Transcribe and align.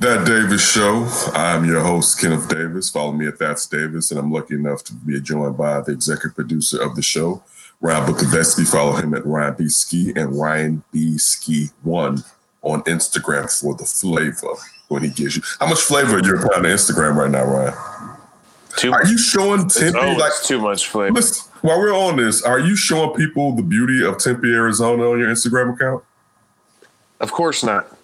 That 0.00 0.26
Davis 0.26 0.66
Show. 0.66 1.06
I'm 1.34 1.66
your 1.66 1.80
host, 1.82 2.18
Kenneth 2.18 2.48
Davis. 2.48 2.88
Follow 2.88 3.12
me 3.12 3.26
at 3.26 3.38
That's 3.38 3.66
Davis, 3.66 4.10
and 4.10 4.18
I'm 4.18 4.32
lucky 4.32 4.54
enough 4.54 4.82
to 4.84 4.94
be 4.94 5.20
joined 5.20 5.58
by 5.58 5.82
the 5.82 5.92
executive 5.92 6.34
producer 6.34 6.82
of 6.82 6.96
the 6.96 7.02
show, 7.02 7.42
Ryan 7.82 8.10
Bukovetsky. 8.10 8.66
Follow 8.66 8.92
him 8.96 9.12
at 9.12 9.26
Ryan 9.26 9.56
B. 9.58 9.68
Ski 9.68 10.14
and 10.16 10.40
Ryan 10.40 10.82
B. 10.90 11.18
Ski 11.18 11.68
One 11.82 12.24
on 12.62 12.82
Instagram 12.84 13.52
for 13.60 13.74
the 13.74 13.84
flavor 13.84 14.54
when 14.88 15.02
he 15.02 15.10
gives 15.10 15.36
you. 15.36 15.42
How 15.58 15.68
much 15.68 15.80
flavor 15.80 16.16
are 16.16 16.24
you 16.24 16.34
applying 16.34 16.62
to 16.62 16.70
Instagram 16.70 17.16
right 17.16 17.30
now, 17.30 17.44
Ryan? 17.44 17.74
Too 18.78 18.92
Are 18.92 19.06
you 19.06 19.18
showing 19.18 19.68
Tempe 19.68 19.98
like? 19.98 20.32
too 20.44 20.62
much 20.62 20.88
flavor. 20.88 21.12
Listen, 21.12 21.52
while 21.60 21.78
we're 21.78 21.94
on 21.94 22.16
this, 22.16 22.42
are 22.42 22.58
you 22.58 22.74
showing 22.74 23.14
people 23.18 23.54
the 23.54 23.62
beauty 23.62 24.02
of 24.02 24.16
Tempe, 24.16 24.48
Arizona 24.48 25.10
on 25.10 25.18
your 25.18 25.28
Instagram 25.28 25.74
account? 25.74 26.02
Of 27.20 27.32
course 27.32 27.62
not. 27.62 27.94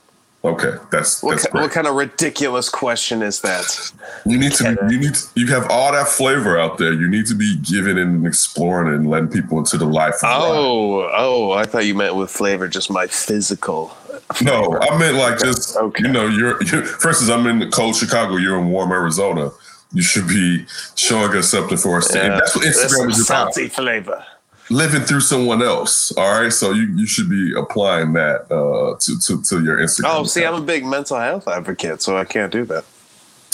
Okay, 0.46 0.74
that's 0.92 1.24
What, 1.24 1.40
that's 1.40 1.52
what 1.52 1.72
kind 1.72 1.88
of 1.88 1.96
ridiculous 1.96 2.68
question 2.68 3.20
is 3.20 3.40
that? 3.40 3.92
You 4.24 4.38
need 4.38 4.52
to. 4.52 4.76
be, 4.86 4.94
You 4.94 5.00
need. 5.00 5.14
To, 5.14 5.28
you 5.34 5.46
have 5.48 5.66
all 5.70 5.90
that 5.90 6.06
flavor 6.06 6.56
out 6.56 6.78
there. 6.78 6.92
You 6.92 7.08
need 7.08 7.26
to 7.26 7.34
be 7.34 7.58
giving 7.58 7.98
and 7.98 8.24
exploring 8.24 8.94
and 8.94 9.10
letting 9.10 9.28
people 9.28 9.58
into 9.58 9.76
the 9.76 9.86
life. 9.86 10.14
Of 10.16 10.22
Ryan. 10.22 10.42
Oh, 10.44 11.10
oh, 11.12 11.50
I 11.52 11.64
thought 11.64 11.84
you 11.84 11.96
meant 11.96 12.14
with 12.14 12.30
flavor 12.30 12.68
just 12.68 12.90
my 12.90 13.08
physical. 13.08 13.96
no, 14.40 14.78
I 14.80 14.96
meant 14.96 15.16
like 15.16 15.40
just. 15.40 15.76
Okay. 15.76 16.04
You 16.04 16.12
know, 16.12 16.28
you're, 16.28 16.62
you're. 16.62 16.84
For 16.84 17.08
instance, 17.08 17.28
I'm 17.28 17.46
in 17.48 17.68
cold 17.72 17.96
Chicago. 17.96 18.36
You're 18.36 18.58
in 18.60 18.68
warm 18.68 18.92
Arizona. 18.92 19.50
You 19.92 20.02
should 20.02 20.28
be 20.28 20.64
showing 20.94 21.36
us 21.36 21.50
something 21.50 21.76
for 21.78 21.98
us. 21.98 22.08
to- 22.12 22.22
and 22.22 22.34
that's 22.34 22.54
what 22.54 22.64
Instagram 22.66 23.10
is 23.10 23.28
about. 23.28 23.52
salty 23.54 23.68
flavor. 23.68 24.24
Living 24.68 25.02
through 25.02 25.20
someone 25.20 25.62
else. 25.62 26.10
All 26.12 26.40
right, 26.40 26.52
so 26.52 26.72
you 26.72 26.86
you 26.96 27.06
should 27.06 27.30
be 27.30 27.54
applying 27.56 28.12
that 28.14 28.50
uh, 28.50 28.96
to 28.98 29.18
to 29.20 29.42
to 29.42 29.62
your 29.64 29.76
Instagram. 29.78 30.04
Oh, 30.06 30.24
see, 30.24 30.44
I'm 30.44 30.54
a 30.54 30.60
big 30.60 30.84
mental 30.84 31.18
health 31.20 31.46
advocate, 31.46 32.02
so 32.02 32.16
I 32.18 32.24
can't 32.24 32.50
do 32.50 32.64
that. 32.64 32.84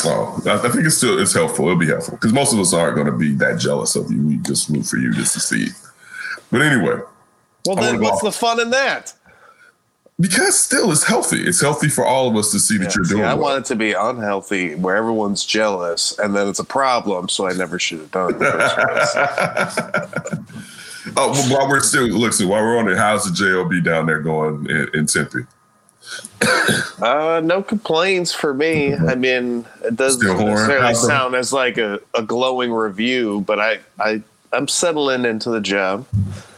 Oh, 0.04 0.40
I 0.46 0.56
think 0.70 0.86
it's 0.86 0.96
still 0.96 1.18
it's 1.18 1.34
helpful. 1.34 1.66
It'll 1.66 1.78
be 1.78 1.86
helpful 1.86 2.14
because 2.16 2.32
most 2.32 2.52
of 2.54 2.58
us 2.58 2.72
aren't 2.72 2.94
going 2.94 3.06
to 3.08 3.12
be 3.16 3.34
that 3.34 3.60
jealous 3.60 3.94
of 3.94 4.10
you. 4.10 4.26
We 4.26 4.36
just 4.38 4.68
root 4.70 4.86
for 4.86 4.96
you 4.96 5.12
just 5.12 5.34
to 5.34 5.40
see. 5.40 5.64
it. 5.64 5.72
But 6.50 6.62
anyway, 6.62 7.00
Well, 7.66 7.76
then 7.76 8.00
what's 8.00 8.16
off- 8.16 8.22
the 8.22 8.32
fun 8.32 8.58
in 8.60 8.70
that? 8.70 9.12
because 10.20 10.58
still 10.60 10.90
it's 10.92 11.04
healthy. 11.04 11.42
It's 11.46 11.60
healthy 11.60 11.88
for 11.88 12.04
all 12.06 12.28
of 12.30 12.36
us 12.36 12.50
to 12.52 12.58
see 12.60 12.78
that 12.78 12.94
you're 12.94 13.04
see, 13.04 13.14
doing. 13.14 13.24
I 13.24 13.34
well. 13.34 13.42
want 13.44 13.64
it 13.64 13.68
to 13.68 13.76
be 13.76 13.92
unhealthy 13.92 14.74
where 14.76 14.94
everyone's 14.96 15.44
jealous 15.44 16.16
and 16.18 16.34
then 16.34 16.48
it's 16.48 16.58
a 16.60 16.64
problem, 16.64 17.28
so 17.28 17.46
I 17.48 17.52
never 17.54 17.78
should 17.78 17.98
have 18.00 18.10
done 18.12 18.34
it. 18.40 20.38
in 21.06 21.14
the 21.14 21.20
first 21.20 21.34
place. 21.34 21.46
Oh, 21.46 21.50
well, 21.50 21.60
while 21.60 21.68
we're 21.68 21.80
still 21.80 22.06
listen, 22.08 22.48
while 22.48 22.62
we're 22.62 22.78
on 22.78 22.88
it, 22.88 22.96
how's 22.96 23.24
the 23.24 23.30
JLB 23.44 23.84
down 23.84 24.06
there 24.06 24.20
going 24.20 24.66
in, 24.68 24.88
in 24.94 25.06
Tempe? 25.06 25.40
Uh, 27.00 27.40
no 27.44 27.62
complaints 27.62 28.32
for 28.32 28.52
me. 28.54 28.94
I 28.94 29.14
mean, 29.14 29.64
it 29.84 29.96
doesn't 29.96 30.20
Still 30.20 30.34
horn. 30.36 30.50
necessarily 30.54 30.86
How's 30.86 31.06
sound 31.06 31.34
as 31.34 31.52
like 31.52 31.78
a, 31.78 32.00
a 32.14 32.22
glowing 32.22 32.72
review, 32.72 33.42
but 33.46 33.60
I, 33.60 33.78
I, 33.98 34.22
I'm 34.54 34.68
settling 34.68 35.24
into 35.24 35.48
the 35.50 35.60
job. 35.60 36.06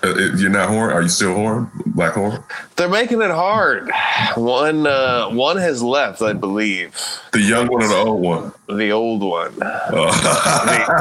Uh, 0.02 0.14
you're 0.36 0.50
not 0.50 0.68
horn? 0.68 0.90
Are 0.90 1.00
you 1.02 1.08
still 1.08 1.34
horn? 1.34 1.70
Black 1.86 2.14
horn? 2.14 2.42
They're 2.76 2.88
making 2.88 3.22
it 3.22 3.30
hard. 3.30 3.90
One, 4.36 4.86
uh, 4.86 5.28
one 5.30 5.56
has 5.58 5.82
left, 5.82 6.20
I 6.20 6.32
believe. 6.32 6.94
The 7.32 7.40
young 7.40 7.68
one 7.68 7.82
or 7.84 7.88
the 7.88 7.96
old 7.96 8.20
one? 8.20 8.52
The 8.68 8.90
old 8.90 9.22
one, 9.22 9.54
Uh, 9.62 10.96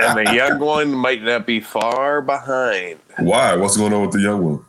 and 0.00 0.26
the 0.26 0.32
young 0.34 0.58
one 0.58 0.92
might 0.94 1.22
not 1.22 1.46
be 1.46 1.60
far 1.60 2.22
behind. 2.22 2.98
why? 3.18 3.54
What's 3.56 3.76
going 3.76 3.92
on 3.92 4.02
with 4.02 4.12
the 4.12 4.20
young 4.20 4.42
one? 4.42 4.64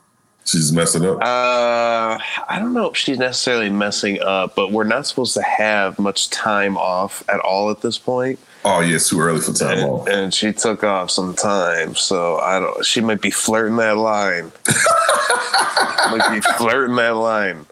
She's 0.46 0.74
messing 0.74 1.06
up. 1.06 1.22
Uh, 1.22 2.20
I 2.50 2.60
don't 2.60 2.74
know 2.74 2.90
if 2.92 2.98
she's 2.98 3.18
necessarily 3.18 3.70
messing 3.70 4.22
up, 4.22 4.56
but 4.56 4.74
we're 4.74 4.84
not 4.84 5.08
supposed 5.08 5.34
to 5.36 5.42
have 5.42 5.98
much 6.00 6.30
time 6.30 6.76
off 6.78 7.24
at 7.30 7.40
all 7.40 7.72
at 7.72 7.80
this 7.82 7.98
point. 7.98 8.40
Oh 8.66 8.80
yeah, 8.82 8.96
it's 8.96 9.10
too 9.10 9.20
early 9.20 9.42
for 9.42 9.54
time 9.54 9.80
and, 9.80 9.90
off. 9.90 10.08
and 10.08 10.34
she 10.34 10.54
took 10.54 10.84
off 10.84 11.12
some 11.12 11.36
time, 11.36 11.96
so 11.96 12.38
I 12.38 12.60
don't. 12.60 12.86
She 12.86 13.02
might 13.02 13.22
be 13.22 13.32
flirting 13.32 13.78
that 13.78 13.98
line. 13.98 14.52
might 16.18 16.30
be 16.34 16.42
flirting 16.58 16.96
that 16.96 17.16
line. 17.16 17.66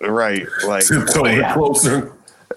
Right, 0.00 0.46
like 0.66 0.84
yeah. 0.90 1.54
closer. 1.54 2.12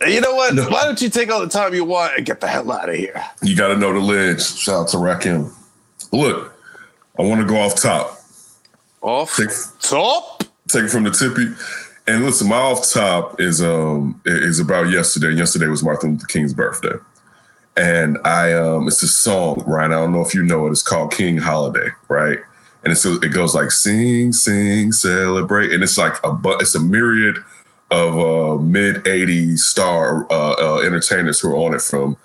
you 0.05 0.21
know 0.21 0.35
what? 0.35 0.55
No. 0.55 0.67
Why 0.69 0.83
don't 0.83 1.01
you 1.01 1.09
take 1.09 1.31
all 1.31 1.39
the 1.39 1.47
time 1.47 1.73
you 1.73 1.85
want 1.85 2.17
and 2.17 2.25
get 2.25 2.41
the 2.41 2.47
hell 2.47 2.71
out 2.71 2.89
of 2.89 2.95
here? 2.95 3.23
You 3.41 3.55
got 3.55 3.69
to 3.69 3.77
know 3.77 3.93
the 3.93 3.99
ledge. 3.99 4.43
Shout 4.43 4.81
out 4.83 4.87
to 4.89 4.97
Rakim. 4.97 5.53
Look, 6.11 6.53
I 7.17 7.21
want 7.23 7.41
to 7.41 7.47
go 7.47 7.57
off 7.59 7.75
top. 7.75 8.17
Off 9.01 9.37
Take, 9.37 9.49
top. 9.79 10.43
take 10.67 10.83
it 10.83 10.89
from 10.89 11.03
the 11.05 11.11
tippy. 11.11 11.53
And 12.07 12.25
listen, 12.25 12.49
my 12.49 12.57
off 12.57 12.91
top 12.91 13.39
is 13.39 13.61
um 13.61 14.19
is 14.25 14.59
about 14.59 14.89
yesterday. 14.89 15.31
Yesterday 15.31 15.67
was 15.67 15.83
Martin 15.83 16.13
Luther 16.13 16.25
King's 16.27 16.53
birthday, 16.53 16.95
and 17.79 18.17
I 18.25 18.53
um 18.53 18.87
it's 18.87 19.01
a 19.01 19.07
song, 19.07 19.63
Ryan. 19.65 19.93
I 19.93 19.95
don't 19.95 20.11
know 20.11 20.21
if 20.21 20.35
you 20.35 20.43
know 20.43 20.67
it. 20.67 20.71
It's 20.71 20.83
called 20.83 21.13
King 21.13 21.37
Holiday, 21.37 21.89
right? 22.09 22.39
And 22.83 22.91
it's 22.91 23.05
it 23.05 23.33
goes 23.33 23.55
like 23.55 23.71
sing, 23.71 24.33
sing, 24.33 24.91
celebrate, 24.91 25.71
and 25.71 25.81
it's 25.81 25.97
like 25.97 26.13
a 26.23 26.37
it's 26.59 26.75
a 26.75 26.79
myriad 26.79 27.37
of 27.89 28.19
uh, 28.19 28.61
mid 28.61 28.97
'80s 29.05 29.59
star 29.59 30.27
uh, 30.31 30.55
uh, 30.59 30.81
entertainers 30.85 31.39
who 31.39 31.51
are 31.51 31.55
on 31.55 31.73
it 31.73 31.81
from 31.81 32.17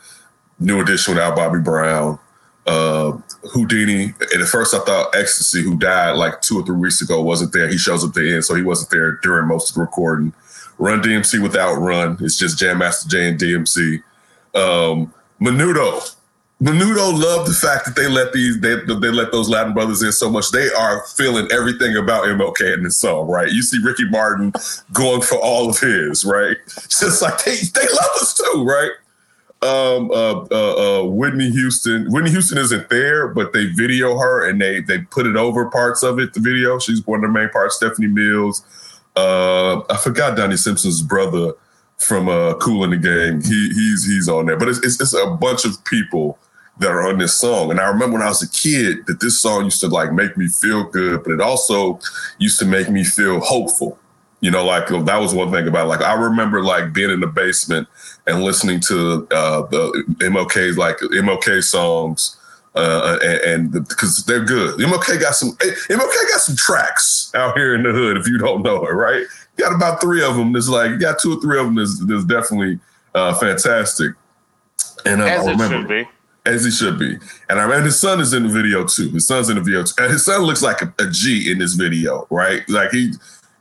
New 0.58 0.80
Edition 0.80 1.14
without 1.14 1.36
Bobby 1.36 1.60
Brown, 1.60 2.18
uh, 2.66 3.12
Whodini. 3.54 4.14
And 4.32 4.42
at 4.42 4.48
first, 4.48 4.74
I 4.74 4.80
thought 4.80 5.14
Ecstasy, 5.14 5.62
who 5.62 5.78
died 5.78 6.16
like 6.16 6.40
two 6.40 6.58
or 6.58 6.66
three 6.66 6.76
weeks 6.76 7.00
ago, 7.00 7.22
wasn't 7.22 7.52
there. 7.52 7.68
He 7.68 7.78
shows 7.78 8.02
up 8.02 8.10
at 8.10 8.14
the 8.14 8.34
end, 8.34 8.44
so 8.44 8.56
he 8.56 8.62
wasn't 8.62 8.90
there 8.90 9.18
during 9.22 9.46
most 9.46 9.70
of 9.70 9.74
the 9.76 9.82
recording. 9.82 10.32
Run 10.78 11.00
DMC 11.00 11.40
without 11.40 11.74
Run. 11.76 12.18
It's 12.20 12.36
just 12.36 12.58
Jam 12.58 12.78
Master 12.78 13.08
Jay 13.08 13.28
and 13.28 13.38
DMC. 13.38 14.02
Um, 14.54 15.12
Menudo. 15.40 16.16
Menudo 16.62 17.12
loved 17.12 17.50
the 17.50 17.54
fact 17.54 17.84
that 17.84 17.96
they 17.96 18.08
let 18.08 18.32
these 18.32 18.60
they, 18.60 18.76
they 18.76 19.10
let 19.10 19.32
those 19.32 19.48
Latin 19.48 19.74
brothers 19.74 20.02
in 20.02 20.12
so 20.12 20.30
much. 20.30 20.50
They 20.50 20.68
are 20.70 21.04
feeling 21.16 21.48
everything 21.52 21.96
about 21.96 22.24
MLK 22.24 22.74
in 22.74 22.84
this 22.84 22.96
song, 22.96 23.28
right? 23.28 23.50
You 23.50 23.62
see 23.62 23.82
Ricky 23.82 24.08
Martin 24.08 24.52
going 24.92 25.20
for 25.20 25.36
all 25.36 25.68
of 25.68 25.78
his, 25.78 26.24
right? 26.24 26.56
Just 26.88 27.22
like 27.22 27.44
they 27.44 27.56
they 27.56 27.86
love 27.86 28.10
us 28.20 28.34
too, 28.34 28.64
right? 28.64 28.92
um, 29.64 30.10
uh, 30.10 30.44
uh, 30.50 31.00
uh, 31.00 31.04
Whitney 31.04 31.50
Houston. 31.50 32.10
Whitney 32.10 32.30
Houston 32.30 32.58
isn't 32.58 32.90
there, 32.90 33.28
but 33.28 33.52
they 33.52 33.66
video 33.66 34.18
her 34.18 34.46
and 34.48 34.60
they 34.60 34.80
they 34.80 34.98
put 34.98 35.26
it 35.26 35.36
over 35.36 35.70
parts 35.70 36.02
of 36.02 36.18
it. 36.18 36.34
The 36.34 36.40
video. 36.40 36.78
She's 36.78 37.06
one 37.06 37.24
of 37.24 37.32
the 37.32 37.38
main 37.38 37.48
parts. 37.48 37.76
Stephanie 37.76 38.08
Mills. 38.08 38.62
Uh, 39.16 39.80
I 39.88 39.96
forgot 39.96 40.36
Donnie 40.36 40.56
Simpson's 40.56 41.02
brother 41.02 41.52
from 41.98 42.28
uh, 42.28 42.54
Kool 42.54 42.84
and 42.84 42.92
the 42.92 42.96
Gang. 42.96 43.40
He 43.42 43.68
he's 43.68 44.06
he's 44.06 44.28
on 44.28 44.46
there, 44.46 44.56
but 44.56 44.68
it's, 44.68 44.78
it's 44.78 45.00
it's 45.00 45.14
a 45.14 45.26
bunch 45.26 45.64
of 45.64 45.82
people 45.84 46.38
that 46.78 46.90
are 46.90 47.06
on 47.06 47.18
this 47.18 47.36
song. 47.36 47.70
And 47.70 47.80
I 47.80 47.86
remember 47.86 48.14
when 48.14 48.22
I 48.22 48.28
was 48.28 48.42
a 48.42 48.50
kid 48.50 49.06
that 49.06 49.20
this 49.20 49.40
song 49.40 49.64
used 49.64 49.80
to 49.80 49.88
like 49.88 50.12
make 50.12 50.36
me 50.36 50.48
feel 50.48 50.84
good, 50.84 51.22
but 51.22 51.32
it 51.32 51.40
also 51.40 52.00
used 52.38 52.58
to 52.58 52.64
make 52.64 52.90
me 52.90 53.04
feel 53.04 53.40
hopeful. 53.40 53.98
You 54.40 54.50
know, 54.50 54.64
like 54.64 54.88
that 54.88 55.16
was 55.18 55.34
one 55.34 55.50
thing 55.50 55.66
about 55.66 55.86
it. 55.86 55.88
like 55.88 56.02
I 56.02 56.14
remember 56.14 56.62
like 56.62 56.92
being 56.92 57.10
in 57.10 57.20
the 57.20 57.26
basement 57.26 57.88
and 58.26 58.42
listening 58.42 58.80
to 58.80 59.26
uh, 59.30 59.62
the 59.68 60.04
MLK's 60.18 60.76
like 60.76 60.98
MLK 60.98 61.62
songs, 61.62 62.38
uh, 62.74 63.18
and 63.22 63.72
because 63.72 64.22
they're 64.26 64.44
good. 64.44 64.78
MLK 64.78 65.18
got 65.18 65.34
some 65.34 65.52
MLK 65.52 66.30
got 66.30 66.40
some 66.40 66.56
tracks 66.56 67.30
out 67.34 67.56
here 67.56 67.74
in 67.74 67.84
the 67.84 67.92
hood. 67.92 68.18
If 68.18 68.28
you 68.28 68.36
don't 68.36 68.62
know 68.62 68.84
it, 68.84 68.92
right? 68.92 69.24
Got 69.56 69.74
about 69.74 70.00
three 70.00 70.22
of 70.24 70.36
them. 70.36 70.52
There's 70.52 70.68
like 70.68 70.90
you 70.90 70.98
got 70.98 71.18
two 71.18 71.36
or 71.36 71.40
three 71.40 71.58
of 71.58 71.66
them. 71.66 71.76
That's, 71.76 72.04
that's 72.06 72.24
definitely 72.24 72.80
uh, 73.14 73.34
fantastic. 73.34 74.12
And 75.06 75.20
uh, 75.22 75.26
As 75.26 75.46
I 75.46 75.50
it 75.50 75.52
remember, 75.52 75.78
should 75.80 75.88
be. 75.88 76.50
as 76.50 76.64
he 76.64 76.70
should 76.70 76.98
be. 76.98 77.18
And 77.48 77.60
I 77.60 77.74
and 77.76 77.84
his 77.84 78.00
son 78.00 78.20
is 78.20 78.32
in 78.32 78.44
the 78.44 78.48
video 78.48 78.84
too. 78.84 79.10
His 79.10 79.26
son's 79.26 79.48
in 79.50 79.56
the 79.56 79.62
video 79.62 79.84
too. 79.84 79.94
And 79.98 80.10
his 80.12 80.24
son 80.24 80.42
looks 80.42 80.62
like 80.62 80.82
a, 80.82 80.92
a 80.98 81.08
G 81.10 81.50
in 81.50 81.58
this 81.58 81.74
video, 81.74 82.26
right? 82.30 82.68
Like 82.68 82.90
he 82.90 83.12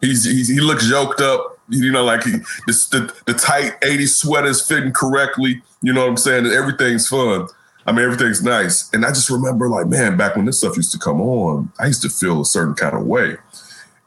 he's, 0.01 0.23
he's 0.23 0.47
he 0.47 0.59
looks 0.59 0.89
yoked 0.89 1.21
up. 1.21 1.59
You 1.69 1.91
know, 1.91 2.03
like 2.03 2.23
he 2.23 2.33
this, 2.67 2.87
the 2.87 3.13
the 3.25 3.33
tight 3.33 3.79
80s 3.81 4.15
sweaters 4.15 4.65
fitting 4.67 4.91
correctly. 4.93 5.61
You 5.81 5.93
know 5.93 6.01
what 6.01 6.09
I'm 6.09 6.17
saying? 6.17 6.45
And 6.45 6.53
everything's 6.53 7.07
fun. 7.07 7.47
I 7.85 7.91
mean, 7.91 8.05
everything's 8.05 8.41
nice. 8.41 8.89
And 8.93 9.05
I 9.05 9.09
just 9.09 9.29
remember, 9.29 9.67
like, 9.67 9.87
man, 9.87 10.15
back 10.15 10.37
when 10.37 10.45
this 10.45 10.59
stuff 10.59 10.77
used 10.77 10.93
to 10.93 10.97
come 10.97 11.19
on, 11.19 11.69
I 11.79 11.87
used 11.87 12.01
to 12.03 12.09
feel 12.09 12.39
a 12.39 12.45
certain 12.45 12.75
kind 12.75 12.95
of 12.95 13.05
way. 13.05 13.35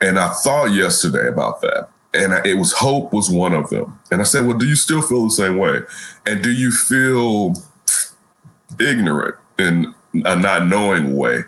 And 0.01 0.19
I 0.19 0.33
thought 0.33 0.67
yesterday 0.67 1.29
about 1.29 1.61
that. 1.63 1.89
and 2.15 2.35
I, 2.35 2.43
it 2.45 2.55
was 2.55 2.73
hope 2.73 3.13
was 3.13 3.31
one 3.31 3.53
of 3.53 3.69
them. 3.71 3.99
And 4.11 4.21
I 4.21 4.25
said, 4.25 4.47
"Well, 4.47 4.59
do 4.59 4.67
you 4.67 4.77
still 4.77 5.03
feel 5.03 5.25
the 5.25 5.31
same 5.31 5.59
way? 5.59 5.81
And 6.25 6.43
do 6.43 6.51
you 6.51 6.71
feel 6.73 7.55
ignorant 8.81 9.37
in 9.59 9.95
a 10.25 10.37
not 10.37 10.67
knowing 10.67 11.17
way 11.17 11.45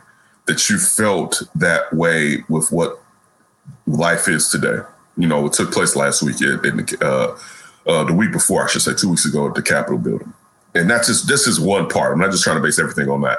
that 0.46 0.68
you 0.68 0.78
felt 0.78 1.42
that 1.54 1.92
way 1.92 2.44
with 2.48 2.70
what 2.70 3.00
life 3.86 4.28
is 4.28 4.48
today?" 4.48 4.78
You 5.16 5.26
know, 5.26 5.46
it 5.46 5.52
took 5.52 5.72
place 5.72 5.96
last 5.96 6.22
week 6.22 6.40
in, 6.40 6.64
in 6.64 6.76
the, 6.76 6.98
uh, 7.00 7.90
uh, 7.90 8.04
the 8.04 8.12
week 8.14 8.32
before, 8.32 8.64
I 8.64 8.68
should 8.68 8.82
say, 8.82 8.94
two 8.94 9.08
weeks 9.08 9.24
ago 9.26 9.48
at 9.48 9.54
the 9.54 9.62
Capitol 9.62 9.98
building. 9.98 10.32
And 10.74 10.88
that's 10.88 11.08
just 11.08 11.26
this 11.28 11.46
is 11.46 11.58
one 11.58 11.88
part. 11.88 12.12
I'm 12.12 12.20
not 12.20 12.30
just 12.30 12.44
trying 12.44 12.56
to 12.56 12.62
base 12.62 12.78
everything 12.78 13.08
on 13.08 13.22
that, 13.22 13.38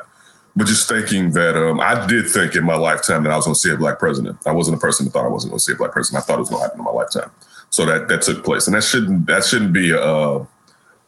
but 0.55 0.67
just 0.67 0.87
thinking 0.89 1.31
that 1.31 1.55
um, 1.55 1.79
I 1.79 2.05
did 2.07 2.29
think 2.29 2.55
in 2.55 2.63
my 2.63 2.75
lifetime 2.75 3.23
that 3.23 3.31
I 3.31 3.35
was 3.35 3.45
going 3.45 3.55
to 3.55 3.59
see 3.59 3.71
a 3.71 3.77
black 3.77 3.99
president. 3.99 4.37
I 4.45 4.51
wasn't 4.51 4.77
a 4.77 4.79
person 4.79 5.05
that 5.05 5.11
thought 5.11 5.25
I 5.25 5.29
wasn't 5.29 5.51
going 5.51 5.59
to 5.59 5.63
see 5.63 5.73
a 5.73 5.75
black 5.75 5.91
president. 5.91 6.23
I 6.23 6.25
thought 6.25 6.37
it 6.37 6.39
was 6.41 6.49
going 6.49 6.61
to 6.61 6.63
happen 6.63 6.79
in 6.79 6.85
my 6.85 6.91
lifetime. 6.91 7.31
So 7.69 7.85
that 7.85 8.07
that 8.07 8.23
took 8.23 8.43
place, 8.43 8.67
and 8.67 8.75
that 8.75 8.83
shouldn't 8.83 9.27
that 9.27 9.45
shouldn't 9.45 9.73
be 9.73 9.91
a, 9.91 10.01
a, 10.01 10.47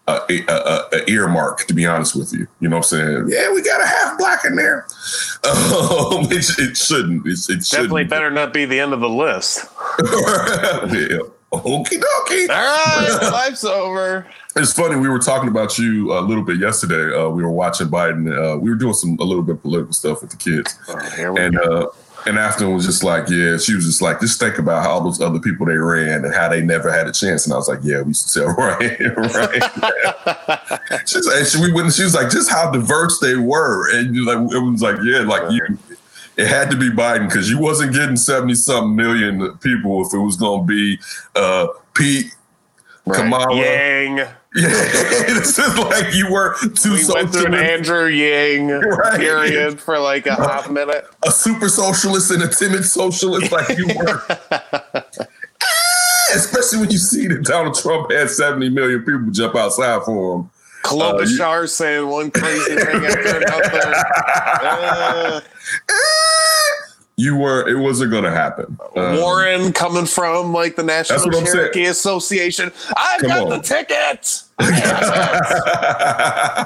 a, 0.08 0.46
a, 0.48 0.86
a 0.94 1.10
earmark. 1.10 1.66
To 1.66 1.74
be 1.74 1.86
honest 1.86 2.16
with 2.16 2.32
you, 2.34 2.48
you 2.60 2.70
know 2.70 2.78
what 2.78 2.94
I'm 2.94 3.00
saying? 3.00 3.26
Yeah, 3.30 3.52
we 3.52 3.64
got 3.64 3.82
a 3.82 3.86
half 3.86 4.18
black 4.18 4.46
in 4.46 4.56
there. 4.56 4.86
Um, 5.44 6.28
it, 6.30 6.46
it 6.60 6.78
shouldn't. 6.78 7.26
It, 7.26 7.32
it 7.32 7.62
Definitely 7.68 8.04
shouldn't. 8.04 8.10
better 8.12 8.30
not 8.30 8.54
be 8.54 8.66
the 8.66 8.80
end 8.80 8.94
of 8.94 9.00
the 9.00 9.10
list. 9.10 9.66
yeah. 10.04 11.18
Okie 11.52 12.00
dokie. 12.00 12.50
All 12.50 12.56
right, 12.56 13.20
life's 13.32 13.64
over. 13.66 14.28
It's 14.56 14.74
funny. 14.74 14.98
We 14.98 15.08
were 15.08 15.20
talking 15.20 15.48
about 15.48 15.78
you 15.78 16.14
a 16.14 16.20
little 16.20 16.44
bit 16.44 16.58
yesterday. 16.58 17.16
Uh, 17.16 17.30
we 17.30 17.42
were 17.42 17.52
watching 17.52 17.88
Biden. 17.88 18.28
Uh, 18.32 18.58
we 18.58 18.70
were 18.70 18.76
doing 18.76 18.94
some 18.94 19.18
a 19.20 19.24
little 19.24 19.44
bit 19.44 19.56
of 19.56 19.62
political 19.62 19.94
stuff 19.94 20.22
with 20.22 20.32
the 20.32 20.38
kids, 20.38 20.78
Oh, 20.90 21.36
and 21.38 21.58
uh, 21.58 21.88
and 22.26 22.38
after 22.38 22.70
was 22.70 22.86
just 22.86 23.04
like, 23.04 23.30
yeah, 23.30 23.58
she 23.58 23.74
was 23.76 23.86
just 23.86 24.02
like, 24.02 24.20
just 24.20 24.40
think 24.40 24.58
about 24.58 24.84
how 24.84 24.92
all 24.92 25.02
those 25.02 25.22
other 25.22 25.40
people 25.40 25.66
they 25.66 25.78
ran 25.78 26.26
and 26.26 26.34
how 26.34 26.50
they 26.50 26.62
never 26.62 26.92
had 26.92 27.08
a 27.08 27.12
chance. 27.12 27.46
And 27.46 27.54
I 27.54 27.58
was 27.58 27.68
like, 27.68 27.80
yeah, 27.82 28.02
we 28.02 28.14
should 28.14 28.34
tell 28.34 28.48
right, 28.58 29.00
right. 29.18 31.02
She's 31.08 31.26
and 31.26 31.48
she, 31.48 31.62
we 31.62 31.72
went. 31.72 31.94
She 31.94 32.04
was 32.04 32.14
like, 32.14 32.30
just 32.30 32.52
how 32.52 32.72
diverse 32.72 33.20
they 33.20 33.36
were, 33.36 33.90
and 33.98 34.14
you 34.14 34.26
like 34.26 34.54
it 34.54 34.60
was 34.60 34.82
like, 34.82 34.98
yeah, 35.04 35.20
like 35.20 35.52
you. 35.52 35.78
It 36.38 36.48
had 36.48 36.72
to 36.72 36.78
be 36.78 36.90
Biden 36.90 37.28
because 37.28 37.50
you 37.50 37.60
wasn't 37.60 37.94
getting 37.94 38.16
seventy 38.16 38.56
something 38.56 38.96
million 38.96 39.58
people 39.58 40.06
if 40.06 40.14
it 40.14 40.18
was 40.18 40.38
going 40.38 40.62
to 40.62 40.68
be 40.68 40.98
uh, 41.36 41.68
Pete, 41.94 42.34
Kamala. 43.12 43.56
Yang. 43.56 44.28
Yeah, 44.54 44.68
it's 44.70 45.56
just 45.56 45.78
like 45.78 46.14
you 46.14 46.30
were 46.32 46.56
too 46.76 46.92
We 46.92 47.06
went 47.14 47.32
through 47.32 47.46
an 47.46 47.54
Andrew 47.54 48.08
Yang 48.08 48.68
Right. 48.82 49.18
period 49.20 49.80
for 49.80 49.98
like 49.98 50.28
a 50.28 50.36
half 50.36 50.70
minute. 50.70 51.06
a 51.26 51.32
super 51.32 51.70
socialist 51.70 52.32
and 52.32 52.44
a 52.44 52.50
timid 52.50 52.84
socialist, 52.84 53.50
like 53.52 53.70
you 53.78 53.88
were. 53.96 54.22
Especially 56.36 56.80
when 56.80 56.92
you 56.92 56.98
see 56.98 57.28
that 57.28 57.44
Donald 57.44 57.76
Trump 57.76 58.12
had 58.12 58.30
70 58.30 58.70
million 58.70 59.00
people 59.00 59.32
jump 59.32 59.56
outside 59.56 60.04
for 60.04 60.40
him. 60.40 60.50
Klobuchar 60.84 61.70
saying 61.70 62.08
one 62.08 62.32
crazy 62.32 62.76
thing 62.76 63.06
after 63.06 63.38
another. 63.38 64.04
Uh, 64.64 65.42
You 67.18 67.36
were, 67.38 67.68
it 67.68 67.78
wasn't 67.78 68.12
going 68.12 68.24
to 68.24 68.32
happen. 68.32 68.78
Um, 68.96 69.18
Warren 69.18 69.74
coming 69.74 70.06
from 70.06 70.54
like 70.54 70.76
the 70.76 70.84
National. 70.84 71.42
Cherokee 71.44 71.86
Association. 71.86 72.72
I've 72.96 73.22
got 73.22 73.44
on. 73.44 73.50
the 73.50 73.60
ticket. 73.60 74.44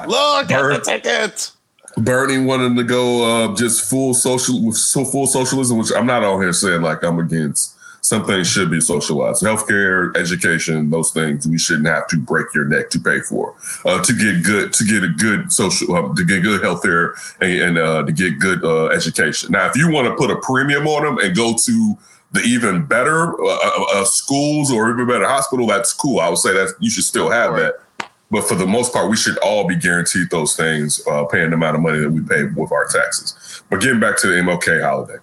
Look 0.08 0.50
at 0.50 0.62
the 0.62 0.80
ticket. 0.84 1.50
Bernie 1.98 2.44
wanted 2.44 2.76
to 2.76 2.84
go 2.84 3.24
uh, 3.24 3.54
just 3.56 3.88
full 3.88 4.14
social 4.14 4.64
with 4.66 4.76
so 4.76 5.04
full 5.04 5.26
socialism, 5.26 5.78
which 5.78 5.92
I'm 5.94 6.06
not 6.06 6.22
out 6.22 6.38
here 6.40 6.52
saying 6.52 6.82
like 6.82 7.02
I'm 7.02 7.18
against. 7.18 7.75
Some 8.06 8.24
things 8.24 8.48
should 8.48 8.70
be 8.70 8.80
socialized. 8.80 9.42
Healthcare, 9.42 10.16
education, 10.16 10.90
those 10.90 11.10
things 11.10 11.44
we 11.48 11.58
shouldn't 11.58 11.88
have 11.88 12.06
to 12.06 12.16
break 12.16 12.54
your 12.54 12.64
neck 12.64 12.88
to 12.90 13.00
pay 13.00 13.18
for 13.18 13.56
uh, 13.84 14.00
to 14.00 14.12
get 14.12 14.44
good 14.44 14.72
to 14.74 14.84
get 14.84 15.02
a 15.02 15.08
good 15.08 15.52
social 15.52 15.92
uh, 15.92 16.14
to 16.14 16.24
get 16.24 16.44
good 16.44 16.62
healthcare 16.62 17.14
and, 17.40 17.60
and 17.60 17.78
uh, 17.78 18.04
to 18.04 18.12
get 18.12 18.38
good 18.38 18.62
uh, 18.62 18.86
education. 18.86 19.50
Now, 19.50 19.66
if 19.66 19.76
you 19.76 19.90
want 19.90 20.06
to 20.06 20.14
put 20.14 20.30
a 20.30 20.36
premium 20.36 20.86
on 20.86 21.02
them 21.04 21.18
and 21.18 21.34
go 21.34 21.56
to 21.56 21.98
the 22.30 22.42
even 22.42 22.86
better 22.86 23.34
uh, 23.42 23.58
uh, 23.94 24.04
schools 24.04 24.70
or 24.70 24.88
even 24.88 25.08
better 25.08 25.26
hospital, 25.26 25.66
that's 25.66 25.92
cool. 25.92 26.20
I 26.20 26.28
would 26.28 26.38
say 26.38 26.52
that 26.52 26.74
you 26.78 26.90
should 26.90 27.04
still 27.04 27.28
have 27.30 27.54
Right. 27.54 27.72
that. 27.98 28.08
But 28.30 28.48
for 28.48 28.54
the 28.54 28.66
most 28.66 28.92
part, 28.92 29.10
we 29.10 29.16
should 29.16 29.38
all 29.38 29.66
be 29.66 29.74
guaranteed 29.76 30.30
those 30.30 30.54
things, 30.54 31.00
uh, 31.08 31.24
paying 31.24 31.50
the 31.50 31.56
amount 31.56 31.76
of 31.76 31.82
money 31.82 31.98
that 31.98 32.10
we 32.10 32.20
pay 32.20 32.44
with 32.44 32.70
our 32.70 32.86
taxes. 32.86 33.62
But 33.68 33.80
getting 33.80 34.00
back 34.00 34.16
to 34.18 34.28
the 34.28 34.34
MLK 34.34 34.80
holiday, 34.80 35.18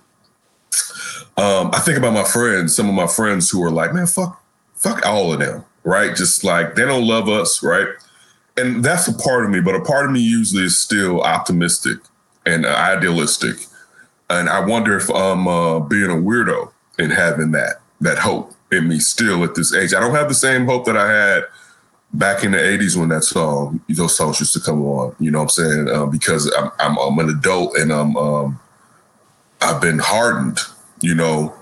um, 1.37 1.71
I 1.73 1.79
think 1.79 1.97
about 1.97 2.13
my 2.13 2.23
friends, 2.23 2.75
some 2.75 2.87
of 2.87 2.95
my 2.95 3.07
friends 3.07 3.49
who 3.49 3.63
are 3.63 3.71
like, 3.71 3.93
man, 3.93 4.05
fuck, 4.05 4.43
fuck 4.75 5.05
all 5.05 5.33
of 5.33 5.39
them, 5.39 5.65
right? 5.83 6.15
Just 6.15 6.43
like 6.43 6.75
they 6.75 6.85
don't 6.85 7.07
love 7.07 7.27
us, 7.29 7.63
right? 7.63 7.87
And 8.57 8.83
that's 8.85 9.07
a 9.07 9.13
part 9.13 9.45
of 9.45 9.51
me, 9.51 9.59
but 9.59 9.75
a 9.75 9.81
part 9.81 10.05
of 10.05 10.11
me 10.11 10.19
usually 10.19 10.63
is 10.63 10.79
still 10.79 11.21
optimistic 11.21 11.97
and 12.45 12.65
uh, 12.65 12.75
idealistic. 12.75 13.55
And 14.29 14.47
I 14.47 14.63
wonder 14.63 14.95
if 14.95 15.09
I'm 15.09 15.47
uh, 15.47 15.79
being 15.79 16.11
a 16.11 16.15
weirdo 16.15 16.71
and 16.99 17.11
having 17.11 17.51
that 17.51 17.81
that 18.01 18.19
hope 18.19 18.53
in 18.71 18.87
me 18.87 18.99
still 18.99 19.43
at 19.43 19.55
this 19.55 19.73
age. 19.73 19.93
I 19.93 19.99
don't 19.99 20.13
have 20.13 20.27
the 20.27 20.35
same 20.35 20.65
hope 20.65 20.85
that 20.85 20.97
I 20.97 21.09
had 21.09 21.45
back 22.13 22.43
in 22.43 22.51
the 22.51 22.57
80s 22.57 22.95
when 22.95 23.09
that 23.09 23.23
song, 23.23 23.81
those 23.89 24.15
songs 24.15 24.39
used 24.39 24.53
to 24.53 24.59
come 24.59 24.83
on, 24.83 25.15
you 25.19 25.31
know 25.31 25.39
what 25.39 25.43
I'm 25.43 25.49
saying? 25.49 25.89
Um, 25.89 26.11
because 26.11 26.53
I'm, 26.57 26.69
I'm, 26.79 26.97
I'm 26.97 27.17
an 27.19 27.29
adult 27.29 27.75
and 27.77 27.91
I'm, 27.91 28.15
um, 28.15 28.59
I've 29.61 29.81
been 29.81 29.99
hardened, 29.99 30.59
you 31.03 31.13
know, 31.13 31.53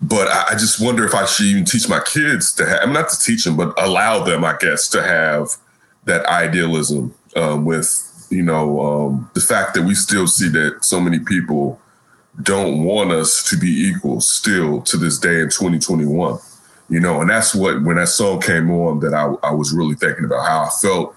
but 0.00 0.28
I, 0.28 0.50
I 0.50 0.52
just 0.52 0.80
wonder 0.80 1.04
if 1.04 1.14
I 1.14 1.26
should 1.26 1.46
even 1.46 1.64
teach 1.64 1.88
my 1.88 2.00
kids 2.00 2.52
to 2.54 2.66
have, 2.66 2.80
I'm 2.82 2.92
not 2.92 3.10
to 3.10 3.18
teach 3.20 3.44
them, 3.44 3.56
but 3.56 3.74
allow 3.78 4.24
them, 4.24 4.44
I 4.44 4.56
guess, 4.58 4.88
to 4.88 5.02
have 5.02 5.48
that 6.04 6.24
idealism 6.26 7.14
um, 7.36 7.64
with, 7.64 8.26
you 8.30 8.42
know, 8.42 8.80
um, 8.80 9.30
the 9.34 9.40
fact 9.40 9.74
that 9.74 9.82
we 9.82 9.94
still 9.94 10.26
see 10.26 10.48
that 10.48 10.84
so 10.84 11.00
many 11.00 11.18
people 11.18 11.80
don't 12.42 12.84
want 12.84 13.12
us 13.12 13.48
to 13.50 13.58
be 13.58 13.68
equal 13.68 14.20
still 14.20 14.80
to 14.82 14.96
this 14.96 15.18
day 15.18 15.40
in 15.40 15.50
2021 15.50 16.38
you 16.90 16.98
know, 16.98 17.20
and 17.20 17.30
that's 17.30 17.54
what 17.54 17.82
when 17.84 17.96
that 17.96 18.08
song 18.08 18.40
came 18.40 18.68
on 18.70 18.98
that 18.98 19.14
I, 19.14 19.32
I 19.46 19.52
was 19.52 19.72
really 19.72 19.94
thinking 19.94 20.24
about 20.24 20.44
how 20.44 20.64
I 20.64 20.70
felt 20.82 21.14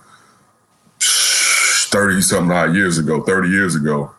30 1.02 2.22
something 2.22 2.56
odd 2.56 2.76
years 2.76 3.00
ago, 3.00 3.24
30 3.24 3.50
years 3.50 3.76
ago, 3.76 4.14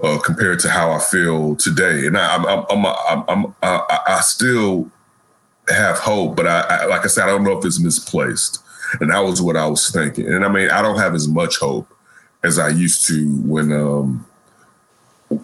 uh, 0.00 0.18
compared 0.18 0.58
to 0.60 0.68
how 0.68 0.92
I 0.92 0.98
feel 0.98 1.56
today. 1.56 2.06
And 2.06 2.16
I, 2.16 2.36
I'm, 2.36 2.46
I'm, 2.46 2.86
I'm, 2.86 3.24
I'm, 3.28 3.54
I, 3.62 3.98
I 4.06 4.20
still 4.20 4.90
have 5.68 5.98
hope, 5.98 6.36
but 6.36 6.46
I, 6.46 6.60
I, 6.60 6.84
like 6.86 7.04
I 7.04 7.08
said, 7.08 7.24
I 7.24 7.26
don't 7.26 7.44
know 7.44 7.58
if 7.58 7.64
it's 7.64 7.80
misplaced. 7.80 8.58
And 9.00 9.10
that 9.10 9.20
was 9.20 9.40
what 9.40 9.56
I 9.56 9.66
was 9.66 9.90
thinking. 9.90 10.26
And 10.26 10.44
I 10.44 10.48
mean, 10.48 10.70
I 10.70 10.82
don't 10.82 10.98
have 10.98 11.14
as 11.14 11.28
much 11.28 11.58
hope 11.58 11.88
as 12.44 12.58
I 12.58 12.68
used 12.68 13.06
to 13.06 13.36
when, 13.44 13.72
um, 13.72 14.26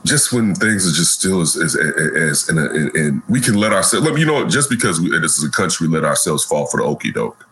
just 0.05 0.33
when 0.33 0.55
things 0.55 0.87
are 0.87 0.95
just 0.95 1.19
still 1.19 1.40
as 1.40 1.57
as, 1.57 1.75
as 1.75 2.49
and, 2.49 2.59
and, 2.59 2.95
and 2.95 3.23
we 3.28 3.40
can 3.40 3.55
let 3.55 3.73
ourselves 3.73 4.07
you 4.19 4.26
know, 4.26 4.47
just 4.47 4.69
because 4.69 5.00
we, 5.00 5.11
this 5.19 5.38
is 5.38 5.45
a 5.45 5.50
country, 5.50 5.88
we 5.88 5.95
let 5.95 6.05
ourselves 6.05 6.45
fall 6.45 6.67
for 6.67 6.78
the 6.78 6.85
okey 6.85 7.12
doke. 7.12 7.47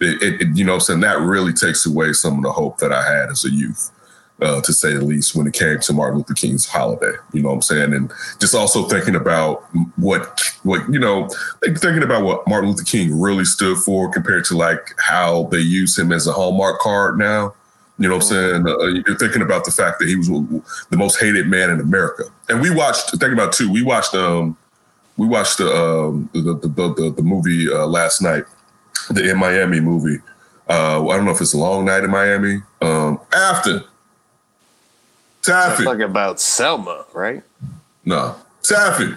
It, 0.00 0.40
it, 0.42 0.56
you 0.56 0.64
know, 0.64 0.74
I'm 0.74 0.80
saying 0.80 1.00
that 1.00 1.20
really 1.20 1.52
takes 1.52 1.86
away 1.86 2.12
some 2.12 2.38
of 2.38 2.42
the 2.42 2.52
hope 2.52 2.78
that 2.78 2.92
I 2.92 3.02
had 3.02 3.30
as 3.30 3.44
a 3.44 3.50
youth, 3.50 3.90
uh, 4.42 4.60
to 4.60 4.72
say 4.72 4.92
the 4.92 5.04
least, 5.04 5.34
when 5.34 5.46
it 5.46 5.54
came 5.54 5.80
to 5.80 5.92
Martin 5.92 6.18
Luther 6.18 6.34
King's 6.34 6.66
holiday. 6.66 7.12
You 7.32 7.42
know 7.42 7.48
what 7.48 7.54
I'm 7.56 7.62
saying, 7.62 7.94
and 7.94 8.12
just 8.38 8.54
also 8.54 8.86
thinking 8.88 9.16
about 9.16 9.64
what 9.96 10.40
what 10.62 10.82
you 10.92 10.98
know, 10.98 11.28
thinking 11.62 12.02
about 12.02 12.24
what 12.24 12.46
Martin 12.46 12.70
Luther 12.70 12.84
King 12.84 13.18
really 13.18 13.44
stood 13.44 13.78
for 13.78 14.10
compared 14.10 14.44
to 14.46 14.56
like 14.56 14.94
how 14.98 15.44
they 15.44 15.60
use 15.60 15.98
him 15.98 16.12
as 16.12 16.26
a 16.26 16.32
hallmark 16.32 16.80
card 16.80 17.18
now. 17.18 17.54
You 17.98 18.08
know 18.08 18.16
what 18.16 18.24
I'm 18.24 18.28
saying? 18.28 18.68
Uh, 18.68 19.02
you're 19.06 19.16
thinking 19.16 19.40
about 19.40 19.64
the 19.64 19.70
fact 19.70 19.98
that 20.00 20.08
he 20.08 20.16
was 20.16 20.28
the 20.28 20.96
most 20.96 21.18
hated 21.18 21.48
man 21.48 21.70
in 21.70 21.80
America. 21.80 22.24
And 22.50 22.60
we 22.60 22.68
watched, 22.68 23.10
thinking 23.10 23.32
about 23.32 23.54
too, 23.54 23.72
we 23.72 23.82
watched 23.82 24.14
um 24.14 24.56
we 25.16 25.26
watched 25.26 25.58
the 25.58 25.74
um 25.74 26.28
the 26.34 26.42
the 26.42 26.68
the, 26.68 26.94
the, 26.94 27.14
the 27.16 27.22
movie 27.22 27.72
uh, 27.72 27.86
last 27.86 28.20
night, 28.20 28.44
the 29.08 29.30
In 29.30 29.38
Miami 29.38 29.80
movie. 29.80 30.18
Uh 30.68 31.08
I 31.08 31.16
don't 31.16 31.24
know 31.24 31.30
if 31.30 31.40
it's 31.40 31.54
a 31.54 31.58
long 31.58 31.86
night 31.86 32.04
in 32.04 32.10
Miami. 32.10 32.60
Um 32.82 33.18
after 33.32 33.84
Taffy. 35.46 35.84
Talking 35.84 36.02
about 36.02 36.40
Selma, 36.40 37.06
right? 37.12 37.42
No. 38.04 38.36
Taffy. 38.62 39.14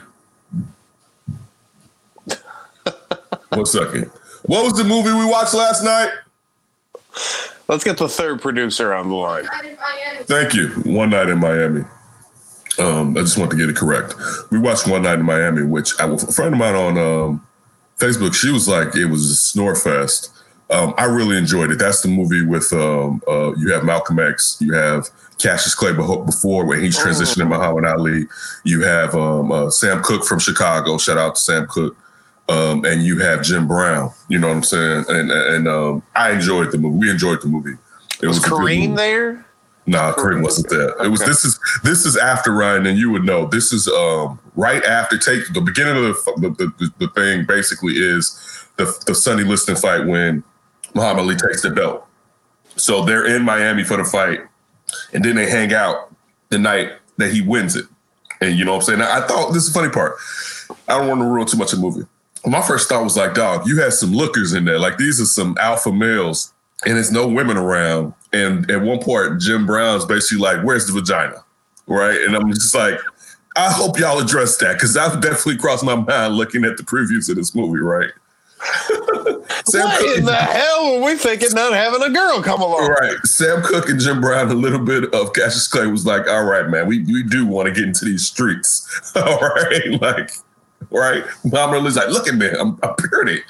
One 3.49 3.65
second. 3.65 4.05
What 4.43 4.63
was 4.63 4.73
the 4.73 4.83
movie 4.83 5.11
we 5.11 5.25
watched 5.25 5.53
last 5.53 5.83
night? 5.83 6.11
Let's 7.67 7.83
get 7.83 7.97
the 7.97 8.07
third 8.07 8.41
producer 8.41 8.93
on 8.93 9.09
the 9.09 9.15
line. 9.15 9.47
Thank 10.23 10.53
you. 10.53 10.69
One 10.85 11.09
night 11.09 11.29
in 11.29 11.39
Miami. 11.39 11.83
Um, 12.77 13.17
I 13.17 13.21
just 13.21 13.37
want 13.37 13.51
to 13.51 13.57
get 13.57 13.69
it 13.69 13.75
correct. 13.75 14.15
We 14.51 14.59
watched 14.59 14.87
One 14.87 15.01
Night 15.01 15.19
in 15.19 15.25
Miami, 15.25 15.63
which 15.63 15.99
I, 15.99 16.07
a 16.07 16.17
friend 16.17 16.53
of 16.53 16.59
mine 16.59 16.75
on 16.75 16.97
um, 16.97 17.47
Facebook, 17.97 18.33
she 18.33 18.51
was 18.51 18.69
like, 18.69 18.95
it 18.95 19.07
was 19.07 19.29
a 19.29 19.35
snore 19.35 19.75
fest. 19.75 20.31
Um, 20.71 20.93
I 20.97 21.05
really 21.05 21.37
enjoyed 21.37 21.71
it. 21.71 21.79
That's 21.79 22.01
the 22.01 22.09
movie 22.09 22.45
with 22.45 22.71
um, 22.73 23.21
uh, 23.27 23.53
you 23.55 23.71
have 23.73 23.83
Malcolm 23.83 24.19
X, 24.19 24.57
you 24.59 24.73
have 24.73 25.09
Cassius 25.39 25.73
Clay 25.73 25.93
before 25.93 26.65
when 26.65 26.81
he's 26.81 26.97
transitioning 26.97 27.37
to 27.37 27.45
Muhammad 27.45 27.85
Ali. 27.85 28.27
You 28.65 28.81
have 28.81 29.15
um, 29.15 29.51
uh, 29.51 29.69
Sam 29.71 30.03
Cooke 30.03 30.25
from 30.25 30.37
Chicago. 30.39 30.97
Shout 30.97 31.17
out 31.17 31.35
to 31.35 31.41
Sam 31.41 31.65
Cooke. 31.67 31.97
um, 32.49 32.83
and 32.85 33.03
you 33.03 33.19
have 33.19 33.41
Jim 33.43 33.67
Brown. 33.67 34.11
You 34.27 34.39
know 34.39 34.47
what 34.47 34.57
I'm 34.57 34.63
saying? 34.63 35.05
And 35.07 35.31
and 35.31 35.67
um, 35.67 36.03
I 36.15 36.31
enjoyed 36.31 36.71
the 36.71 36.77
movie. 36.77 36.97
We 36.97 37.09
enjoyed 37.09 37.41
the 37.41 37.47
movie. 37.47 37.77
It 38.21 38.27
Was 38.27 38.39
good 38.39 38.51
Kareem 38.51 38.95
there? 38.95 39.45
Nah, 39.85 40.13
Kareem 40.13 40.43
wasn't 40.43 40.69
there. 40.69 40.89
It 41.03 41.09
was 41.09 41.21
this 41.21 41.45
is 41.45 41.59
this 41.83 42.05
is 42.05 42.17
after 42.17 42.51
Ryan, 42.51 42.85
and 42.85 42.97
you 42.97 43.09
would 43.11 43.23
know. 43.23 43.45
This 43.47 43.71
is 43.71 43.87
um 43.87 44.39
right 44.55 44.83
after 44.83 45.17
take 45.17 45.51
the 45.53 45.61
beginning 45.61 46.03
of 46.05 46.15
the 46.25 46.49
the, 46.57 46.73
the, 46.77 46.93
the 46.99 47.07
thing. 47.13 47.45
Basically, 47.45 47.93
is 47.93 48.67
the 48.77 48.85
the 49.07 49.15
Sonny 49.15 49.43
Liston 49.43 49.75
fight 49.75 50.05
when 50.05 50.43
Muhammad 50.93 51.25
Ali 51.25 51.35
takes 51.35 51.61
the 51.61 51.69
belt. 51.69 52.05
So 52.75 53.03
they're 53.03 53.25
in 53.25 53.43
Miami 53.43 53.83
for 53.83 53.97
the 53.97 54.05
fight, 54.05 54.41
and 55.13 55.23
then 55.23 55.35
they 55.35 55.49
hang 55.49 55.73
out 55.73 56.13
the 56.49 56.57
night 56.57 56.93
that 57.17 57.33
he 57.33 57.41
wins 57.41 57.75
it. 57.75 57.85
And 58.41 58.57
you 58.57 58.65
know 58.65 58.75
what 58.75 58.89
I'm 58.89 58.99
saying? 58.99 59.01
I 59.01 59.25
thought 59.27 59.53
this 59.53 59.63
is 59.63 59.73
the 59.73 59.79
funny 59.79 59.91
part. 59.91 60.15
I 60.87 60.97
don't 60.97 61.07
want 61.07 61.21
to 61.21 61.25
ruin 61.25 61.45
too 61.45 61.57
much 61.57 61.73
of 61.73 61.79
the 61.79 61.85
movie. 61.85 62.07
My 62.45 62.61
first 62.61 62.87
thought 62.87 63.03
was 63.03 63.17
like, 63.17 63.33
dog, 63.33 63.67
you 63.67 63.81
had 63.81 63.91
some 63.91 64.13
lookers 64.13 64.53
in 64.53 64.63
there. 64.63 64.79
Like 64.79 64.97
these 64.97 65.19
are 65.19 65.25
some 65.25 65.57
alpha 65.59 65.91
males, 65.91 66.53
and 66.85 66.95
there's 66.95 67.11
no 67.11 67.27
women 67.27 67.57
around. 67.57 68.13
And 68.31 68.69
at 68.71 68.81
one 68.81 68.99
part, 68.99 69.39
Jim 69.41 69.65
Brown's 69.65 70.05
basically 70.05 70.41
like, 70.41 70.63
"Where's 70.63 70.87
the 70.87 70.93
vagina?" 70.93 71.43
Right? 71.87 72.21
And 72.21 72.35
I'm 72.35 72.53
just 72.53 72.73
like, 72.73 72.99
I 73.57 73.71
hope 73.71 73.99
y'all 73.99 74.19
address 74.19 74.57
that 74.57 74.73
because 74.73 74.95
I've 74.95 75.19
definitely 75.21 75.57
crossed 75.57 75.83
my 75.83 75.95
mind 75.95 76.35
looking 76.35 76.63
at 76.63 76.77
the 76.77 76.83
previews 76.83 77.29
of 77.29 77.35
this 77.35 77.53
movie. 77.53 77.81
Right? 77.81 78.11
Sam 79.65 79.83
What 79.85 79.99
Cooke- 79.99 80.17
in 80.17 80.25
the 80.25 80.35
hell 80.35 80.99
were 80.99 81.05
we 81.05 81.15
thinking 81.15 81.49
not 81.53 81.73
having 81.73 82.01
a 82.03 82.09
girl 82.09 82.41
come 82.41 82.61
along? 82.61 82.87
Right. 82.89 83.17
Sam 83.25 83.61
Cooke 83.61 83.89
and 83.89 83.99
Jim 83.99 84.21
Brown, 84.21 84.49
a 84.49 84.53
little 84.53 84.79
bit 84.79 85.13
of 85.13 85.33
Cassius 85.33 85.67
Clay 85.67 85.87
was 85.87 86.05
like, 86.05 86.27
all 86.27 86.43
right, 86.45 86.67
man, 86.69 86.87
we, 86.87 86.99
we 87.03 87.23
do 87.23 87.45
want 87.45 87.67
to 87.67 87.73
get 87.73 87.83
into 87.83 88.05
these 88.05 88.25
streets. 88.27 89.11
all 89.15 89.39
right. 89.39 90.01
Like, 90.01 90.31
right. 90.91 91.23
Muhammad 91.43 91.77
Ali's 91.81 91.95
like, 91.97 92.09
look 92.09 92.27
at 92.27 92.35
me, 92.35 92.47
I'm, 92.49 92.79
I'm 92.83 92.95
pretty. 92.95 93.41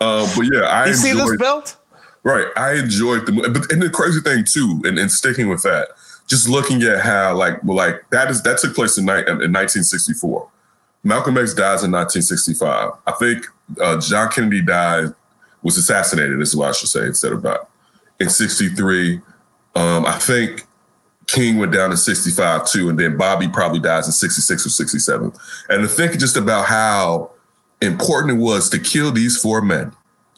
Um, 0.00 0.28
but 0.36 0.42
yeah, 0.52 0.62
I 0.62 0.86
You 0.88 0.94
see 0.94 1.12
this 1.12 1.36
belt? 1.36 1.76
right. 2.24 2.46
I 2.56 2.72
enjoyed 2.74 3.24
the 3.26 3.32
movie. 3.32 3.50
But 3.50 3.70
and 3.72 3.80
the 3.80 3.88
crazy 3.90 4.20
thing 4.20 4.44
too, 4.44 4.82
and, 4.84 4.98
and 4.98 5.10
sticking 5.10 5.48
with 5.48 5.62
that, 5.62 5.88
just 6.26 6.48
looking 6.48 6.82
at 6.82 7.00
how 7.00 7.34
like 7.36 7.62
well, 7.62 7.76
like 7.76 8.08
that 8.10 8.30
is 8.30 8.42
that 8.42 8.58
took 8.58 8.74
place 8.74 8.98
in, 8.98 9.04
ni- 9.06 9.12
in 9.12 9.52
1964. 9.52 10.48
Malcolm 11.04 11.38
X 11.38 11.54
dies 11.54 11.82
in 11.84 11.92
1965. 11.92 12.90
I 13.06 13.12
think 13.12 13.46
uh, 13.80 14.00
John 14.00 14.30
Kennedy 14.30 14.62
died, 14.62 15.14
was 15.62 15.76
assassinated, 15.76 16.40
is 16.40 16.56
what 16.56 16.68
I 16.68 16.72
should 16.72 16.88
say, 16.88 17.06
instead 17.06 17.32
of 17.32 17.42
that. 17.42 17.68
In 18.20 18.28
63, 18.28 19.20
um, 19.74 20.06
I 20.06 20.18
think 20.18 20.66
King 21.26 21.58
went 21.58 21.72
down 21.72 21.90
in 21.90 21.96
65 21.96 22.66
too, 22.66 22.88
and 22.88 22.98
then 22.98 23.16
Bobby 23.16 23.48
probably 23.48 23.80
dies 23.80 24.06
in 24.06 24.12
66 24.12 24.66
or 24.66 24.70
67. 24.70 25.32
And 25.68 25.82
to 25.82 25.88
think 25.88 26.18
just 26.18 26.36
about 26.36 26.66
how 26.66 27.30
important 27.80 28.38
it 28.38 28.42
was 28.42 28.68
to 28.70 28.78
kill 28.78 29.10
these 29.12 29.40
four 29.40 29.60
men. 29.60 29.92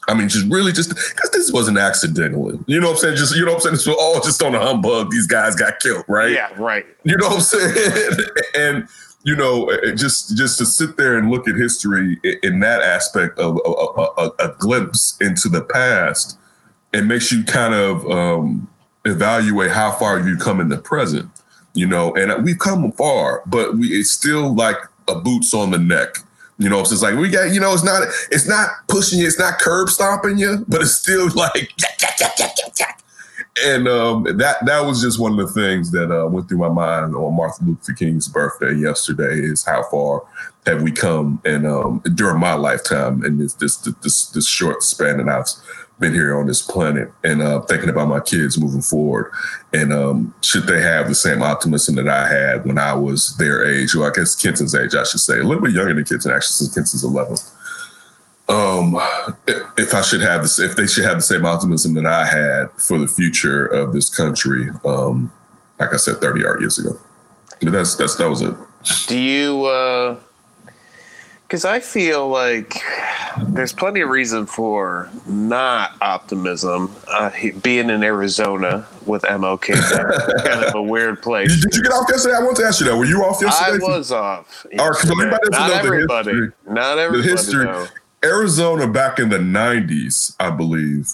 I 0.07 0.13
mean, 0.13 0.29
just 0.29 0.45
really 0.51 0.71
just 0.71 0.89
because 0.89 1.31
this 1.31 1.51
wasn't 1.51 1.79
accidentally. 1.79 2.59
You 2.67 2.79
know 2.79 2.87
what 2.87 2.93
I'm 2.93 2.99
saying? 2.99 3.15
Just, 3.17 3.35
you 3.35 3.43
know 3.43 3.53
what 3.53 3.57
I'm 3.57 3.61
saying? 3.61 3.73
This 3.73 3.87
was 3.87 3.97
all 3.99 4.21
just 4.21 4.41
on 4.43 4.53
a 4.53 4.59
humbug. 4.59 5.09
These 5.09 5.25
guys 5.25 5.55
got 5.55 5.79
killed, 5.79 6.05
right? 6.07 6.31
Yeah, 6.31 6.49
right. 6.57 6.85
You 7.03 7.17
know 7.17 7.29
what 7.29 7.37
I'm 7.37 7.41
saying? 7.41 8.17
and 8.55 8.87
you 9.25 9.35
know, 9.35 9.65
eh, 9.69 9.77
eh, 9.83 9.95
just 9.95 10.37
just 10.37 10.57
to 10.59 10.65
sit 10.65 10.97
there 10.97 11.17
and 11.17 11.31
look 11.31 11.49
at 11.49 11.55
history 11.55 12.19
in 12.43 12.59
that 12.59 12.81
aspect 12.81 13.37
of 13.39 13.59
a, 13.65 13.69
a, 13.69 14.31
a, 14.39 14.55
glimpse 14.59 15.17
into 15.19 15.49
the 15.49 15.61
past, 15.61 16.37
it 16.93 17.05
makes 17.05 17.31
you 17.31 17.43
kind 17.43 17.73
of 17.73 18.09
um, 18.09 18.69
evaluate 19.03 19.71
how 19.71 19.91
far 19.91 20.19
you've 20.19 20.39
come 20.39 20.61
in 20.61 20.69
the 20.69 20.77
present. 20.77 21.29
You 21.73 21.87
know, 21.87 22.13
and 22.15 22.31
uh, 22.31 22.39
we've 22.41 22.59
come 22.59 22.89
far, 22.93 23.41
but 23.47 23.75
we 23.77 23.87
it's 23.87 24.11
still 24.11 24.53
like 24.53 24.77
a 25.07 25.15
boots 25.15 25.55
on 25.55 25.71
the 25.71 25.79
neck. 25.79 26.17
You 26.59 26.69
know, 26.69 26.79
it's 26.79 26.91
just 26.91 27.01
like 27.01 27.15
we 27.15 27.29
got. 27.29 27.51
You 27.51 27.59
know, 27.59 27.73
it's 27.73 27.83
not 27.83 28.03
it's 28.29 28.47
not 28.47 28.69
pushing 28.87 29.19
you, 29.19 29.25
it's 29.25 29.39
not 29.39 29.57
curb 29.57 29.89
stomping 29.89 30.37
you, 30.37 30.63
but 30.67 30.81
it's 30.81 30.93
still 30.93 31.29
like 31.35 31.71
and 33.63 33.87
um, 33.87 34.23
that 34.37 34.65
that 34.65 34.85
was 34.85 35.01
just 35.01 35.19
one 35.19 35.39
of 35.39 35.47
the 35.47 35.53
things 35.53 35.91
that 35.91 36.11
uh, 36.11 36.27
went 36.27 36.49
through 36.49 36.57
my 36.57 36.69
mind 36.69 37.15
on 37.15 37.35
Martin 37.35 37.67
Luther 37.67 37.93
King's 37.93 38.27
birthday 38.27 38.73
yesterday. 38.73 39.39
Is 39.39 39.63
how 39.63 39.83
far 39.83 40.23
have 40.65 40.81
we 40.81 40.91
come, 40.91 41.41
and 41.45 41.65
um, 41.65 42.01
during 42.15 42.39
my 42.39 42.53
lifetime, 42.53 43.23
and 43.23 43.39
this 43.39 43.53
this 43.53 43.77
this 43.77 44.27
this 44.27 44.47
short 44.47 44.83
span 44.83 45.17
that 45.17 45.29
I've 45.29 45.47
been 45.99 46.13
here 46.13 46.37
on 46.37 46.47
this 46.47 46.61
planet, 46.61 47.11
and 47.23 47.41
uh, 47.41 47.61
thinking 47.61 47.89
about 47.89 48.09
my 48.09 48.19
kids 48.19 48.59
moving 48.59 48.81
forward, 48.81 49.31
and 49.73 49.93
um, 49.93 50.35
should 50.41 50.67
they 50.67 50.81
have 50.81 51.07
the 51.07 51.15
same 51.15 51.41
optimism 51.41 51.95
that 51.95 52.09
I 52.09 52.27
had 52.27 52.65
when 52.65 52.77
I 52.77 52.93
was 52.93 53.37
their 53.37 53.65
age, 53.65 53.95
or 53.95 54.05
I 54.05 54.13
guess 54.13 54.35
Kenton's 54.35 54.75
age, 54.75 54.95
I 54.95 55.05
should 55.05 55.21
say, 55.21 55.39
a 55.39 55.43
little 55.43 55.63
bit 55.63 55.73
younger 55.73 55.93
than 55.93 56.03
Kenton 56.03 56.31
actually, 56.31 56.55
since 56.55 56.73
Kenton's 56.73 57.03
eleven 57.05 57.37
um 58.47 58.95
if 59.77 59.93
I 59.93 60.01
should 60.01 60.21
have 60.21 60.43
this 60.43 60.59
if 60.59 60.75
they 60.75 60.85
should 60.87 61.03
have 61.05 61.17
the 61.17 61.21
same 61.23 61.45
optimism 61.45 61.93
that 61.95 62.05
I 62.05 62.25
had 62.25 62.69
for 62.77 62.97
the 62.99 63.07
future 63.07 63.65
of 63.65 63.91
this 63.93 64.09
country 64.15 64.69
um 64.85 65.31
like 65.79 65.93
I 65.93 65.97
said 65.97 66.17
30 66.17 66.45
odd 66.45 66.59
years 66.59 66.77
ago 66.77 66.97
but 67.61 67.71
that's 67.71 67.95
that's 67.95 68.15
that 68.17 68.29
was 68.29 68.41
it 68.41 68.53
Do 69.07 69.17
you? 69.17 69.65
uh 69.65 70.19
Because 71.47 71.65
I 71.65 71.79
feel 71.79 72.27
like 72.29 72.75
there's 73.47 73.73
plenty 73.73 74.01
of 74.01 74.09
reason 74.09 74.45
for 74.45 75.09
not 75.27 75.91
optimism. 76.01 76.95
Uh, 77.07 77.29
being 77.63 77.89
in 77.89 78.01
Arizona 78.03 78.87
with 79.05 79.23
MLK, 79.23 79.73
kind 80.45 80.63
of 80.63 80.73
a 80.75 80.81
weird 80.81 81.21
place. 81.21 81.51
did, 81.53 81.69
did 81.71 81.75
you 81.77 81.83
get 81.83 81.91
off 81.91 82.05
yesterday 82.09 82.35
I 82.35 82.39
want 82.43 82.55
to 82.57 82.63
ask 82.63 82.79
you 82.79 82.85
that 82.87 82.95
were 82.95 83.03
you 83.05 83.23
off 83.25 83.41
yesterday? 83.41 83.65
I 83.65 83.71
yesterday 83.73 83.97
was 83.97 84.11
off. 84.13 84.65
All 84.79 84.89
right, 84.89 84.95
yesterday. 84.95 85.13
everybody 85.13 85.49
Not 85.51 85.71
everybody. 85.71 86.29
history. 86.31 86.51
Not 86.67 86.95
the 86.95 87.01
everybody. 87.01 87.29
history 87.29 87.65
though. 87.65 87.87
Arizona 88.23 88.87
back 88.87 89.19
in 89.19 89.29
the 89.29 89.37
90s 89.37 90.35
I 90.39 90.49
believe 90.49 91.09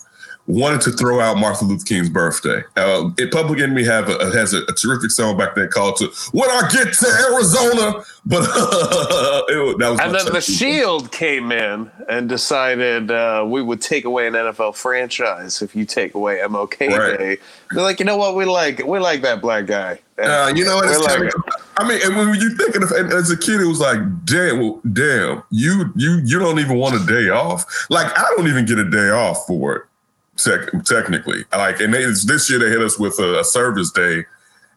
wanted 0.48 0.81
to 0.81 0.91
throw 0.91 1.19
out 1.19 1.38
Martin 1.38 1.67
Luther 1.67 1.86
King's 1.86 2.10
birthday. 2.10 2.63
Uh, 2.75 3.10
it, 3.17 3.31
Public 3.31 3.60
Enemy 3.60 3.83
have 3.86 4.10
a, 4.10 4.31
has 4.31 4.53
a, 4.53 4.63
a 4.63 4.74
terrific 4.74 5.12
song 5.12 5.38
back 5.38 5.55
then 5.55 5.69
called 5.69 5.98
to 5.98 6.07
"When 6.31 6.50
I 6.50 6.69
Get 6.71 6.93
to 6.93 7.07
Arizona," 7.31 8.03
but 8.25 8.43
it, 9.50 9.77
that 9.79 9.89
was 9.89 10.00
And 10.00 10.13
then 10.13 10.25
the. 10.31 10.41
Shield 10.41 11.12
came 11.12 11.51
in 11.51 11.89
and 12.10 12.27
decided 12.27 13.10
uh, 13.12 13.45
we 13.48 13.62
would 13.62 13.81
take 13.81 14.05
away 14.05 14.27
an 14.27 14.33
NFL 14.33 14.75
franchise 14.75 15.62
if 15.62 15.75
you 15.75 15.86
take 15.86 16.13
away 16.13 16.39
MLK 16.39 16.89
Right. 16.89 17.17
Day. 17.17 17.38
They're 17.71 17.83
like, 17.83 18.00
you 18.00 18.05
know 18.05 18.17
what? 18.17 18.36
We 18.36 18.45
like 18.45 18.86
we 18.86 19.00
like 19.00 19.21
that 19.21 19.41
black 19.41 19.65
guy. 19.65 20.00
Uh, 20.21 20.53
you 20.55 20.63
know, 20.63 20.79
it's 20.83 21.00
like 21.00 21.33
of, 21.33 21.43
I 21.77 21.88
mean, 21.88 22.00
and 22.03 22.15
when 22.15 22.39
you 22.39 22.55
think 22.55 22.75
of 22.75 22.91
and 22.91 23.12
as 23.12 23.31
a 23.31 23.38
kid, 23.38 23.60
it 23.60 23.65
was 23.65 23.79
like, 23.79 24.00
damn, 24.25 24.60
well, 24.60 24.81
damn, 24.91 25.43
you 25.50 25.91
you 25.95 26.21
you 26.24 26.38
don't 26.38 26.60
even 26.60 26.77
want 26.77 26.95
a 26.95 27.05
day 27.05 27.29
off. 27.29 27.65
Like 27.89 28.07
I 28.17 28.24
don't 28.36 28.48
even 28.48 28.65
get 28.65 28.77
a 28.77 28.89
day 28.89 29.10
off 29.10 29.48
for 29.48 29.75
it. 29.75 29.83
Tec- 30.43 30.83
technically, 30.86 31.45
like, 31.51 31.79
and 31.79 31.93
they, 31.93 32.03
this 32.03 32.50
year 32.50 32.60
they 32.60 32.69
hit 32.69 32.81
us 32.81 32.98
with 32.98 33.19
a, 33.19 33.39
a 33.39 33.43
service 33.43 33.91
day. 33.91 34.25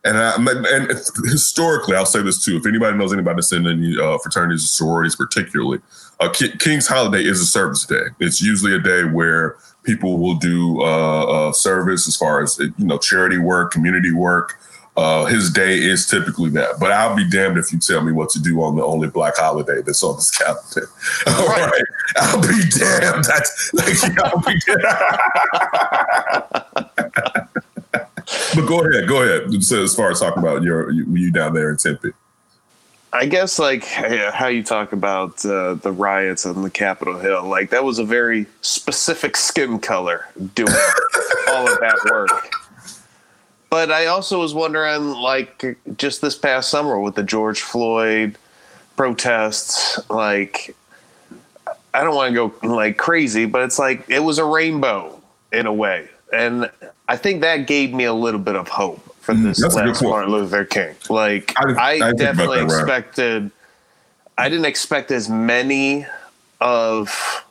And 0.06 0.18
I, 0.18 0.34
and 0.36 0.88
historically, 1.24 1.96
I'll 1.96 2.04
say 2.04 2.22
this 2.22 2.44
too: 2.44 2.56
if 2.56 2.66
anybody 2.66 2.96
knows 2.98 3.12
anybody 3.12 3.36
that's 3.36 3.52
in 3.52 3.66
any 3.66 3.98
uh, 3.98 4.18
fraternities 4.18 4.64
or 4.64 4.68
sororities, 4.68 5.16
particularly, 5.16 5.78
uh, 6.20 6.28
Ki- 6.28 6.56
King's 6.58 6.86
Holiday 6.86 7.24
is 7.24 7.40
a 7.40 7.46
service 7.46 7.86
day. 7.86 8.04
It's 8.20 8.42
usually 8.42 8.74
a 8.74 8.78
day 8.78 9.04
where 9.04 9.56
people 9.82 10.18
will 10.18 10.36
do 10.36 10.82
uh, 10.82 11.24
uh, 11.48 11.52
service 11.52 12.06
as 12.06 12.16
far 12.16 12.42
as 12.42 12.58
you 12.58 12.72
know, 12.78 12.98
charity 12.98 13.38
work, 13.38 13.72
community 13.72 14.12
work. 14.12 14.58
Uh, 14.96 15.24
his 15.24 15.50
day 15.50 15.76
is 15.78 16.06
typically 16.06 16.50
that, 16.50 16.78
but 16.78 16.92
I'll 16.92 17.16
be 17.16 17.28
damned 17.28 17.58
if 17.58 17.72
you 17.72 17.80
tell 17.80 18.00
me 18.00 18.12
what 18.12 18.30
to 18.30 18.40
do 18.40 18.62
on 18.62 18.76
the 18.76 18.84
only 18.84 19.08
black 19.08 19.36
holiday 19.36 19.82
that's 19.82 20.04
on 20.04 20.14
this 20.14 20.30
calendar. 20.30 20.88
All 21.26 21.48
Right. 21.48 21.68
right, 21.68 21.82
I'll 22.16 22.40
be 22.40 22.62
damned. 22.70 23.24
That's 23.24 23.74
like 23.74 24.18
I'll 24.24 24.40
be 24.40 24.56
damned. 24.64 24.82
but 28.54 28.66
go 28.66 28.80
ahead, 28.88 29.08
go 29.08 29.22
ahead. 29.22 29.62
So 29.64 29.82
as 29.82 29.94
far 29.96 30.10
as 30.12 30.20
talking 30.20 30.40
about 30.42 30.62
your 30.62 30.90
you, 30.92 31.04
you 31.12 31.32
down 31.32 31.54
there 31.54 31.70
in 31.70 31.76
Tempe, 31.76 32.10
I 33.12 33.26
guess 33.26 33.58
like 33.58 33.84
how 33.84 34.46
you 34.46 34.62
talk 34.62 34.92
about 34.92 35.44
uh, 35.44 35.74
the 35.74 35.90
riots 35.92 36.46
on 36.46 36.62
the 36.62 36.70
Capitol 36.70 37.18
Hill, 37.18 37.42
like 37.44 37.70
that 37.70 37.82
was 37.84 37.98
a 37.98 38.04
very 38.04 38.46
specific 38.60 39.36
skin 39.36 39.80
color 39.80 40.26
doing 40.54 40.72
all 41.48 41.66
of 41.68 41.80
that 41.80 41.98
work. 42.10 42.52
But 43.74 43.90
I 43.90 44.06
also 44.06 44.38
was 44.38 44.54
wondering, 44.54 45.14
like 45.14 45.76
just 45.96 46.20
this 46.20 46.38
past 46.38 46.70
summer 46.70 47.00
with 47.00 47.16
the 47.16 47.24
George 47.24 47.60
Floyd 47.60 48.38
protests, 48.96 49.98
like 50.08 50.76
I 51.92 52.04
don't 52.04 52.14
want 52.14 52.32
to 52.32 52.50
go 52.60 52.68
like 52.68 52.98
crazy, 52.98 53.46
but 53.46 53.62
it's 53.62 53.80
like 53.80 54.08
it 54.08 54.20
was 54.20 54.38
a 54.38 54.44
rainbow 54.44 55.20
in 55.52 55.66
a 55.66 55.72
way, 55.72 56.08
and 56.32 56.70
I 57.08 57.16
think 57.16 57.40
that 57.40 57.66
gave 57.66 57.92
me 57.92 58.04
a 58.04 58.14
little 58.14 58.38
bit 58.38 58.54
of 58.54 58.68
hope 58.68 59.12
for 59.16 59.34
mm, 59.34 59.42
this 59.42 59.60
that's 59.60 59.74
a 59.74 59.80
good 59.80 59.88
last. 59.88 60.02
Martin 60.04 60.30
Luther 60.30 60.64
King. 60.64 60.94
Like 61.10 61.52
I- 61.56 61.72
I, 61.72 62.08
I 62.10 62.12
definitely 62.12 62.58
that, 62.58 62.66
right. 62.66 62.78
expected. 62.78 63.50
I 64.38 64.48
didn't 64.48 64.66
expect 64.66 65.10
as 65.10 65.28
many 65.28 66.06
of 66.60 67.44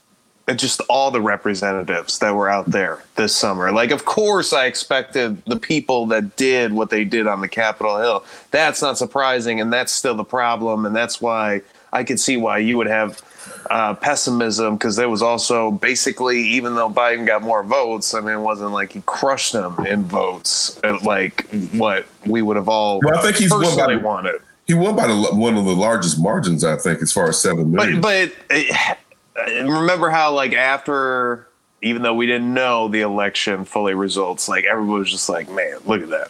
just 0.56 0.82
all 0.90 1.10
the 1.10 1.22
representatives 1.22 2.20
that 2.20 2.36
were 2.36 2.50
out 2.50 2.66
there 2.66 3.04
this 3.16 3.36
summer. 3.36 3.72
Like, 3.72 3.92
of 3.92 4.06
course, 4.06 4.52
I 4.52 4.66
expected 4.66 5.44
the 5.46 5.56
people 5.56 6.06
that 6.08 6.36
did 6.36 6.74
what 6.74 6.90
they 6.90 7.06
did 7.06 7.28
on 7.28 7.40
the 7.40 7.48
Capitol 7.48 7.98
Hill. 7.98 8.26
That's 8.52 8.82
not 8.82 8.98
surprising, 8.98 9.62
and 9.62 9.72
that's 9.72 9.92
still 9.92 10.16
the 10.16 10.26
problem, 10.26 10.86
and 10.86 10.96
that's 10.96 11.22
why 11.22 11.62
I 11.94 12.04
could 12.04 12.20
see 12.20 12.36
why 12.38 12.58
you 12.58 12.78
would 12.78 12.88
have 12.88 13.22
uh, 13.70 13.94
pessimism 13.94 14.76
because 14.76 14.96
there 14.96 15.10
was 15.10 15.22
also 15.22 15.72
basically, 15.72 16.42
even 16.42 16.76
though 16.76 16.90
Biden 16.90 17.26
got 17.26 17.42
more 17.42 17.64
votes, 17.64 18.14
I 18.14 18.20
mean, 18.20 18.36
it 18.36 18.42
wasn't 18.42 18.72
like 18.72 18.92
he 18.92 19.02
crushed 19.06 19.54
them 19.54 19.86
in 19.86 20.04
votes, 20.04 20.80
uh, 20.84 21.00
like 21.04 21.48
what 21.72 22.06
we 22.26 22.42
would 22.42 22.58
have 22.58 22.68
all 22.68 23.00
Well, 23.04 23.18
I 23.18 23.22
think 23.22 23.38
he's 23.38 23.52
won 23.52 23.62
by 23.62 23.68
personally 23.68 23.98
wanted. 23.98 24.42
He 24.66 24.74
won 24.74 24.96
by 24.96 25.08
the, 25.08 25.16
one 25.34 25.58
of 25.58 25.66
the 25.66 25.76
largest 25.76 26.20
margins, 26.20 26.64
I 26.64 26.78
think, 26.78 27.02
as 27.02 27.12
far 27.12 27.30
as 27.30 27.40
seven 27.40 27.72
million. 27.72 28.02
But 28.02 28.32
but 28.50 28.56
uh, 28.56 28.96
remember 29.36 30.10
how 30.10 30.34
like 30.34 30.54
after 30.54 31.48
even 31.82 32.02
though 32.02 32.14
we 32.14 32.26
didn't 32.26 32.54
know 32.54 32.88
the 32.88 33.02
election 33.02 33.66
fully 33.66 33.94
results, 33.94 34.48
like 34.48 34.64
everybody 34.66 35.00
was 35.00 35.12
just 35.12 35.28
like, 35.28 35.50
man, 35.50 35.78
look 35.86 36.02
at 36.02 36.10
that. 36.10 36.30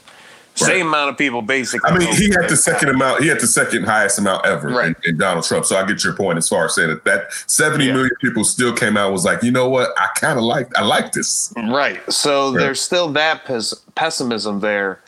Same 0.55 0.87
amount 0.87 1.09
of 1.09 1.17
people 1.17 1.41
basically. 1.41 1.89
I 1.89 1.97
mean, 1.97 2.13
he 2.15 2.29
had 2.29 2.47
the 2.47 2.55
second 2.55 2.89
amount. 2.89 3.23
He 3.23 3.27
had 3.27 3.39
the 3.39 3.47
second 3.47 3.85
highest 3.85 4.19
amount 4.19 4.45
ever 4.45 4.67
Right. 4.69 4.95
in, 5.03 5.11
in 5.13 5.17
Donald 5.17 5.45
Trump. 5.45 5.65
So 5.65 5.75
I 5.75 5.85
get 5.85 6.03
your 6.03 6.13
point 6.13 6.37
as 6.37 6.47
far 6.47 6.65
as 6.65 6.75
saying 6.75 6.89
that 6.89 7.03
that 7.05 7.33
seventy 7.47 7.85
Yeah. 7.85 7.93
million 7.93 8.11
people 8.21 8.43
still 8.43 8.71
came 8.73 8.95
out 8.95 9.11
was 9.11 9.25
like, 9.25 9.41
you 9.43 9.51
know 9.51 9.67
what, 9.67 9.89
I 9.97 10.07
kind 10.15 10.37
of 10.37 10.45
like, 10.45 10.75
I 10.77 10.83
like 10.83 11.11
this. 11.11 11.51
Right. 11.57 11.99
So 12.11 12.51
Right. 12.51 12.59
there's 12.59 12.79
still 12.81 13.09
that 13.13 13.45
pes- 13.45 13.73
pessimism 13.95 14.59
there. 14.59 14.99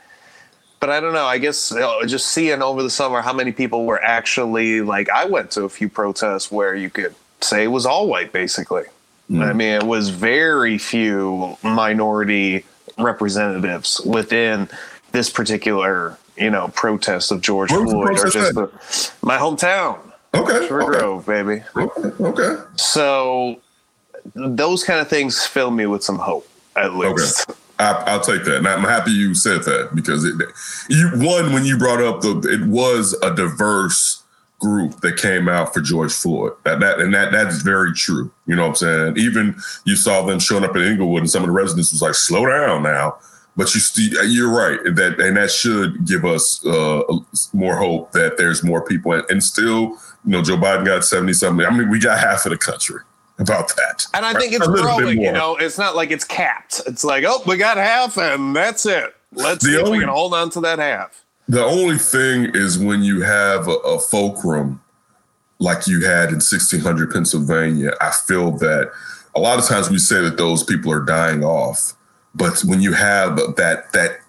But 0.79 0.89
I 0.89 0.99
don't 0.99 1.13
know. 1.13 1.25
I 1.25 1.37
guess 1.37 1.71
uh, 1.71 2.05
just 2.05 2.27
seeing 2.27 2.61
over 2.63 2.83
the 2.83 2.89
summer 2.89 3.21
how 3.21 3.33
many 3.33 3.51
people 3.51 3.85
were 3.85 4.01
actually 4.03 4.81
like, 4.81 5.09
I 5.09 5.25
went 5.25 5.51
to 5.51 5.63
a 5.63 5.69
few 5.69 5.89
protests 5.89 6.51
where 6.51 6.75
you 6.75 6.89
could 6.89 7.13
say 7.41 7.63
it 7.63 7.67
was 7.67 7.85
all 7.85 8.07
white, 8.07 8.31
basically. 8.31 8.83
Hmm. 9.27 9.41
I 9.41 9.53
mean, 9.53 9.73
it 9.73 9.83
was 9.83 10.09
very 10.09 10.77
few 10.77 11.57
minority 11.63 12.65
representatives 12.97 14.01
within 14.01 14.69
this 15.11 15.29
particular, 15.29 16.17
you 16.37 16.49
know, 16.49 16.67
protest 16.69 17.31
of 17.31 17.41
George 17.41 17.71
Where 17.71 17.81
was 17.81 17.91
the 17.91 17.97
Floyd 17.97 18.19
or 18.19 18.29
just 18.29 18.55
the, 18.55 19.25
my 19.25 19.37
hometown, 19.37 19.99
Okay, 20.35 20.67
Short 20.67 20.83
okay, 20.83 20.99
Grove, 20.99 21.25
baby. 21.25 21.63
okay, 21.75 22.23
okay. 22.23 22.63
So 22.75 23.59
those 24.33 24.83
kind 24.83 24.99
of 24.99 25.07
things 25.07 25.45
fill 25.45 25.71
me 25.71 25.85
with 25.85 26.03
some 26.03 26.17
hope, 26.17 26.47
at 26.75 26.95
least. 26.95 27.49
I, 27.79 27.91
I'll 28.07 28.21
take 28.21 28.43
that, 28.45 28.57
and 28.57 28.67
I'm 28.67 28.81
happy 28.83 29.11
you 29.11 29.33
said 29.33 29.63
that 29.63 29.91
because 29.93 30.23
it, 30.23 30.35
you 30.89 31.09
one 31.15 31.53
when 31.53 31.65
you 31.65 31.77
brought 31.77 32.01
up 32.01 32.21
the 32.21 32.39
it 32.49 32.67
was 32.67 33.13
a 33.21 33.33
diverse 33.35 34.23
group 34.65 35.01
that 35.01 35.17
came 35.17 35.47
out 35.47 35.73
for 35.73 35.81
George 35.81 36.13
Floyd. 36.13 36.53
That 36.63 36.79
that 36.79 36.99
and 36.99 37.13
that 37.13 37.31
that's 37.31 37.61
very 37.61 37.93
true. 37.93 38.31
You 38.47 38.55
know 38.55 38.63
what 38.63 38.81
I'm 38.81 39.15
saying? 39.15 39.17
Even 39.17 39.55
you 39.85 39.95
saw 39.95 40.25
them 40.25 40.39
showing 40.39 40.63
up 40.63 40.75
in 40.75 40.81
Inglewood, 40.81 41.21
and 41.21 41.29
some 41.29 41.43
of 41.43 41.47
the 41.47 41.53
residents 41.53 41.91
was 41.91 42.01
like, 42.01 42.15
"Slow 42.15 42.45
down 42.45 42.83
now." 42.83 43.17
But 43.57 43.73
you 43.73 43.79
still, 43.79 44.25
you're 44.25 44.53
right 44.53 44.79
that, 44.95 45.19
and 45.19 45.37
that 45.37 45.49
should 45.49 46.05
give 46.05 46.25
us 46.25 46.65
uh, 46.65 47.03
more 47.53 47.77
hope 47.77 48.11
that 48.11 48.37
there's 48.37 48.63
more 48.63 48.83
people, 48.85 49.13
and, 49.13 49.23
and 49.29 49.41
still, 49.41 49.97
you 50.25 50.31
know, 50.31 50.41
Joe 50.41 50.57
Biden 50.57 50.85
got 50.85 51.05
seventy 51.05 51.33
something. 51.33 51.65
I 51.65 51.69
mean, 51.69 51.89
we 51.89 51.99
got 51.99 52.19
half 52.19 52.45
of 52.45 52.51
the 52.51 52.57
country 52.57 52.99
about 53.37 53.75
that, 53.75 54.05
And 54.13 54.25
I 54.25 54.33
think 54.33 54.53
it's 54.53 54.65
A 54.65 54.69
little 54.69 54.97
bit 54.97 55.03
growing, 55.03 55.21
you 55.21 55.31
know, 55.31 55.57
it's 55.57 55.77
not 55.77 55.95
like 55.95 56.11
it's 56.11 56.23
capped. 56.23 56.81
It's 56.87 57.03
like, 57.03 57.25
oh, 57.27 57.41
we 57.45 57.57
got 57.57 57.75
half 57.75 58.17
and 58.17 58.55
that's 58.55 58.85
it. 58.85 59.13
Let's 59.33 59.63
The 59.63 59.71
see 59.71 59.77
if 59.77 59.89
we 59.89 59.99
can 59.99 60.07
hold 60.07 60.33
on 60.33 60.49
to 60.51 60.61
that 60.61 60.79
half. 60.79 61.24
The 61.47 61.63
only 61.63 61.97
thing 61.97 62.51
is 62.55 62.77
when 62.77 63.03
you 63.03 63.21
have 63.21 63.67
a, 63.67 63.75
a 63.85 63.99
fulcrum 63.99 64.81
like 65.59 65.87
you 65.87 66.05
had 66.05 66.29
in 66.29 66.35
1600 66.35 67.11
Pennsylvania, 67.11 67.93
I 68.01 68.11
feel 68.11 68.51
that 68.57 68.91
a 69.35 69.39
lot 69.39 69.59
of 69.59 69.65
times 69.65 69.89
we 69.89 69.99
say 69.99 70.21
that 70.21 70.37
those 70.37 70.63
people 70.63 70.91
are 70.91 71.01
dying 71.01 71.43
off, 71.43 71.93
but 72.33 72.61
when 72.65 72.81
you 72.81 72.93
have 72.93 73.35
that 73.55 73.91
that 73.93 74.19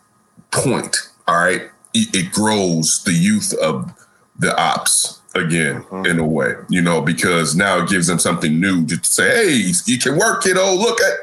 point, 0.51 1.11
all 1.27 1.37
right, 1.37 1.63
it, 1.95 2.15
it 2.15 2.33
grows 2.33 3.03
the 3.05 3.13
youth 3.13 3.55
of 3.55 3.93
the 4.39 4.57
ops 4.61 5.23
again 5.35 5.83
mm-hmm. 5.83 6.07
in 6.07 6.19
a 6.19 6.27
way, 6.27 6.55
you 6.69 6.83
know, 6.83 7.01
because 7.01 7.57
now 7.57 7.83
it 7.83 7.89
gives 7.89 8.07
them 8.07 8.19
something 8.19 8.61
new 8.61 8.87
to 8.87 8.99
say, 9.03 9.29
hey, 9.29 9.73
you 9.87 9.99
can 9.99 10.17
work, 10.19 10.43
kiddo. 10.43 10.61
Oh, 10.61 10.77
look 10.77 11.01
at 11.01 11.15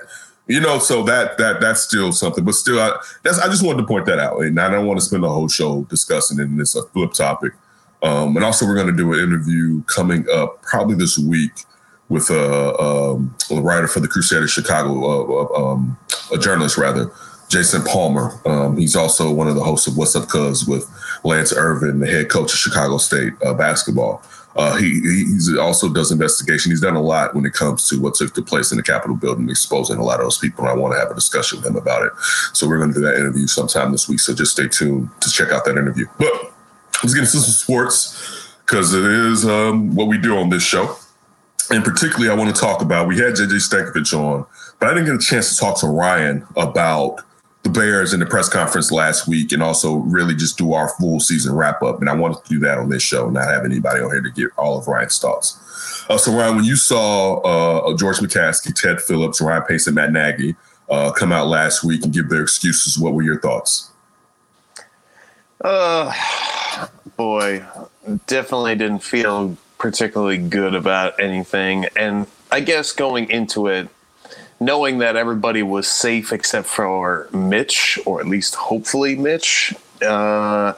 you 0.48 0.60
know, 0.60 0.78
so 0.80 1.04
that 1.04 1.38
that 1.38 1.62
that's 1.62 1.82
still 1.82 2.12
something, 2.12 2.44
but 2.44 2.53
still, 2.53 2.79
I, 2.79 2.98
that's 3.24 3.40
I 3.40 3.48
just 3.48 3.66
wanted 3.66 3.82
to 3.82 3.88
point 3.88 4.06
that 4.08 4.20
out, 4.20 4.42
and 4.42 4.60
I 4.60 4.70
don't 4.70 4.86
want 4.86 5.00
to 5.00 5.06
spend 5.06 5.24
the 5.24 5.29
whole 5.29 5.48
show 5.48 5.84
discussing 5.86 6.40
it 6.40 6.44
in 6.44 6.58
this 6.58 6.75
a 6.75 6.84
flip 6.88 7.14
topic. 7.14 7.53
Um, 8.01 8.36
and 8.36 8.44
also, 8.44 8.66
we're 8.66 8.75
going 8.75 8.88
to 8.88 8.96
do 8.96 9.14
an 9.14 9.20
interview 9.20 9.82
coming 9.84 10.25
up 10.34 10.62
probably 10.62 10.96
this 10.96 11.18
week 11.18 11.51
with 12.10 12.29
a, 12.29 12.77
um, 12.77 13.34
a 13.50 13.62
writer 13.62 13.88
for 13.88 14.01
the 14.01 14.08
Crusader 14.10 14.48
Chicago, 14.48 15.03
uh, 15.06 15.46
uh, 15.46 15.72
um, 15.72 15.98
a 16.34 16.38
journalist 16.38 16.77
rather, 16.77 17.10
Jason 17.48 17.82
Palmer. 17.84 18.40
Um, 18.46 18.77
he's 18.77 18.98
also 18.98 19.32
one 19.32 19.48
of 19.48 19.56
the 19.56 19.64
hosts 19.64 19.88
of 19.88 19.96
What's 19.96 20.16
Up 20.16 20.27
Cuz 20.27 20.68
with 20.68 20.86
Lance 21.24 21.53
Irvin, 21.56 22.00
the 22.00 22.08
head 22.08 22.29
coach 22.29 22.51
of 22.51 22.60
Chicago 22.60 22.98
State 22.98 23.34
uh, 23.46 23.53
basketball. 23.53 24.22
Uh, 24.55 24.75
he 24.75 25.00
he's 25.01 25.55
also 25.57 25.92
does 25.92 26.11
investigation. 26.11 26.72
He's 26.72 26.81
done 26.81 26.96
a 26.96 27.01
lot 27.01 27.33
when 27.33 27.46
it 27.46 27.53
comes 27.53 27.87
to 27.89 28.00
what 28.00 28.16
took 28.16 28.33
place 28.46 28.72
in 28.72 28.77
the 28.77 28.83
Capitol 28.83 29.16
building, 29.16 29.50
exposing 29.50 29.98
a 29.98 30.03
lot 30.03 30.20
of 30.20 30.25
those 30.25 30.37
people. 30.37 30.63
And 30.63 30.72
I 30.72 30.75
want 30.75 30.94
to 30.94 31.00
have 31.00 31.09
a 31.09 31.16
discussion 31.16 31.59
with 31.59 31.68
him 31.68 31.75
about 31.75 32.05
it. 32.05 32.13
So 32.53 32.68
we're 32.68 32.77
going 32.77 32.94
to 32.94 33.00
do 33.00 33.05
that 33.05 33.16
interview 33.16 33.48
sometime 33.48 33.92
this 33.92 34.07
week. 34.07 34.20
So 34.20 34.33
just 34.33 34.51
stay 34.51 34.68
tuned 34.68 35.09
to 35.22 35.31
check 35.31 35.50
out 35.50 35.66
that 35.66 35.77
interview. 35.77 36.05
But 36.20 36.31
let's 37.01 37.13
get 37.13 37.22
into 37.22 37.37
some 37.37 37.42
sports 37.42 38.53
because 38.66 38.94
it 38.94 39.03
is 39.03 39.46
um, 39.46 39.96
what 39.96 40.07
we 40.07 40.18
do 40.18 40.37
on 40.37 40.50
this 40.50 40.63
show. 40.63 40.96
And 41.70 41.83
particularly, 41.83 42.29
I 42.29 42.35
want 42.35 42.53
to 42.53 42.61
talk 42.61 42.81
about. 42.81 43.07
We 43.07 43.18
had 43.18 43.33
JJ 43.33 43.53
Stankevitz 43.70 44.13
on, 44.13 44.46
but 44.79 44.89
I 44.89 44.94
didn't 44.94 45.05
get 45.05 45.16
a 45.16 45.20
chance 45.20 45.53
to 45.53 45.59
talk 45.59 45.79
to 45.79 45.87
Ryan 45.87 46.46
about 46.55 47.22
the 47.64 47.70
Bears 47.70 48.14
in 48.14 48.20
the 48.20 48.26
press 48.26 48.50
conference 48.50 48.92
last 48.92 49.28
week, 49.28 49.52
and 49.52 49.64
also 49.64 49.96
really 49.96 50.36
just 50.36 50.58
do 50.58 50.74
our 50.74 50.90
full 51.00 51.20
season 51.20 51.56
wrap 51.56 51.82
up. 51.82 52.02
And 52.02 52.10
I 52.10 52.14
wanted 52.14 52.44
to 52.44 52.50
do 52.50 52.60
that 52.60 52.78
on 52.78 52.90
this 52.90 53.02
show, 53.02 53.30
not 53.30 53.48
have 53.48 53.66
anybody 53.66 54.02
on 54.02 54.12
here 54.12 54.22
to 54.22 54.32
get 54.32 54.50
all 54.58 54.78
of 54.78 54.88
Ryan's 54.88 55.18
thoughts. 55.18 55.60
Uh, 56.10 56.18
so, 56.18 56.36
Ryan, 56.36 56.58
when 56.58 56.66
you 56.66 56.76
saw 56.76 57.40
uh, 57.40 57.98
George 57.98 58.18
McCaskey, 58.18 58.76
Ted 58.76 59.02
Phillips, 59.02 59.42
Ryan 59.42 59.64
Pace, 59.64 59.88
and 59.88 59.96
Matt 59.96 60.12
Nagy 60.12 60.56
uh, 60.90 61.12
come 61.12 61.32
out 61.32 61.48
last 61.48 61.84
week 61.84 62.04
and 62.04 62.14
give 62.14 62.30
their 62.30 62.42
excuses, 62.42 63.00
what 63.00 63.14
were 63.14 63.24
your 63.24 63.40
thoughts? 63.40 63.90
Uh, 65.62 66.12
boy, 67.16 67.64
definitely 68.28 68.76
didn't 68.76 69.00
feel 69.00 69.56
particularly 69.78 70.38
good 70.38 70.76
about 70.76 71.18
anything. 71.20 71.86
And 71.96 72.28
I 72.52 72.60
guess 72.60 72.92
going 72.92 73.30
into 73.30 73.68
it, 73.68 73.88
knowing 74.64 75.00
that 75.00 75.16
everybody 75.16 75.64
was 75.64 75.88
safe 75.88 76.32
except 76.32 76.68
for 76.68 77.28
Mitch, 77.32 78.00
or 78.06 78.20
at 78.20 78.28
least 78.28 78.56
hopefully 78.56 79.16
Mitch, 79.16 79.74
uh, 80.06 80.74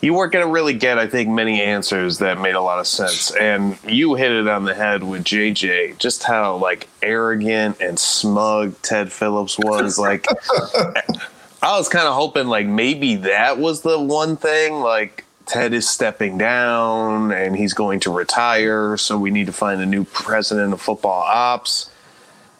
you 0.00 0.14
weren't 0.14 0.32
going 0.32 0.46
to 0.46 0.50
really 0.50 0.72
get, 0.72 0.98
I 0.98 1.06
think, 1.06 1.28
many 1.28 1.60
answers 1.60 2.18
that 2.18 2.40
made 2.40 2.54
a 2.54 2.60
lot 2.60 2.78
of 2.78 2.86
sense. 2.86 3.30
And 3.32 3.78
you 3.86 4.14
hit 4.14 4.32
it 4.32 4.48
on 4.48 4.64
the 4.64 4.74
head 4.74 5.02
with 5.02 5.24
JJ, 5.24 5.98
just 5.98 6.24
how 6.24 6.56
like 6.56 6.88
arrogant 7.02 7.80
and 7.80 7.98
smug 7.98 8.80
Ted 8.82 9.12
Phillips 9.12 9.58
was. 9.58 9.98
Like, 9.98 10.26
I 11.62 11.76
was 11.76 11.88
kind 11.88 12.06
of 12.08 12.14
hoping 12.14 12.46
like 12.46 12.66
maybe 12.66 13.16
that 13.16 13.58
was 13.58 13.82
the 13.82 14.00
one 14.00 14.36
thing 14.38 14.80
like 14.80 15.24
Ted 15.44 15.74
is 15.74 15.88
stepping 15.88 16.38
down 16.38 17.32
and 17.32 17.56
he's 17.56 17.74
going 17.74 18.00
to 18.00 18.10
retire, 18.10 18.96
so 18.96 19.18
we 19.18 19.30
need 19.30 19.46
to 19.46 19.52
find 19.52 19.80
a 19.80 19.86
new 19.86 20.04
president 20.04 20.72
of 20.72 20.80
football 20.80 21.22
ops. 21.22 21.90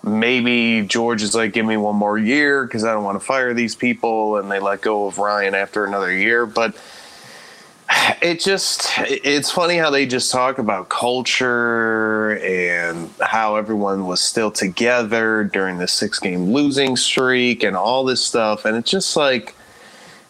Maybe 0.02 0.86
George 0.86 1.22
is 1.22 1.34
like, 1.34 1.52
give 1.52 1.66
me 1.66 1.76
one 1.76 1.96
more 1.96 2.16
year 2.16 2.64
because 2.64 2.84
I 2.84 2.92
don't 2.92 3.04
want 3.04 3.20
to 3.20 3.24
fire 3.24 3.52
these 3.52 3.74
people, 3.74 4.36
and 4.38 4.50
they 4.50 4.58
let 4.58 4.80
go 4.80 5.06
of 5.06 5.18
Ryan 5.18 5.54
after 5.54 5.84
another 5.84 6.12
year. 6.12 6.46
But 6.46 6.74
it 8.22 8.40
just 8.40 8.88
it's 8.98 9.50
funny 9.50 9.76
how 9.76 9.90
they 9.90 10.06
just 10.06 10.30
talk 10.30 10.58
about 10.58 10.88
culture 10.88 12.38
and 12.38 13.10
how 13.20 13.56
everyone 13.56 14.06
was 14.06 14.20
still 14.20 14.50
together 14.50 15.44
during 15.44 15.78
the 15.78 15.88
six 15.88 16.18
game 16.18 16.52
losing 16.52 16.96
streak 16.96 17.62
and 17.62 17.76
all 17.76 18.04
this 18.04 18.24
stuff 18.24 18.64
and 18.64 18.76
it's 18.76 18.90
just 18.90 19.16
like 19.16 19.54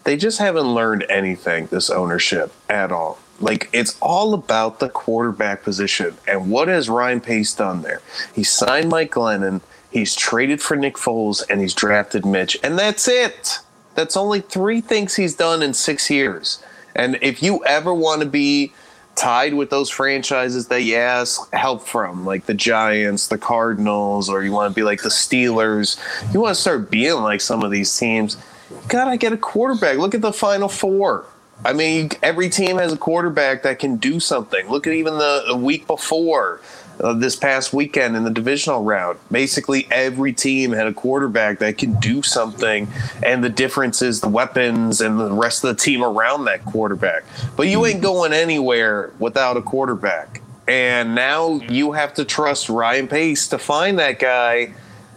they 0.04 0.16
just 0.16 0.38
haven't 0.38 0.74
learned 0.74 1.04
anything 1.10 1.66
this 1.66 1.90
ownership 1.90 2.52
at 2.68 2.90
all 2.90 3.18
like 3.40 3.68
it's 3.72 3.98
all 4.00 4.34
about 4.34 4.78
the 4.78 4.88
quarterback 4.88 5.62
position. 5.62 6.16
And 6.28 6.50
what 6.50 6.68
has 6.68 6.88
Ryan 6.88 7.20
Pace 7.20 7.54
done 7.54 7.82
there? 7.82 8.02
He 8.34 8.44
signed 8.44 8.88
Mike 8.88 9.12
Glennon 9.12 9.60
he's 9.90 10.14
traded 10.14 10.62
for 10.62 10.76
Nick 10.76 10.94
Foles 10.96 11.42
and 11.50 11.60
he's 11.60 11.74
drafted 11.74 12.24
Mitch. 12.24 12.58
And 12.62 12.78
that's 12.78 13.08
it. 13.08 13.58
That's 13.94 14.16
only 14.16 14.40
three 14.40 14.80
things 14.80 15.16
he's 15.16 15.34
done 15.34 15.62
in 15.62 15.74
6 15.74 16.10
years. 16.10 16.62
And 16.94 17.18
if 17.20 17.42
you 17.42 17.64
ever 17.64 17.92
want 17.92 18.22
to 18.22 18.26
be 18.26 18.72
tied 19.16 19.54
with 19.54 19.70
those 19.70 19.90
franchises 19.90 20.68
that 20.68 20.82
you 20.82 20.96
ask 20.96 21.52
help 21.52 21.86
from, 21.86 22.24
like 22.24 22.46
the 22.46 22.54
Giants, 22.54 23.28
the 23.28 23.38
Cardinals, 23.38 24.28
or 24.28 24.42
you 24.42 24.52
want 24.52 24.72
to 24.72 24.74
be 24.74 24.82
like 24.82 25.02
the 25.02 25.08
Steelers, 25.08 25.98
you 26.32 26.40
want 26.40 26.54
to 26.54 26.60
start 26.60 26.90
being 26.90 27.14
like 27.16 27.40
some 27.40 27.62
of 27.62 27.70
these 27.70 27.96
teams, 27.96 28.36
you 28.70 28.80
gotta 28.88 29.16
get 29.16 29.32
a 29.32 29.36
quarterback. 29.36 29.98
Look 29.98 30.14
at 30.14 30.22
the 30.22 30.32
Final 30.32 30.68
Four. 30.68 31.26
I 31.64 31.72
mean, 31.72 32.10
every 32.22 32.48
team 32.48 32.78
has 32.78 32.92
a 32.92 32.96
quarterback 32.96 33.62
that 33.64 33.78
can 33.78 33.96
do 33.96 34.18
something. 34.20 34.68
Look 34.68 34.86
at 34.86 34.94
even 34.94 35.18
the, 35.18 35.44
the 35.48 35.56
week 35.56 35.86
before 35.86 36.60
uh, 37.00 37.12
this 37.12 37.36
past 37.36 37.72
weekend 37.72 38.16
in 38.16 38.24
the 38.24 38.30
divisional 38.30 38.82
round. 38.82 39.18
Basically, 39.30 39.86
every 39.90 40.32
team 40.32 40.72
had 40.72 40.86
a 40.86 40.92
quarterback 40.92 41.58
that 41.58 41.78
can 41.78 41.94
do 42.00 42.22
something, 42.22 42.88
and 43.22 43.42
the 43.44 43.48
difference 43.48 44.02
is 44.02 44.20
the 44.20 44.28
weapons 44.28 45.00
and 45.00 45.18
the 45.18 45.32
rest 45.32 45.64
of 45.64 45.76
the 45.76 45.82
team 45.82 46.02
around 46.02 46.44
that 46.44 46.64
quarterback. 46.64 47.24
But 47.56 47.68
you 47.68 47.84
ain't 47.86 48.02
going 48.02 48.32
anywhere 48.32 49.12
without 49.18 49.56
a 49.56 49.62
quarterback. 49.62 50.42
And 50.66 51.14
now 51.14 51.54
you 51.68 51.92
have 51.92 52.14
to 52.14 52.24
trust 52.24 52.68
Ryan 52.68 53.08
Pace 53.08 53.48
to 53.48 53.58
find 53.58 53.98
that 53.98 54.18
guy. 54.18 54.72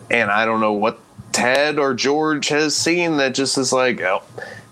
And 0.09 0.31
I 0.31 0.45
don't 0.45 0.59
know 0.59 0.73
what 0.73 0.99
Ted 1.31 1.79
or 1.79 1.93
George 1.93 2.47
has 2.49 2.75
seen 2.75 3.17
that 3.17 3.35
just 3.35 3.57
is 3.57 3.71
like, 3.71 4.01
oh, 4.01 4.23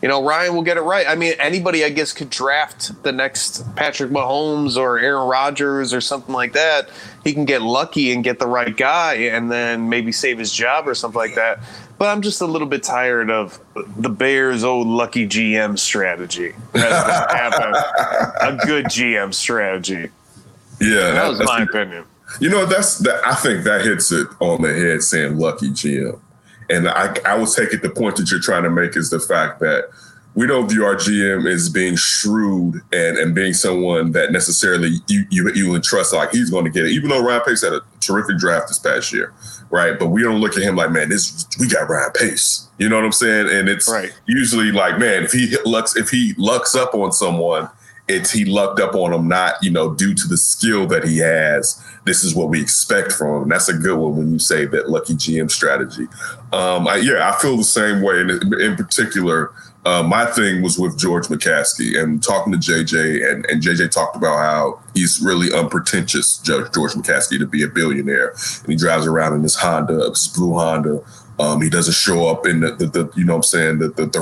you 0.01 0.07
know, 0.07 0.23
Ryan 0.23 0.55
will 0.55 0.63
get 0.63 0.77
it 0.77 0.81
right. 0.81 1.05
I 1.07 1.15
mean, 1.15 1.33
anybody, 1.37 1.85
I 1.85 1.89
guess, 1.89 2.11
could 2.11 2.31
draft 2.31 3.03
the 3.03 3.11
next 3.11 3.75
Patrick 3.75 4.09
Mahomes 4.09 4.75
or 4.75 4.97
Aaron 4.97 5.27
Rodgers 5.27 5.93
or 5.93 6.01
something 6.01 6.33
like 6.33 6.53
that. 6.53 6.89
He 7.23 7.33
can 7.33 7.45
get 7.45 7.61
lucky 7.61 8.11
and 8.11 8.23
get 8.23 8.39
the 8.39 8.47
right 8.47 8.75
guy 8.75 9.13
and 9.13 9.51
then 9.51 9.89
maybe 9.89 10.11
save 10.11 10.39
his 10.39 10.51
job 10.51 10.87
or 10.87 10.95
something 10.95 11.19
like 11.19 11.35
that. 11.35 11.59
But 11.99 12.07
I'm 12.09 12.23
just 12.23 12.41
a 12.41 12.47
little 12.47 12.67
bit 12.67 12.81
tired 12.81 13.29
of 13.29 13.59
the 13.75 14.09
Bears' 14.09 14.63
old 14.63 14.87
lucky 14.87 15.27
GM 15.27 15.77
strategy. 15.77 16.55
a, 16.73 18.57
good 18.65 18.85
GM 18.85 19.31
strategy. 19.35 20.09
Yeah, 20.79 21.11
that 21.11 21.29
was 21.29 21.39
my 21.43 21.61
opinion. 21.61 22.05
You 22.39 22.49
know, 22.49 22.65
that's 22.65 22.97
that. 22.99 23.21
I 23.23 23.35
think 23.35 23.65
that 23.65 23.85
hits 23.85 24.11
it 24.11 24.27
on 24.39 24.63
the 24.63 24.73
head, 24.73 25.03
saying 25.03 25.37
lucky 25.37 25.69
GM. 25.69 26.19
And 26.71 26.87
I, 26.87 27.13
I 27.25 27.37
would 27.37 27.49
take 27.49 27.73
it 27.73 27.81
the 27.81 27.89
point 27.89 28.15
that 28.15 28.31
you're 28.31 28.39
trying 28.39 28.63
to 28.63 28.69
make 28.69 28.95
is 28.95 29.09
the 29.09 29.19
fact 29.19 29.59
that 29.59 29.89
we 30.33 30.47
don't 30.47 30.69
view 30.69 30.85
our 30.85 30.95
GM 30.95 31.51
as 31.51 31.67
being 31.69 31.95
shrewd 31.97 32.75
and, 32.93 33.17
and 33.17 33.35
being 33.35 33.53
someone 33.53 34.13
that 34.13 34.31
necessarily 34.31 34.91
you 35.07 35.25
you 35.29 35.51
you 35.53 35.69
would 35.69 35.83
trust 35.83 36.13
like 36.13 36.31
he's 36.31 36.49
going 36.49 36.63
to 36.63 36.71
get 36.71 36.85
it. 36.85 36.91
Even 36.91 37.09
though 37.09 37.21
Ryan 37.21 37.41
Pace 37.41 37.63
had 37.63 37.73
a 37.73 37.81
terrific 37.99 38.37
draft 38.37 38.69
this 38.69 38.79
past 38.79 39.11
year, 39.11 39.33
right? 39.69 39.99
But 39.99 40.07
we 40.07 40.23
don't 40.23 40.39
look 40.39 40.55
at 40.55 40.63
him 40.63 40.77
like, 40.77 40.91
man, 40.91 41.09
this 41.09 41.45
we 41.59 41.67
got 41.67 41.89
Ryan 41.89 42.11
Pace. 42.13 42.67
You 42.77 42.87
know 42.87 42.95
what 42.95 43.05
I'm 43.05 43.11
saying? 43.11 43.49
And 43.49 43.67
it's 43.67 43.91
right. 43.91 44.11
usually 44.25 44.71
like, 44.71 44.97
man, 44.97 45.23
if 45.23 45.33
he 45.33 45.57
lucks 45.65 45.97
if 45.97 46.09
he 46.09 46.33
lucks 46.37 46.75
up 46.75 46.95
on 46.95 47.11
someone, 47.11 47.69
it's 48.07 48.31
he 48.31 48.45
lucked 48.45 48.79
up 48.79 48.95
on 48.95 49.13
him 49.13 49.27
not 49.27 49.55
you 49.61 49.69
know 49.69 49.93
due 49.93 50.13
to 50.13 50.27
the 50.27 50.37
skill 50.37 50.87
that 50.87 51.03
he 51.03 51.17
has 51.17 51.83
this 52.05 52.23
is 52.23 52.35
what 52.35 52.49
we 52.49 52.61
expect 52.61 53.11
from 53.11 53.43
him. 53.43 53.49
That's 53.49 53.69
a 53.69 53.77
good 53.77 53.97
one 53.97 54.15
when 54.15 54.31
you 54.31 54.39
say 54.39 54.65
that 54.65 54.89
lucky 54.89 55.13
gm 55.13 55.51
strategy. 55.51 56.07
Um, 56.51 56.87
I, 56.87 56.97
yeah 56.97 57.29
i 57.29 57.39
feel 57.39 57.57
the 57.57 57.63
same 57.63 58.01
way. 58.01 58.21
And 58.21 58.31
in 58.55 58.75
particular 58.75 59.51
uh, 59.83 60.03
my 60.03 60.25
thing 60.25 60.61
was 60.61 60.77
with 60.77 60.97
george 60.97 61.25
mccaskey 61.25 61.99
and 61.99 62.21
talking 62.21 62.53
to 62.53 62.59
jj 62.59 63.31
and, 63.31 63.45
and 63.47 63.63
jj 63.63 63.89
talked 63.89 64.15
about 64.15 64.37
how 64.37 64.79
he's 64.93 65.19
really 65.23 65.51
unpretentious 65.51 66.37
george, 66.37 66.71
george 66.71 66.91
mccaskey 66.93 67.39
to 67.39 67.47
be 67.47 67.63
a 67.63 67.67
billionaire. 67.67 68.29
And 68.29 68.67
he 68.67 68.75
drives 68.75 69.07
around 69.07 69.33
in 69.33 69.41
this 69.41 69.55
honda 69.55 70.09
this 70.09 70.27
blue 70.27 70.53
honda. 70.53 71.03
Um, 71.39 71.61
he 71.61 71.69
doesn't 71.69 71.95
show 71.95 72.27
up 72.27 72.45
in 72.45 72.59
the, 72.59 72.75
the, 72.75 72.85
the, 72.85 73.11
you 73.15 73.25
know 73.25 73.33
what 73.33 73.37
i'm 73.37 73.43
saying 73.43 73.79
the, 73.79 73.89
the, 73.89 74.05
the 74.05 74.21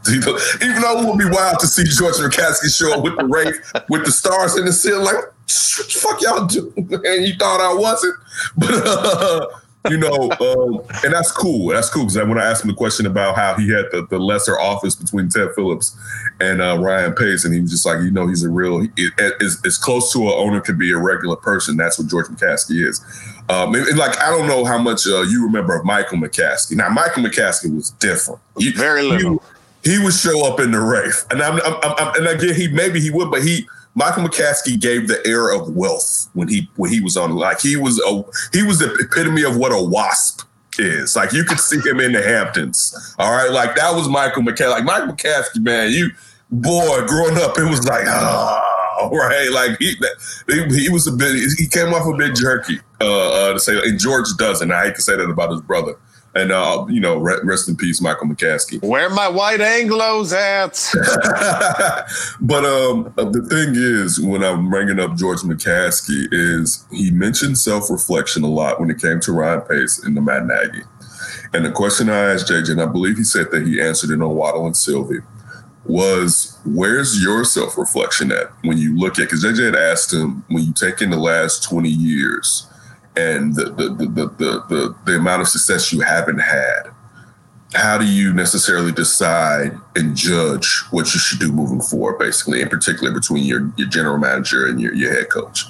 even 0.08 0.80
though 0.80 1.00
it 1.00 1.06
would 1.06 1.18
be 1.18 1.26
wild 1.26 1.60
to 1.60 1.66
see 1.66 1.84
George 1.84 2.14
McCaskey 2.14 2.74
show 2.74 2.96
up 2.96 3.04
with 3.04 3.18
the 3.18 3.24
wraith 3.26 3.60
with 3.90 4.06
the 4.06 4.10
stars 4.10 4.56
in 4.56 4.64
the 4.64 4.72
ceiling, 4.72 5.04
like 5.04 5.16
fuck 6.00 6.20
y'all 6.22 6.46
do, 6.46 6.72
and 6.76 7.26
you 7.26 7.34
thought 7.34 7.60
I 7.60 7.74
wasn't, 7.74 8.14
but 8.56 8.70
uh, 8.86 9.46
you 9.88 9.96
know, 9.96 10.30
um, 10.40 10.80
and 11.04 11.14
that's 11.14 11.32
cool. 11.32 11.68
That's 11.68 11.88
cool 11.88 12.04
because 12.04 12.16
when 12.16 12.38
I 12.38 12.44
asked 12.44 12.62
him 12.62 12.68
the 12.68 12.76
question 12.76 13.06
about 13.06 13.36
how 13.36 13.54
he 13.54 13.70
had 13.70 13.86
the, 13.90 14.06
the 14.10 14.18
lesser 14.18 14.60
office 14.60 14.94
between 14.94 15.30
Ted 15.30 15.48
Phillips 15.54 15.96
and 16.38 16.60
uh, 16.60 16.76
Ryan 16.78 17.14
Pace, 17.14 17.46
and 17.46 17.54
he 17.54 17.60
was 17.60 17.70
just 17.70 17.86
like, 17.86 18.00
you 18.00 18.10
know, 18.10 18.26
he's 18.26 18.44
a 18.44 18.50
real, 18.50 18.86
as, 19.40 19.58
as 19.64 19.78
close 19.78 20.12
to 20.12 20.20
an 20.22 20.34
owner 20.36 20.60
could 20.60 20.78
be 20.78 20.92
a 20.92 20.98
regular 20.98 21.36
person. 21.36 21.78
That's 21.78 21.98
what 21.98 22.08
George 22.08 22.26
McCaskey 22.26 22.86
is. 22.86 23.00
Um, 23.48 23.74
and, 23.74 23.86
and, 23.88 23.98
like, 23.98 24.18
I 24.20 24.28
don't 24.28 24.46
know 24.46 24.66
how 24.66 24.76
much 24.76 25.06
uh, 25.06 25.22
you 25.22 25.44
remember 25.46 25.74
of 25.74 25.84
Michael 25.86 26.18
McCaskey. 26.18 26.76
Now, 26.76 26.90
Michael 26.90 27.22
McCaskey 27.22 27.74
was 27.74 27.90
different. 27.92 28.40
He, 28.58 28.72
Very 28.72 29.02
little. 29.02 29.42
He, 29.82 29.92
he 29.92 30.04
would 30.04 30.12
show 30.12 30.46
up 30.46 30.60
in 30.60 30.72
the 30.72 30.80
Wraith, 30.80 31.26
and 31.30 31.40
I'm, 31.40 31.58
I'm, 31.62 31.80
I'm, 31.82 32.14
and 32.16 32.26
again, 32.26 32.54
he 32.54 32.68
maybe 32.68 33.00
he 33.00 33.08
would, 33.08 33.30
but 33.30 33.42
he 33.42 33.66
Michael 33.94 34.24
McCaskey 34.24 34.80
gave 34.80 35.08
the 35.08 35.24
air 35.26 35.50
of 35.50 35.74
wealth 35.74 36.28
when 36.34 36.48
he 36.48 36.70
when 36.76 36.90
he 36.90 37.00
was 37.00 37.16
on. 37.16 37.34
Like 37.34 37.60
he 37.60 37.76
was 37.76 38.00
a 38.00 38.22
he 38.56 38.62
was 38.62 38.78
the 38.78 38.94
epitome 39.00 39.42
of 39.42 39.56
what 39.56 39.72
a 39.72 39.82
wasp 39.82 40.42
is. 40.78 41.16
Like 41.16 41.32
you 41.32 41.44
could 41.44 41.58
see 41.58 41.80
him 41.80 42.00
in 42.00 42.12
the 42.12 42.22
Hamptons. 42.22 43.14
All 43.18 43.32
right, 43.32 43.50
like 43.50 43.74
that 43.76 43.94
was 43.94 44.08
Michael 44.08 44.42
McCaskey. 44.42 44.70
Like 44.70 44.84
Michael 44.84 45.14
McCaskey, 45.14 45.60
man, 45.60 45.90
you 45.92 46.10
boy, 46.50 47.06
growing 47.06 47.36
up, 47.38 47.58
it 47.58 47.68
was 47.68 47.84
like 47.86 48.04
oh, 48.06 49.10
right, 49.12 49.50
like 49.52 49.76
he 49.78 49.94
he, 50.48 50.82
he 50.82 50.88
was 50.88 51.06
a 51.06 51.12
bit 51.12 51.36
he 51.58 51.66
came 51.66 51.92
off 51.92 52.06
a 52.06 52.16
bit 52.16 52.36
jerky 52.36 52.78
uh, 53.00 53.50
uh, 53.50 53.52
to 53.54 53.60
say, 53.60 53.76
and 53.76 53.98
George 53.98 54.26
doesn't. 54.38 54.70
I 54.70 54.84
hate 54.86 54.94
to 54.96 55.02
say 55.02 55.16
that 55.16 55.28
about 55.28 55.50
his 55.50 55.60
brother. 55.62 55.96
And 56.34 56.52
uh, 56.52 56.86
you 56.88 57.00
know, 57.00 57.18
rest 57.18 57.68
in 57.68 57.76
peace, 57.76 58.00
Michael 58.00 58.28
McCaskey. 58.28 58.80
Where 58.84 59.10
my 59.10 59.26
white 59.28 59.58
Anglos 59.58 60.32
at? 60.32 60.78
but 62.40 62.64
um, 62.64 63.12
uh, 63.18 63.24
the 63.24 63.42
thing 63.42 63.72
is, 63.74 64.20
when 64.20 64.44
I'm 64.44 64.70
bringing 64.70 65.00
up 65.00 65.16
George 65.16 65.40
McCaskey, 65.40 66.28
is 66.30 66.86
he 66.92 67.10
mentioned 67.10 67.58
self 67.58 67.90
reflection 67.90 68.44
a 68.44 68.48
lot 68.48 68.78
when 68.78 68.90
it 68.90 69.00
came 69.00 69.18
to 69.20 69.32
Ryan 69.32 69.62
Pace 69.62 70.04
and 70.04 70.16
the 70.16 70.20
Matt 70.20 70.46
Nagy. 70.46 70.82
And 71.52 71.64
the 71.64 71.72
question 71.72 72.08
I 72.08 72.32
asked 72.32 72.48
JJ, 72.48 72.70
and 72.70 72.82
I 72.82 72.86
believe 72.86 73.16
he 73.16 73.24
said 73.24 73.50
that 73.50 73.66
he 73.66 73.80
answered 73.80 74.10
it 74.10 74.22
on 74.22 74.36
Waddle 74.36 74.66
and 74.66 74.76
Silvy, 74.76 75.18
was 75.84 76.60
where's 76.64 77.20
your 77.20 77.44
self 77.44 77.76
reflection 77.76 78.30
at 78.30 78.52
when 78.62 78.78
you 78.78 78.96
look 78.96 79.18
at? 79.18 79.24
Because 79.24 79.44
JJ 79.44 79.66
had 79.66 79.76
asked 79.76 80.12
him 80.12 80.44
when 80.46 80.62
you 80.62 80.72
take 80.72 81.02
in 81.02 81.10
the 81.10 81.18
last 81.18 81.64
20 81.64 81.88
years 81.88 82.69
and 83.28 83.54
the 83.54 83.64
the, 83.64 83.88
the 83.88 84.64
the 84.68 84.96
the 85.04 85.16
amount 85.16 85.42
of 85.42 85.48
success 85.48 85.92
you 85.92 86.00
haven't 86.00 86.38
had, 86.38 86.90
how 87.74 87.98
do 87.98 88.04
you 88.04 88.32
necessarily 88.32 88.92
decide 88.92 89.72
and 89.94 90.16
judge 90.16 90.82
what 90.90 91.12
you 91.14 91.20
should 91.20 91.38
do 91.38 91.52
moving 91.52 91.80
forward, 91.80 92.18
basically, 92.18 92.60
in 92.62 92.68
particular 92.68 93.12
between 93.12 93.44
your, 93.44 93.72
your 93.76 93.88
general 93.88 94.18
manager 94.18 94.66
and 94.66 94.80
your, 94.80 94.92
your 94.94 95.12
head 95.12 95.30
coach? 95.30 95.64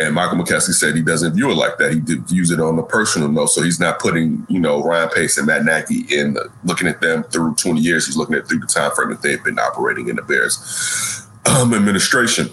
And 0.00 0.14
Michael 0.14 0.38
McCaskey 0.38 0.72
said 0.72 0.94
he 0.94 1.02
doesn't 1.02 1.34
view 1.34 1.50
it 1.50 1.54
like 1.54 1.78
that. 1.78 1.92
He 1.92 2.34
use 2.34 2.52
it 2.52 2.60
on 2.60 2.78
a 2.78 2.84
personal 2.84 3.28
note. 3.28 3.46
So 3.46 3.62
he's 3.62 3.80
not 3.80 3.98
putting, 3.98 4.46
you 4.48 4.60
know, 4.60 4.82
Ryan 4.82 5.08
Pace 5.10 5.38
and 5.38 5.46
Matt 5.46 5.64
Nagy 5.64 6.04
in 6.10 6.34
the, 6.34 6.48
looking 6.64 6.86
at 6.86 7.00
them 7.00 7.24
through 7.24 7.56
20 7.56 7.80
years. 7.80 8.06
He's 8.06 8.16
looking 8.16 8.36
at 8.36 8.46
through 8.48 8.60
the 8.60 8.66
time 8.66 8.92
frame 8.92 9.10
that 9.10 9.22
they've 9.22 9.42
been 9.42 9.58
operating 9.58 10.08
in 10.08 10.16
the 10.16 10.22
Bears 10.22 11.26
um, 11.46 11.74
administration. 11.74 12.48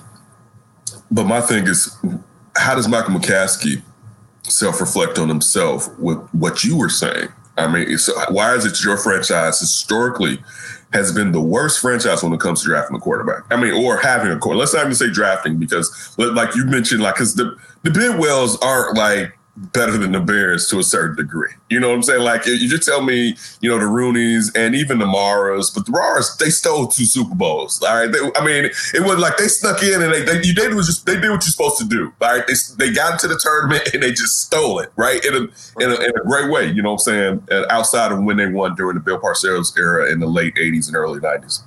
But 1.11 1.25
my 1.25 1.41
thing 1.41 1.67
is, 1.67 1.95
how 2.55 2.75
does 2.75 2.87
Michael 2.87 3.13
McCaskey 3.13 3.83
self 4.51 4.79
reflect 4.79 5.17
on 5.17 5.29
himself 5.29 5.87
with 5.99 6.17
what 6.33 6.63
you 6.63 6.77
were 6.77 6.89
saying. 6.89 7.29
I 7.57 7.67
mean, 7.67 7.97
so 7.97 8.13
why 8.29 8.53
is 8.55 8.65
it 8.65 8.83
your 8.83 8.97
franchise 8.97 9.59
historically 9.59 10.43
has 10.93 11.11
been 11.11 11.31
the 11.31 11.41
worst 11.41 11.79
franchise 11.79 12.21
when 12.21 12.33
it 12.33 12.39
comes 12.39 12.61
to 12.61 12.67
drafting 12.67 12.97
a 12.97 12.99
quarterback? 12.99 13.43
I 13.49 13.55
mean, 13.55 13.73
or 13.73 13.97
having 13.97 14.31
a 14.31 14.37
quarterback. 14.37 14.59
Let's 14.59 14.73
not 14.73 14.81
even 14.81 14.95
say 14.95 15.09
drafting 15.09 15.57
because, 15.57 16.15
like 16.17 16.55
you 16.55 16.65
mentioned, 16.65 17.01
like 17.01 17.15
because 17.15 17.35
the 17.35 17.55
the 17.83 17.91
Bidwells 17.91 18.57
aren't 18.61 18.97
like 18.97 19.34
better 19.57 19.97
than 19.97 20.11
the 20.11 20.19
Bears 20.19 20.67
to 20.69 20.79
a 20.79 20.83
certain 20.83 21.15
degree. 21.15 21.51
You 21.69 21.79
know 21.79 21.89
what 21.89 21.95
I'm 21.95 22.03
saying? 22.03 22.21
Like 22.21 22.45
you 22.45 22.67
just 22.67 22.83
tell 22.83 23.01
me, 23.01 23.35
you 23.61 23.69
know, 23.69 23.79
the 23.79 23.85
Rooneys 23.85 24.51
and 24.55 24.75
even 24.75 24.99
the 24.99 25.05
Maras, 25.05 25.71
but 25.71 25.85
the 25.85 25.91
Maras, 25.91 26.35
they 26.37 26.49
stole 26.49 26.87
two 26.87 27.05
Super 27.05 27.35
Bowls. 27.35 27.81
All 27.81 27.95
right. 27.95 28.11
They, 28.11 28.19
I 28.35 28.45
mean, 28.45 28.65
it 28.93 29.01
was 29.01 29.17
like 29.17 29.37
they 29.37 29.47
snuck 29.47 29.81
in 29.81 30.01
and 30.01 30.13
they 30.13 30.23
they, 30.23 30.41
did 30.41 30.73
was 30.73 30.87
just 30.87 31.05
they 31.05 31.13
did 31.13 31.29
what 31.29 31.43
you're 31.43 31.51
supposed 31.51 31.77
to 31.79 31.85
do. 31.85 32.13
All 32.21 32.37
right. 32.37 32.45
They, 32.47 32.53
they 32.77 32.93
got 32.93 33.13
into 33.13 33.27
the 33.27 33.39
tournament 33.39 33.89
and 33.93 34.03
they 34.03 34.11
just 34.11 34.41
stole 34.41 34.79
it, 34.79 34.91
right? 34.97 35.23
In 35.23 35.33
a, 35.33 35.39
in 35.83 35.91
a, 35.91 35.95
in 35.95 36.11
a 36.15 36.23
great 36.25 36.51
way, 36.51 36.67
you 36.67 36.81
know 36.81 36.93
what 36.93 37.07
I'm 37.07 37.13
saying? 37.13 37.47
And 37.49 37.65
outside 37.71 38.11
of 38.11 38.21
when 38.23 38.37
they 38.37 38.47
won 38.47 38.75
during 38.75 38.95
the 38.95 39.01
Bill 39.01 39.19
Parcells 39.19 39.77
era 39.77 40.11
in 40.11 40.19
the 40.19 40.27
late 40.27 40.55
80s 40.55 40.87
and 40.87 40.95
early 40.95 41.19
90s. 41.19 41.61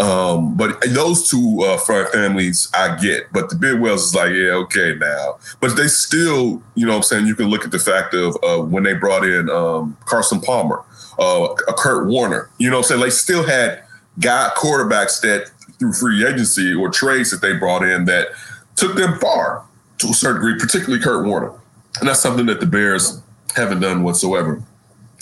Um, 0.00 0.56
but 0.56 0.82
those 0.88 1.28
two 1.28 1.60
uh, 1.62 1.76
front 1.76 2.08
families 2.10 2.68
I 2.74 2.96
get, 2.96 3.32
but 3.32 3.50
the 3.50 3.56
Bidwells 3.56 3.96
is 3.96 4.14
like, 4.14 4.32
yeah, 4.32 4.52
okay 4.52 4.94
now. 4.94 5.38
But 5.60 5.76
they 5.76 5.86
still, 5.86 6.62
you 6.74 6.86
know 6.86 6.92
what 6.92 6.96
I'm 6.96 7.02
saying, 7.02 7.26
you 7.26 7.34
can 7.34 7.46
look 7.46 7.64
at 7.64 7.70
the 7.70 7.78
fact 7.78 8.14
of 8.14 8.36
uh, 8.42 8.58
when 8.62 8.84
they 8.84 8.94
brought 8.94 9.24
in 9.24 9.50
um, 9.50 9.96
Carson 10.06 10.40
Palmer, 10.40 10.82
uh, 11.18 11.54
Kurt 11.76 12.08
Warner, 12.08 12.50
you 12.58 12.70
know 12.70 12.78
what 12.78 12.86
I'm 12.86 12.88
saying? 12.88 13.00
They 13.02 13.10
still 13.10 13.44
had 13.44 13.84
guy 14.18 14.50
quarterbacks 14.56 15.20
that 15.20 15.50
through 15.78 15.92
free 15.92 16.26
agency 16.26 16.72
or 16.72 16.90
trades 16.90 17.30
that 17.30 17.40
they 17.40 17.56
brought 17.56 17.82
in 17.82 18.04
that 18.06 18.28
took 18.76 18.96
them 18.96 19.18
far 19.18 19.64
to 19.98 20.08
a 20.08 20.14
certain 20.14 20.40
degree, 20.40 20.58
particularly 20.58 21.02
Kurt 21.02 21.26
Warner. 21.26 21.52
And 22.00 22.08
that's 22.08 22.20
something 22.20 22.46
that 22.46 22.60
the 22.60 22.66
Bears 22.66 23.20
haven't 23.54 23.80
done 23.80 24.02
whatsoever. 24.02 24.62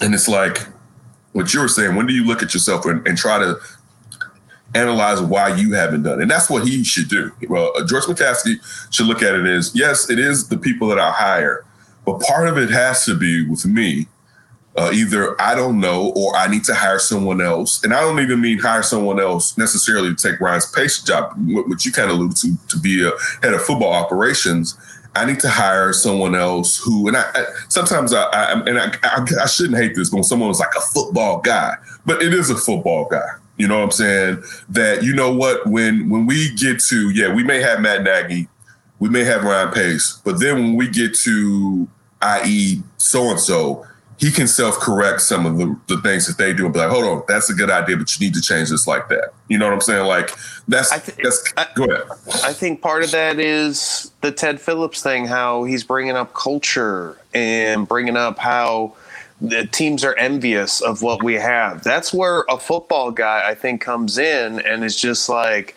And 0.01 0.15
it's 0.15 0.29
like 0.29 0.59
what 1.33 1.53
you 1.53 1.61
were 1.61 1.69
saying, 1.69 1.97
when 1.97 2.07
do 2.07 2.13
you 2.13 2.25
look 2.25 2.43
at 2.43 2.55
yourself 2.55 2.87
and, 2.87 3.07
and 3.07 3.19
try 3.19 3.39
to 3.39 3.57
analyze 4.75 5.21
why 5.21 5.55
you 5.55 5.73
haven't 5.73 6.03
done 6.03 6.19
it. 6.19 6.23
And 6.23 6.31
that's 6.31 6.49
what 6.49 6.67
he 6.67 6.85
should 6.85 7.09
do. 7.09 7.33
Well, 7.49 7.73
uh, 7.77 7.85
George 7.87 8.05
McCaskey 8.05 8.57
should 8.93 9.07
look 9.07 9.23
at 9.23 9.35
it 9.35 9.47
as 9.47 9.73
yes, 9.75 10.11
it 10.11 10.19
is 10.19 10.49
the 10.49 10.59
people 10.59 10.89
that 10.89 10.99
I 10.99 11.11
hire, 11.11 11.65
but 12.05 12.21
part 12.21 12.49
of 12.49 12.57
it 12.57 12.71
has 12.71 13.05
to 13.07 13.17
be 13.17 13.47
with 13.49 13.67
me. 13.67 14.07
Uh, 14.77 14.93
either 14.95 15.39
I 15.43 15.57
don't 15.57 15.81
know 15.81 16.13
or 16.15 16.35
I 16.37 16.47
need 16.47 16.63
to 16.65 16.75
hire 16.75 17.01
someone 17.01 17.41
else. 17.41 17.83
And 17.83 17.93
I 17.93 18.01
don't 18.03 18.21
even 18.21 18.41
mean 18.41 18.59
hire 18.61 18.85
someone 18.85 19.19
else 19.19 19.59
necessarily 19.59 20.15
to 20.15 20.15
take 20.15 20.41
Ryan's 20.41 20.71
Pace 20.71 21.03
job, 21.03 21.35
which 21.67 21.85
you 21.85 21.91
kind 21.91 22.09
of 22.09 22.17
alluded 22.17 22.37
to, 22.39 22.57
to 22.69 22.79
be 22.79 23.05
a 23.05 23.11
head 23.43 23.53
of 23.53 23.63
football 23.63 23.93
operations. 23.93 24.79
I 25.17 25.25
need 25.25 25.41
to 25.41 25.49
hire 25.49 25.93
someone 25.93 26.37
else 26.37 26.77
who, 26.77 27.09
and 27.09 27.17
I, 27.17 27.25
I 27.35 27.45
sometimes 27.69 28.13
I, 28.13 28.23
I 28.23 28.53
and 28.61 28.79
I, 28.79 28.95
I, 29.03 29.27
I, 29.43 29.47
shouldn't 29.47 29.77
hate 29.77 29.97
this, 29.97 30.09
but 30.09 30.19
when 30.19 30.25
someone 30.25 30.49
was 30.49 30.61
like 30.61 30.75
a 30.77 30.81
football 30.81 31.41
guy, 31.41 31.75
but 32.07 32.23
it 32.23 32.33
is 32.33 32.49
a 32.49 32.57
football 32.57 33.09
guy. 33.11 33.29
You 33.61 33.69
know 33.69 33.79
what 33.79 33.85
I'm 33.85 33.91
saying? 33.91 34.43
That 34.71 35.03
you 35.03 35.15
know 35.15 35.33
what 35.33 35.67
when 35.67 36.09
when 36.09 36.27
we 36.27 36.55
get 36.55 36.81
to 36.89 37.11
yeah, 37.11 37.33
we 37.33 37.45
may 37.45 37.61
have 37.61 37.81
Matt 37.81 38.03
Nagy 38.03 38.49
we 39.01 39.09
may 39.09 39.25
have 39.25 39.43
Ryan 39.45 39.73
Pace, 39.73 40.21
but 40.25 40.39
then 40.39 40.57
when 40.57 40.77
we 40.77 40.89
get 40.89 41.15
to 41.21 41.89
i.e. 42.23 42.83
so 42.99 43.31
and 43.31 43.41
so, 43.41 43.87
he 44.19 44.31
can 44.31 44.47
self-correct 44.47 45.23
some 45.23 45.47
of 45.47 45.57
the, 45.57 45.75
the 45.87 45.97
things 46.03 46.27
that 46.27 46.37
they 46.37 46.53
do 46.53 46.67
and 46.67 46.75
be 46.75 46.79
like, 46.79 46.91
hold 46.91 47.05
on, 47.05 47.23
that's 47.27 47.49
a 47.49 47.55
good 47.55 47.71
idea, 47.71 47.97
but 47.97 48.15
you 48.15 48.27
need 48.27 48.35
to 48.35 48.43
change 48.43 48.69
this 48.69 48.87
like 48.87 49.09
that. 49.09 49.33
You 49.49 49.57
know 49.57 49.65
what 49.65 49.73
I'm 49.73 49.81
saying? 49.81 50.07
Like 50.07 50.31
that's 50.69 50.93
I 50.93 50.99
thi- 50.99 51.23
that's 51.23 51.53
I- 51.57 51.69
go 51.75 51.85
ahead. 51.85 52.05
I 52.45 52.53
think 52.53 52.83
part 52.83 53.03
of 53.03 53.11
that 53.13 53.39
is 53.39 54.13
the 54.21 54.31
Ted 54.31 54.61
Phillips 54.61 55.03
thing, 55.03 55.25
how 55.25 55.65
he's 55.65 55.83
bringing 55.83 56.17
up 56.17 56.35
culture 56.35 57.17
and 57.33 57.89
bringing 57.89 58.17
up 58.17 58.39
how 58.39 58.95
the 59.41 59.67
teams 59.67 60.05
are 60.05 60.15
envious 60.17 60.81
of 60.81 61.03
what 61.03 61.23
we 61.23 61.35
have. 61.35 61.83
That's 61.83 62.13
where 62.13 62.45
a 62.49 62.59
football 62.59 63.11
guy, 63.11 63.43
I 63.49 63.55
think, 63.55 63.81
comes 63.81 64.19
in 64.19 64.61
and 64.61 64.85
is 64.85 64.97
just 65.01 65.29
like, 65.29 65.77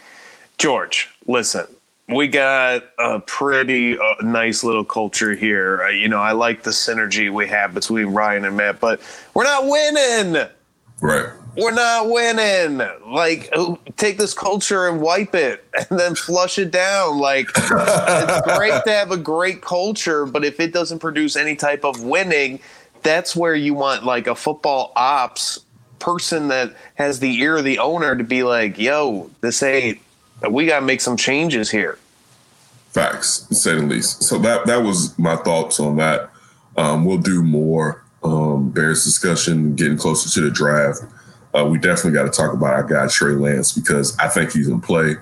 George, 0.58 1.10
listen, 1.28 1.65
we 2.10 2.28
got 2.28 2.84
a 2.99 3.19
pretty 3.21 3.97
uh, 3.97 4.15
nice 4.21 4.63
little 4.63 4.84
culture 4.84 5.34
here. 5.34 5.84
Uh, 5.84 5.89
you 5.89 6.10
know, 6.10 6.19
I 6.19 6.34
like 6.34 6.63
the 6.63 6.71
synergy 6.71 7.32
we 7.32 7.47
have 7.47 7.73
between 7.73 8.08
Ryan 8.08 8.45
and 8.45 8.58
Matt, 8.58 8.80
but 8.80 8.99
we're 9.34 9.45
not 9.45 9.65
winning 9.65 10.47
Right. 11.02 11.30
we're 11.58 11.71
not 11.71 12.10
winning. 12.10 12.78
Like, 13.06 13.49
oh, 13.54 13.78
take 13.97 14.17
this 14.17 14.34
culture 14.34 14.88
and 14.88 15.02
wipe 15.02 15.36
it 15.36 15.65
and 15.89 15.99
then 15.99 16.15
flush 16.15 16.58
it 16.58 16.71
down. 16.71 17.19
Like, 17.19 17.49
it's 17.56 18.58
great 18.58 18.84
to 18.86 18.91
have 18.91 19.12
a 19.12 19.17
great 19.17 19.62
culture, 19.62 20.26
but 20.26 20.45
if 20.45 20.60
it 20.62 20.71
doesn't 20.71 20.99
produce 20.99 21.36
any 21.36 21.56
type 21.58 21.84
of 21.84 22.02
winning, 22.04 22.60
that's 23.03 23.35
where 23.35 23.55
you 23.55 23.73
want 23.73 24.05
like 24.05 24.27
a 24.27 24.35
football 24.35 24.91
ops 24.95 25.59
person 25.99 26.49
that 26.49 26.75
has 26.95 27.19
the 27.19 27.33
ear 27.39 27.57
of 27.57 27.63
the 27.63 27.79
owner 27.79 28.15
to 28.15 28.23
be 28.23 28.43
like, 28.43 28.77
yo, 28.77 29.29
this 29.41 29.63
ain't, 29.63 29.99
we 30.49 30.65
got 30.65 30.81
to 30.81 30.85
make 30.85 31.01
some 31.01 31.15
changes 31.15 31.71
here. 31.71 31.97
Facts, 32.89 33.47
say 33.51 33.75
the 33.75 33.81
least. 33.81 34.23
So 34.23 34.37
that 34.39 34.67
that 34.67 34.83
was 34.83 35.17
my 35.17 35.35
thoughts 35.37 35.79
on 35.79 35.95
that. 35.97 36.29
Um, 36.77 37.05
we'll 37.05 37.17
do 37.17 37.41
more 37.41 38.03
um, 38.23 38.69
Bears 38.69 39.03
discussion, 39.03 39.75
getting 39.75 39.97
closer 39.97 40.29
to 40.29 40.41
the 40.41 40.51
draft. 40.51 41.01
Uh, 41.55 41.65
we 41.65 41.77
definitely 41.77 42.11
got 42.11 42.23
to 42.23 42.29
talk 42.29 42.53
about 42.53 42.73
our 42.73 42.83
guy 42.83 43.07
Trey 43.07 43.33
Lance 43.33 43.71
because 43.71 44.17
I 44.19 44.27
think 44.27 44.51
he's 44.51 44.67
in 44.67 44.81
play. 44.81 45.15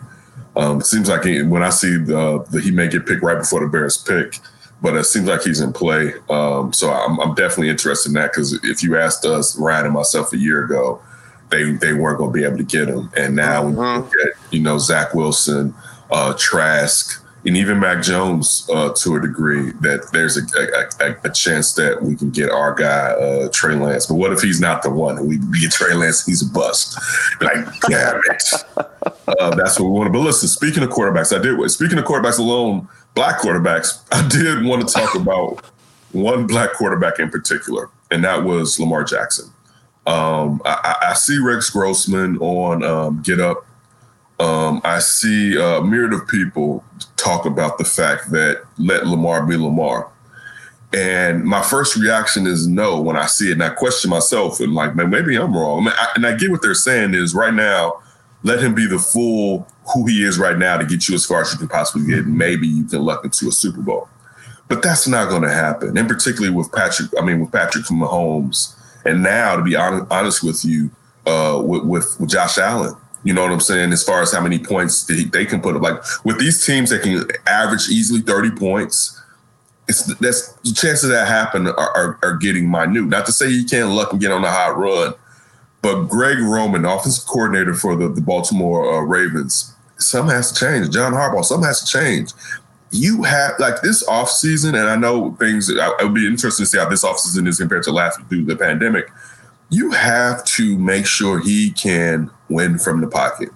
Um, 0.55 0.81
seems 0.81 1.09
like 1.09 1.23
he, 1.23 1.43
when 1.43 1.63
I 1.63 1.69
see 1.69 1.97
the, 1.97 2.45
the 2.51 2.59
he 2.59 2.71
may 2.71 2.87
get 2.87 3.05
picked 3.05 3.23
right 3.23 3.37
before 3.37 3.61
the 3.61 3.67
Bears 3.67 3.97
pick, 3.97 4.37
but 4.81 4.95
it 4.95 5.03
seems 5.03 5.27
like 5.27 5.43
he's 5.43 5.61
in 5.61 5.73
play. 5.73 6.13
Um, 6.29 6.73
so 6.73 6.91
I'm, 6.91 7.19
I'm 7.19 7.35
definitely 7.35 7.69
interested 7.69 8.09
in 8.09 8.13
that 8.15 8.31
because 8.31 8.53
if 8.63 8.81
you 8.81 8.97
asked 8.97 9.25
us, 9.25 9.55
Ryan 9.57 9.85
and 9.85 9.93
myself, 9.93 10.33
a 10.33 10.37
year 10.37 10.65
ago, 10.65 11.01
they 11.49 11.71
they 11.71 11.93
weren't 11.93 12.17
going 12.17 12.31
to 12.31 12.33
be 12.33 12.43
able 12.43 12.57
to 12.57 12.63
get 12.63 12.87
him, 12.87 13.11
and 13.15 13.35
now 13.35 13.65
when 13.65 13.73
you 13.73 14.01
look 14.01 14.11
at 14.25 14.53
you 14.53 14.61
know 14.61 14.77
Zach 14.77 15.13
Wilson, 15.13 15.73
uh, 16.09 16.33
Trask, 16.37 17.20
and 17.45 17.58
even 17.58 17.80
Mac 17.80 18.04
Jones 18.04 18.67
uh, 18.71 18.93
to 18.97 19.15
a 19.15 19.21
degree 19.21 19.71
that 19.82 20.12
there's 20.12 20.38
a, 20.38 20.41
a, 21.04 21.15
a, 21.23 21.32
chance 21.32 21.73
that 21.73 22.01
we 22.01 22.15
can 22.15 22.30
get 22.30 22.51
our 22.51 22.73
guy 22.73 23.12
uh, 23.12 23.49
Trey 23.51 23.75
Lance. 23.75 24.06
But 24.06 24.15
what 24.15 24.32
if 24.32 24.41
he's 24.41 24.62
not 24.62 24.84
the 24.84 24.91
one? 24.91 25.17
And 25.17 25.27
we, 25.27 25.38
get 25.60 25.71
Trey 25.71 25.93
Lance, 25.93 26.25
he's 26.25 26.47
a 26.47 26.54
bust. 26.54 26.99
Like, 27.41 27.65
damn 27.88 28.21
it. 28.25 28.43
Uh, 29.39 29.56
that's 29.56 29.80
what 29.80 29.86
we 29.86 29.91
want. 29.91 30.08
To. 30.08 30.12
But 30.12 30.25
listen, 30.25 30.49
speaking 30.49 30.84
of 30.84 30.89
quarterbacks, 30.89 31.36
I 31.36 31.41
did. 31.41 31.71
Speaking 31.71 31.97
of 31.97 32.04
quarterbacks 32.04 32.38
alone, 32.38 32.88
black 33.13 33.39
quarterbacks, 33.39 34.04
I 34.12 34.27
did 34.27 34.65
want 34.65 34.86
to 34.86 34.93
talk 34.93 35.15
about 35.15 35.63
one 36.12 36.47
black 36.47 36.73
quarterback 36.73 37.17
in 37.17 37.30
particular, 37.30 37.89
and 38.10 38.23
that 38.25 38.43
was 38.43 38.77
Lamar 38.77 39.06
Jackson. 39.06 39.49
Um, 40.06 40.62
I, 40.65 40.95
I 41.01 41.10
I 41.12 41.13
see 41.13 41.39
Rex 41.39 41.69
Grossman 41.69 42.38
on 42.39 42.84
um, 42.84 43.21
Get 43.21 43.39
Up. 43.39 43.65
Um, 44.41 44.82
I 44.84 44.97
see 44.97 45.56
a 45.56 45.82
myriad 45.82 46.13
of 46.13 46.27
people 46.27 46.84
talk 47.15 47.45
about 47.45 47.77
the 47.77 47.86
fact 47.86 48.32
that 48.32 48.63
let 48.80 49.06
Lamar 49.06 49.45
be 49.45 49.56
Lamar. 49.56 50.10
And 50.93 51.45
my 51.45 51.62
first 51.62 51.95
reaction 51.95 52.47
is 52.47 52.67
no 52.67 52.99
when 52.99 53.15
I 53.15 53.27
see 53.27 53.49
it. 53.49 53.54
And 53.54 53.63
I 53.63 53.69
question 53.69 54.10
myself 54.10 54.60
and 54.60 54.73
like, 54.73 54.95
man, 54.95 55.12
maybe 55.12 55.36
I'm 55.36 55.56
wrong. 55.56 55.82
I 55.82 55.86
mean, 55.86 55.93
I, 55.95 56.08
and 56.15 56.25
I 56.25 56.36
get 56.36 56.49
what 56.49 56.63
they're 56.63 56.73
saying 56.73 57.13
is 57.13 57.36
right 57.36 57.54
now, 57.54 58.01
let 58.41 58.60
him 58.60 58.73
be 58.73 58.88
the 58.88 58.97
full 58.97 59.67
who 59.93 60.08
he 60.08 60.23
is 60.23 60.39
right 60.39 60.58
now 60.58 60.75
to 60.77 60.86
get 60.86 61.08
you 61.08 61.13
as 61.13 61.23
far 61.23 61.41
as 61.41 61.51
you 61.51 61.60
can 61.60 61.67
possibly 61.67 62.08
get. 62.08 62.25
Maybe 62.25 62.67
you 62.67 62.86
can 62.86 63.04
luck 63.04 63.23
into 63.23 63.47
a 63.47 63.51
Super 63.51 63.82
Bowl. 63.82 64.10
But 64.67 64.82
that's 64.82 65.08
not 65.08 65.30
going 65.30 65.43
to 65.43 65.51
happen. 65.51 65.95
And 65.95 66.10
particularly 66.10 66.56
with 66.56 66.71
Patrick, 66.71 67.12
I 67.15 67.23
mean, 67.23 67.41
with 67.41 67.51
Patrick 67.51 67.86
Mahomes. 67.86 68.75
And 69.06 69.21
now, 69.21 69.56
to 69.56 69.62
be 69.62 69.75
honest, 69.75 70.12
honest 70.12 70.43
with 70.43 70.65
you, 70.65 70.89
uh, 71.27 71.62
with, 71.63 71.84
with, 71.84 72.17
with 72.19 72.30
Josh 72.32 72.58
Allen, 72.58 72.95
you 73.23 73.34
know 73.34 73.43
what 73.43 73.51
I'm 73.51 73.60
saying? 73.60 73.91
As 73.91 74.03
far 74.03 74.21
as 74.21 74.34
how 74.34 74.41
many 74.41 74.57
points 74.60 75.03
they, 75.03 75.45
can 75.45 75.62
put 75.62 75.75
up, 75.75 75.81
like 75.81 76.01
with 76.25 76.39
these 76.39 76.65
teams 76.65 76.89
that 76.89 77.03
can 77.03 77.25
average 77.47 77.88
easily 77.89 78.21
30 78.21 78.51
points, 78.51 79.21
it's 79.88 80.05
that's 80.15 80.53
the 80.63 80.73
chances 80.73 81.10
that 81.10 81.27
happen 81.27 81.67
are, 81.67 81.77
are, 81.77 82.19
are 82.23 82.38
getting 82.38 82.69
minute. 82.69 83.05
Not 83.05 83.25
to 83.25 83.31
say 83.31 83.49
you 83.49 83.65
can't 83.65 83.89
luck 83.89 84.12
and 84.12 84.21
get 84.21 84.31
on 84.31 84.43
a 84.43 84.49
hot 84.49 84.77
run, 84.77 85.13
but 85.81 86.05
Greg 86.05 86.39
Roman, 86.39 86.86
offensive 86.86 87.27
coordinator 87.27 87.73
for 87.73 87.95
the, 87.95 88.07
the 88.10 88.21
Baltimore 88.21 88.93
uh, 88.93 89.01
Ravens, 89.01 89.75
something 89.97 90.36
has 90.36 90.51
to 90.51 90.65
change. 90.65 90.89
John 90.91 91.13
Harbaugh, 91.13 91.43
something 91.43 91.67
has 91.67 91.81
to 91.81 91.91
change. 91.91 92.31
You 92.91 93.23
have 93.23 93.53
like 93.60 93.81
this 93.81 94.07
offseason, 94.07 94.69
and 94.69 94.89
I 94.89 94.95
know 94.95 95.34
things. 95.36 95.69
It 95.69 95.77
would 96.01 96.13
be 96.13 96.27
interesting 96.27 96.65
to 96.65 96.69
see 96.69 96.77
how 96.77 96.89
this 96.89 97.03
offseason 97.03 97.47
is 97.47 97.57
compared 97.57 97.84
to 97.84 97.91
last 97.91 98.19
through 98.29 98.45
the 98.45 98.55
pandemic. 98.55 99.10
You 99.69 99.91
have 99.91 100.43
to 100.45 100.77
make 100.77 101.05
sure 101.05 101.39
he 101.39 101.71
can 101.71 102.29
win 102.51 102.77
from 102.77 103.01
the 103.01 103.07
pocket, 103.07 103.49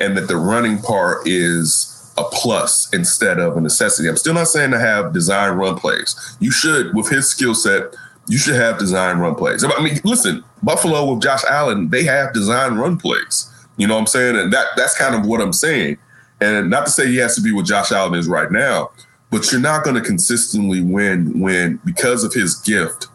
and 0.00 0.16
that 0.16 0.28
the 0.28 0.36
running 0.36 0.78
part 0.78 1.26
is 1.26 1.90
a 2.16 2.24
plus 2.24 2.88
instead 2.92 3.38
of 3.38 3.56
a 3.56 3.60
necessity. 3.60 4.08
I'm 4.08 4.16
still 4.16 4.34
not 4.34 4.48
saying 4.48 4.70
to 4.70 4.78
have 4.78 5.12
design 5.12 5.56
run 5.56 5.76
plays. 5.76 6.36
You 6.40 6.50
should, 6.50 6.94
with 6.94 7.08
his 7.08 7.28
skill 7.28 7.54
set, 7.54 7.94
you 8.28 8.38
should 8.38 8.54
have 8.54 8.78
design 8.78 9.18
run 9.18 9.34
plays. 9.34 9.64
I 9.64 9.82
mean, 9.82 9.98
listen, 10.04 10.44
Buffalo 10.62 11.12
with 11.12 11.22
Josh 11.22 11.42
Allen, 11.48 11.90
they 11.90 12.04
have 12.04 12.32
design 12.32 12.74
run 12.74 12.96
plays. 12.96 13.50
You 13.76 13.86
know 13.86 13.94
what 13.94 14.00
I'm 14.00 14.06
saying? 14.06 14.36
And 14.36 14.52
that 14.52 14.66
that's 14.76 14.96
kind 14.96 15.14
of 15.14 15.26
what 15.26 15.40
I'm 15.40 15.52
saying. 15.52 15.98
And 16.40 16.70
not 16.70 16.86
to 16.86 16.92
say 16.92 17.06
he 17.08 17.16
has 17.16 17.34
to 17.36 17.42
be 17.42 17.52
what 17.52 17.66
Josh 17.66 17.92
Allen 17.92 18.14
is 18.14 18.28
right 18.28 18.50
now, 18.50 18.90
but 19.30 19.50
you're 19.50 19.60
not 19.60 19.84
going 19.84 19.96
to 19.96 20.02
consistently 20.02 20.82
win 20.82 21.40
when 21.40 21.80
because 21.84 22.22
of 22.24 22.32
his 22.32 22.54
gift, 22.56 23.08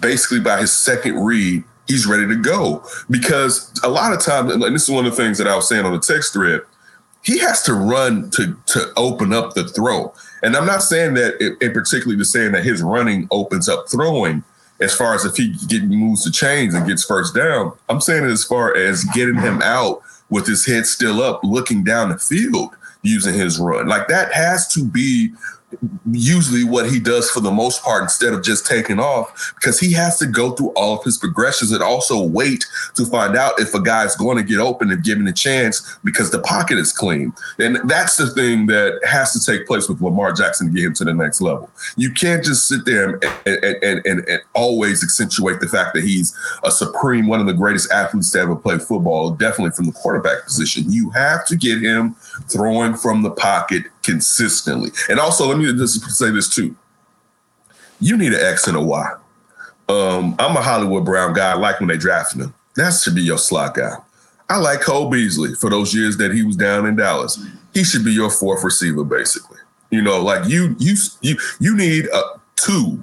basically 0.00 0.40
by 0.40 0.60
his 0.60 0.72
second 0.72 1.24
read, 1.24 1.64
he's 1.86 2.06
ready 2.06 2.26
to 2.26 2.36
go. 2.36 2.84
Because 3.10 3.72
a 3.82 3.88
lot 3.88 4.12
of 4.12 4.20
times, 4.20 4.52
and 4.52 4.62
this 4.74 4.84
is 4.84 4.90
one 4.90 5.06
of 5.06 5.16
the 5.16 5.22
things 5.22 5.38
that 5.38 5.46
I 5.46 5.56
was 5.56 5.68
saying 5.68 5.84
on 5.84 5.92
the 5.92 6.00
text 6.00 6.32
thread, 6.32 6.62
he 7.22 7.38
has 7.38 7.62
to 7.64 7.74
run 7.74 8.30
to 8.30 8.56
to 8.66 8.92
open 8.96 9.32
up 9.32 9.54
the 9.54 9.66
throw. 9.68 10.14
And 10.42 10.56
I'm 10.56 10.66
not 10.66 10.82
saying 10.82 11.14
that 11.14 11.40
in, 11.60 11.72
particularly 11.72 12.16
just 12.16 12.32
saying 12.32 12.52
that 12.52 12.64
his 12.64 12.82
running 12.82 13.26
opens 13.30 13.68
up 13.68 13.88
throwing 13.88 14.44
as 14.80 14.94
far 14.94 15.14
as 15.14 15.24
if 15.24 15.36
he 15.36 15.56
get 15.66 15.82
moves 15.84 16.24
the 16.24 16.30
chains 16.30 16.74
and 16.74 16.86
gets 16.86 17.04
first 17.04 17.34
down. 17.34 17.72
I'm 17.88 18.00
saying 18.00 18.24
it 18.24 18.30
as 18.30 18.44
far 18.44 18.76
as 18.76 19.04
getting 19.14 19.36
him 19.36 19.60
out 19.62 20.02
with 20.30 20.46
his 20.46 20.66
head 20.66 20.86
still 20.86 21.22
up, 21.22 21.40
looking 21.42 21.82
down 21.82 22.10
the 22.10 22.18
field 22.18 22.76
using 23.02 23.34
his 23.34 23.58
run. 23.58 23.88
Like 23.88 24.08
that 24.08 24.32
has 24.32 24.68
to 24.74 24.84
be 24.84 25.32
usually 26.12 26.64
what 26.64 26.88
he 26.88 27.00
does 27.00 27.30
for 27.30 27.40
the 27.40 27.50
most 27.50 27.82
part 27.82 28.02
instead 28.02 28.32
of 28.32 28.42
just 28.42 28.66
taking 28.66 29.00
off 29.00 29.52
because 29.56 29.80
he 29.80 29.92
has 29.92 30.18
to 30.18 30.26
go 30.26 30.52
through 30.52 30.70
all 30.70 30.98
of 30.98 31.04
his 31.04 31.18
progressions 31.18 31.72
and 31.72 31.82
also 31.82 32.22
wait 32.22 32.64
to 32.94 33.04
find 33.04 33.36
out 33.36 33.58
if 33.58 33.74
a 33.74 33.82
guy's 33.82 34.14
going 34.14 34.36
to 34.36 34.42
get 34.42 34.58
open 34.58 34.90
and 34.90 35.02
given 35.02 35.26
a 35.26 35.32
chance 35.32 35.98
because 36.04 36.30
the 36.30 36.40
pocket 36.40 36.78
is 36.78 36.92
clean. 36.92 37.32
And 37.58 37.78
that's 37.88 38.16
the 38.16 38.30
thing 38.30 38.66
that 38.66 39.00
has 39.04 39.32
to 39.32 39.44
take 39.44 39.66
place 39.66 39.88
with 39.88 40.00
Lamar 40.00 40.32
Jackson 40.32 40.68
to 40.68 40.72
get 40.72 40.84
him 40.84 40.94
to 40.94 41.04
the 41.04 41.14
next 41.14 41.40
level. 41.40 41.68
You 41.96 42.12
can't 42.12 42.44
just 42.44 42.68
sit 42.68 42.84
there 42.84 43.14
and, 43.14 43.24
and, 43.44 43.64
and, 43.82 44.06
and, 44.06 44.28
and 44.28 44.42
always 44.54 45.02
accentuate 45.02 45.60
the 45.60 45.68
fact 45.68 45.94
that 45.94 46.04
he's 46.04 46.36
a 46.62 46.70
supreme, 46.70 47.26
one 47.26 47.40
of 47.40 47.46
the 47.46 47.52
greatest 47.52 47.90
athletes 47.90 48.30
to 48.32 48.40
ever 48.40 48.54
play 48.54 48.78
football, 48.78 49.32
definitely 49.32 49.72
from 49.72 49.86
the 49.86 49.92
quarterback 49.92 50.44
position. 50.44 50.90
You 50.90 51.10
have 51.10 51.44
to 51.46 51.56
get 51.56 51.82
him 51.82 52.14
throwing 52.48 52.94
from 52.94 53.22
the 53.22 53.32
pocket 53.32 53.84
consistently. 54.06 54.90
And 55.10 55.18
also, 55.18 55.46
let 55.48 55.58
me 55.58 55.64
just 55.72 56.00
say 56.12 56.30
this 56.30 56.48
too. 56.48 56.74
You 58.00 58.16
need 58.16 58.32
an 58.32 58.40
X 58.40 58.68
and 58.68 58.76
a 58.76 58.80
Y. 58.80 59.14
Um, 59.88 60.36
I'm 60.38 60.56
a 60.56 60.62
Hollywood 60.62 61.04
Brown 61.04 61.32
guy. 61.32 61.52
I 61.52 61.54
like 61.54 61.80
when 61.80 61.88
they 61.88 61.96
drafted 61.96 62.40
him. 62.40 62.54
That 62.76 62.94
should 62.94 63.14
be 63.14 63.22
your 63.22 63.38
slot 63.38 63.74
guy. 63.74 63.96
I 64.48 64.58
like 64.58 64.80
Cole 64.80 65.10
Beasley 65.10 65.54
for 65.54 65.70
those 65.70 65.94
years 65.94 66.16
that 66.18 66.32
he 66.32 66.42
was 66.42 66.56
down 66.56 66.86
in 66.86 66.96
Dallas. 66.96 67.44
He 67.74 67.84
should 67.84 68.04
be 68.04 68.12
your 68.12 68.30
fourth 68.30 68.62
receiver, 68.62 69.04
basically. 69.04 69.58
You 69.90 70.02
know, 70.02 70.22
like 70.22 70.48
you, 70.48 70.76
you, 70.78 70.94
you, 71.20 71.36
you 71.58 71.76
need 71.76 72.08
uh, 72.12 72.22
two 72.56 73.02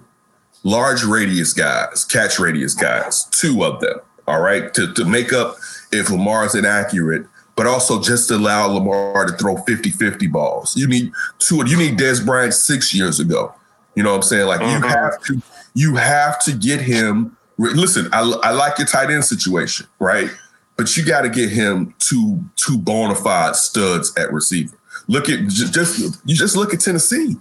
large 0.63 1.03
radius 1.03 1.53
guys, 1.53 2.05
catch 2.05 2.39
radius 2.39 2.73
guys, 2.73 3.25
two 3.25 3.63
of 3.63 3.79
them. 3.81 3.99
All 4.25 4.39
right, 4.39 4.73
to 4.73 4.93
to 4.93 5.03
make 5.03 5.33
up 5.33 5.57
if 5.91 6.09
Lamar's 6.09 6.55
inaccurate 6.55 7.27
but 7.63 7.69
also 7.69 8.01
just 8.01 8.29
allow 8.29 8.67
Lamar 8.67 9.25
to 9.25 9.31
throw 9.37 9.55
50-50 9.55 10.29
balls. 10.29 10.75
You 10.75 10.85
need 10.85 11.13
two, 11.39 11.63
you 11.65 11.77
need 11.77 11.97
Dez 11.97 12.25
Bryant 12.25 12.53
six 12.53 12.93
years 12.93 13.21
ago. 13.21 13.55
You 13.95 14.03
know 14.03 14.09
what 14.09 14.17
I'm 14.17 14.21
saying? 14.23 14.47
Like 14.47 14.59
you 14.59 14.67
mm-hmm. 14.67 14.89
have 14.89 15.23
to, 15.23 15.41
you 15.73 15.95
have 15.95 16.43
to 16.43 16.51
get 16.51 16.81
him. 16.81 17.37
Listen, 17.57 18.09
I, 18.11 18.19
I 18.43 18.51
like 18.51 18.77
your 18.79 18.87
tight 18.87 19.11
end 19.11 19.23
situation, 19.23 19.87
right? 19.99 20.29
But 20.75 20.97
you 20.97 21.05
got 21.05 21.21
to 21.21 21.29
get 21.29 21.51
him 21.51 21.95
two 21.99 22.43
two 22.57 22.77
bona 22.77 23.15
fide 23.15 23.55
studs 23.55 24.13
at 24.17 24.33
receiver. 24.33 24.75
look 25.07 25.29
at 25.29 25.47
just, 25.47 25.73
just 25.73 26.21
you 26.25 26.35
just 26.35 26.57
look 26.57 26.73
at 26.73 26.81
Tennessee. 26.81 27.37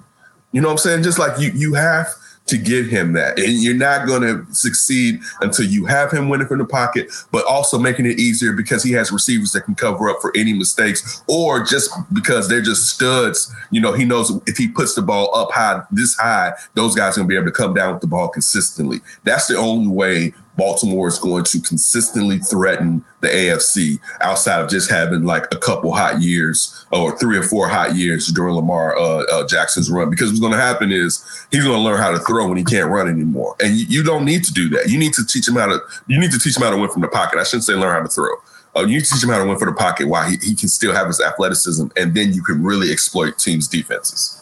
You 0.53 0.61
know 0.61 0.69
what 0.69 0.73
I'm 0.73 0.79
saying? 0.79 1.03
Just 1.03 1.19
like 1.19 1.41
you 1.41 1.51
you 1.53 1.75
have 1.75 2.07
to 2.47 2.59
give 2.59 2.87
him 2.87 3.13
that. 3.13 3.39
And 3.39 3.63
you're 3.63 3.75
not 3.75 4.07
going 4.07 4.23
to 4.23 4.53
succeed 4.55 5.21
until 5.41 5.65
you 5.65 5.87
have 5.87 6.11
him 6.11 6.29
winning 6.29 6.47
from 6.47 6.59
the 6.59 6.65
pocket, 6.65 7.11
but 7.31 7.45
also 7.47 7.79
making 7.79 8.07
it 8.07 8.19
easier 8.19 8.53
because 8.53 8.83
he 8.83 8.93
has 8.93 9.13
receivers 9.13 9.53
that 9.53 9.63
can 9.63 9.75
cover 9.75 10.11
up 10.11 10.21
for 10.21 10.33
any 10.37 10.53
mistakes 10.53 11.23
or 11.29 11.63
just 11.65 11.91
because 12.13 12.49
they're 12.49 12.63
just 12.63 12.89
studs. 12.89 13.55
You 13.71 13.81
know, 13.81 13.93
he 13.93 14.05
knows 14.05 14.33
if 14.47 14.57
he 14.57 14.69
puts 14.69 14.95
the 14.95 15.03
ball 15.03 15.35
up 15.35 15.53
high, 15.53 15.83
this 15.91 16.17
high, 16.17 16.53
those 16.75 16.95
guys 16.95 17.17
are 17.17 17.21
going 17.21 17.29
to 17.29 17.33
be 17.33 17.37
able 17.37 17.47
to 17.47 17.53
come 17.53 17.75
down 17.75 17.93
with 17.95 18.01
the 18.01 18.09
ball 18.09 18.29
consistently. 18.29 19.01
That's 19.25 19.47
the 19.47 19.57
only 19.57 19.89
way 19.89 20.35
Baltimore 20.57 21.09
is 21.09 21.19
going 21.19 21.45
to 21.45 21.61
consistently 21.61 22.39
threaten 22.39 23.05
the 23.21 23.29
AFC 23.29 23.99
outside 24.21 24.61
of 24.61 24.69
just 24.69 24.91
having 24.91 25.25
like 25.25 25.45
a 25.53 25.57
couple 25.57 25.93
hot 25.93 26.21
years 26.21 26.85
or 26.93 27.17
three 27.19 27.39
or 27.39 27.43
four 27.43 27.69
hot 27.69 27.95
years 27.95 28.27
during 28.29 28.55
Lamar 28.55 28.97
uh, 28.97 29.25
uh, 29.33 29.47
Jackson's 29.47 29.91
run. 29.91 30.11
Because 30.11 30.29
what's 30.29 30.41
going 30.41 30.53
to 30.53 30.59
happen 30.59 30.93
is 30.93 31.47
he's 31.51 31.65
going 31.65 31.77
to 31.77 31.83
learn 31.83 31.99
how 31.99 32.11
to 32.11 32.19
throw 32.21 32.49
when 32.49 32.59
he 32.59 32.65
can't 32.65 32.91
run 32.91 33.09
anymore, 33.09 33.57
and 33.61 33.77
you, 33.77 33.87
you, 33.89 34.03
don't 34.03 34.25
need 34.25 34.45
to 34.45 34.53
do 34.53 34.69
that. 34.71 34.89
You 34.89 34.99
need 34.99 35.15
to 35.15 35.25
teach 35.25 35.49
him 35.49 35.55
how 35.55 35.67
to. 35.67 35.81
You 36.07 36.21
need 36.21 36.33
to 36.33 36.39
teach 36.39 36.57
him 36.57 36.63
how 36.63 36.71
to 36.71 36.77
win 36.77 36.91
from 36.91 37.03
the 37.03 37.09
pocket. 37.09 37.39
I 37.39 37.45
shouldn't 37.45 37.65
say 37.65 37.75
learn 37.75 37.95
how 37.95 38.03
to 38.03 38.09
throw. 38.09 38.35
Uh, 38.75 38.87
you 38.87 39.01
teach 39.01 39.23
him 39.23 39.31
how 39.31 39.39
to 39.39 39.49
win 39.49 39.59
for 39.59 39.67
the 39.67 39.73
pocket 39.73 40.09
while 40.09 40.29
he, 40.29 40.37
he 40.39 40.55
can 40.55 40.69
still 40.69 40.95
have 40.95 41.07
his 41.07 41.21
athleticism, 41.21 41.87
and 41.97 42.15
then 42.15 42.33
you 42.33 42.43
can 42.43 42.63
really 42.63 42.91
exploit 42.91 43.39
teams' 43.39 43.69
defenses. 43.69 44.42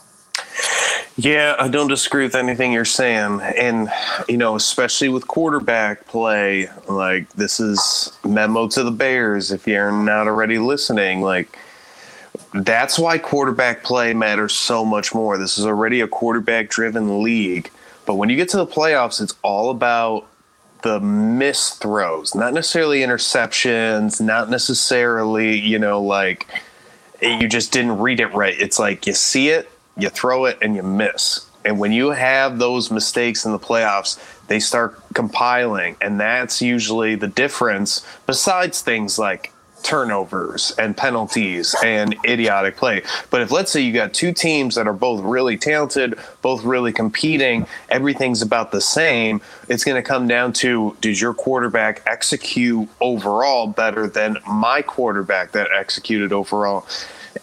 Yeah, 1.22 1.54
I 1.58 1.68
don't 1.68 1.88
disagree 1.88 2.24
with 2.24 2.34
anything 2.34 2.72
you're 2.72 2.86
saying. 2.86 3.42
And, 3.42 3.92
you 4.26 4.38
know, 4.38 4.56
especially 4.56 5.10
with 5.10 5.28
quarterback 5.28 6.06
play, 6.06 6.70
like 6.88 7.28
this 7.34 7.60
is 7.60 8.10
memo 8.24 8.68
to 8.68 8.82
the 8.82 8.90
Bears 8.90 9.52
if 9.52 9.66
you're 9.66 9.92
not 9.92 10.28
already 10.28 10.58
listening. 10.58 11.20
Like, 11.20 11.58
that's 12.54 12.98
why 12.98 13.18
quarterback 13.18 13.84
play 13.84 14.14
matters 14.14 14.54
so 14.54 14.82
much 14.82 15.14
more. 15.14 15.36
This 15.36 15.58
is 15.58 15.66
already 15.66 16.00
a 16.00 16.08
quarterback 16.08 16.70
driven 16.70 17.22
league. 17.22 17.70
But 18.06 18.14
when 18.14 18.30
you 18.30 18.36
get 18.36 18.48
to 18.50 18.56
the 18.56 18.66
playoffs, 18.66 19.20
it's 19.20 19.34
all 19.42 19.68
about 19.68 20.26
the 20.84 21.00
missed 21.00 21.82
throws, 21.82 22.34
not 22.34 22.54
necessarily 22.54 23.00
interceptions, 23.00 24.22
not 24.22 24.48
necessarily, 24.48 25.58
you 25.58 25.78
know, 25.78 26.02
like 26.02 26.46
you 27.20 27.46
just 27.46 27.72
didn't 27.72 27.98
read 27.98 28.20
it 28.20 28.28
right. 28.28 28.58
It's 28.58 28.78
like 28.78 29.06
you 29.06 29.12
see 29.12 29.50
it, 29.50 29.70
you 30.00 30.08
throw 30.08 30.44
it 30.46 30.58
and 30.62 30.74
you 30.74 30.82
miss. 30.82 31.46
And 31.64 31.78
when 31.78 31.92
you 31.92 32.10
have 32.10 32.58
those 32.58 32.90
mistakes 32.90 33.44
in 33.44 33.52
the 33.52 33.58
playoffs, 33.58 34.18
they 34.46 34.60
start 34.60 35.00
compiling. 35.14 35.96
And 36.00 36.18
that's 36.18 36.62
usually 36.62 37.14
the 37.14 37.28
difference, 37.28 38.06
besides 38.26 38.80
things 38.80 39.18
like 39.18 39.52
turnovers 39.82 40.72
and 40.78 40.96
penalties 40.96 41.74
and 41.84 42.14
idiotic 42.24 42.76
play. 42.76 43.02
But 43.30 43.42
if 43.42 43.50
let's 43.50 43.70
say 43.70 43.80
you 43.80 43.92
got 43.92 44.12
two 44.12 44.32
teams 44.32 44.74
that 44.74 44.86
are 44.86 44.92
both 44.92 45.22
really 45.22 45.56
talented, 45.56 46.18
both 46.42 46.64
really 46.64 46.92
competing, 46.92 47.66
everything's 47.88 48.42
about 48.42 48.72
the 48.72 48.80
same, 48.80 49.40
it's 49.68 49.84
going 49.84 50.00
to 50.00 50.06
come 50.06 50.28
down 50.28 50.52
to 50.54 50.96
did 51.00 51.20
your 51.20 51.34
quarterback 51.34 52.02
execute 52.06 52.88
overall 53.00 53.66
better 53.66 54.06
than 54.06 54.38
my 54.46 54.82
quarterback 54.82 55.52
that 55.52 55.68
executed 55.74 56.32
overall? 56.32 56.86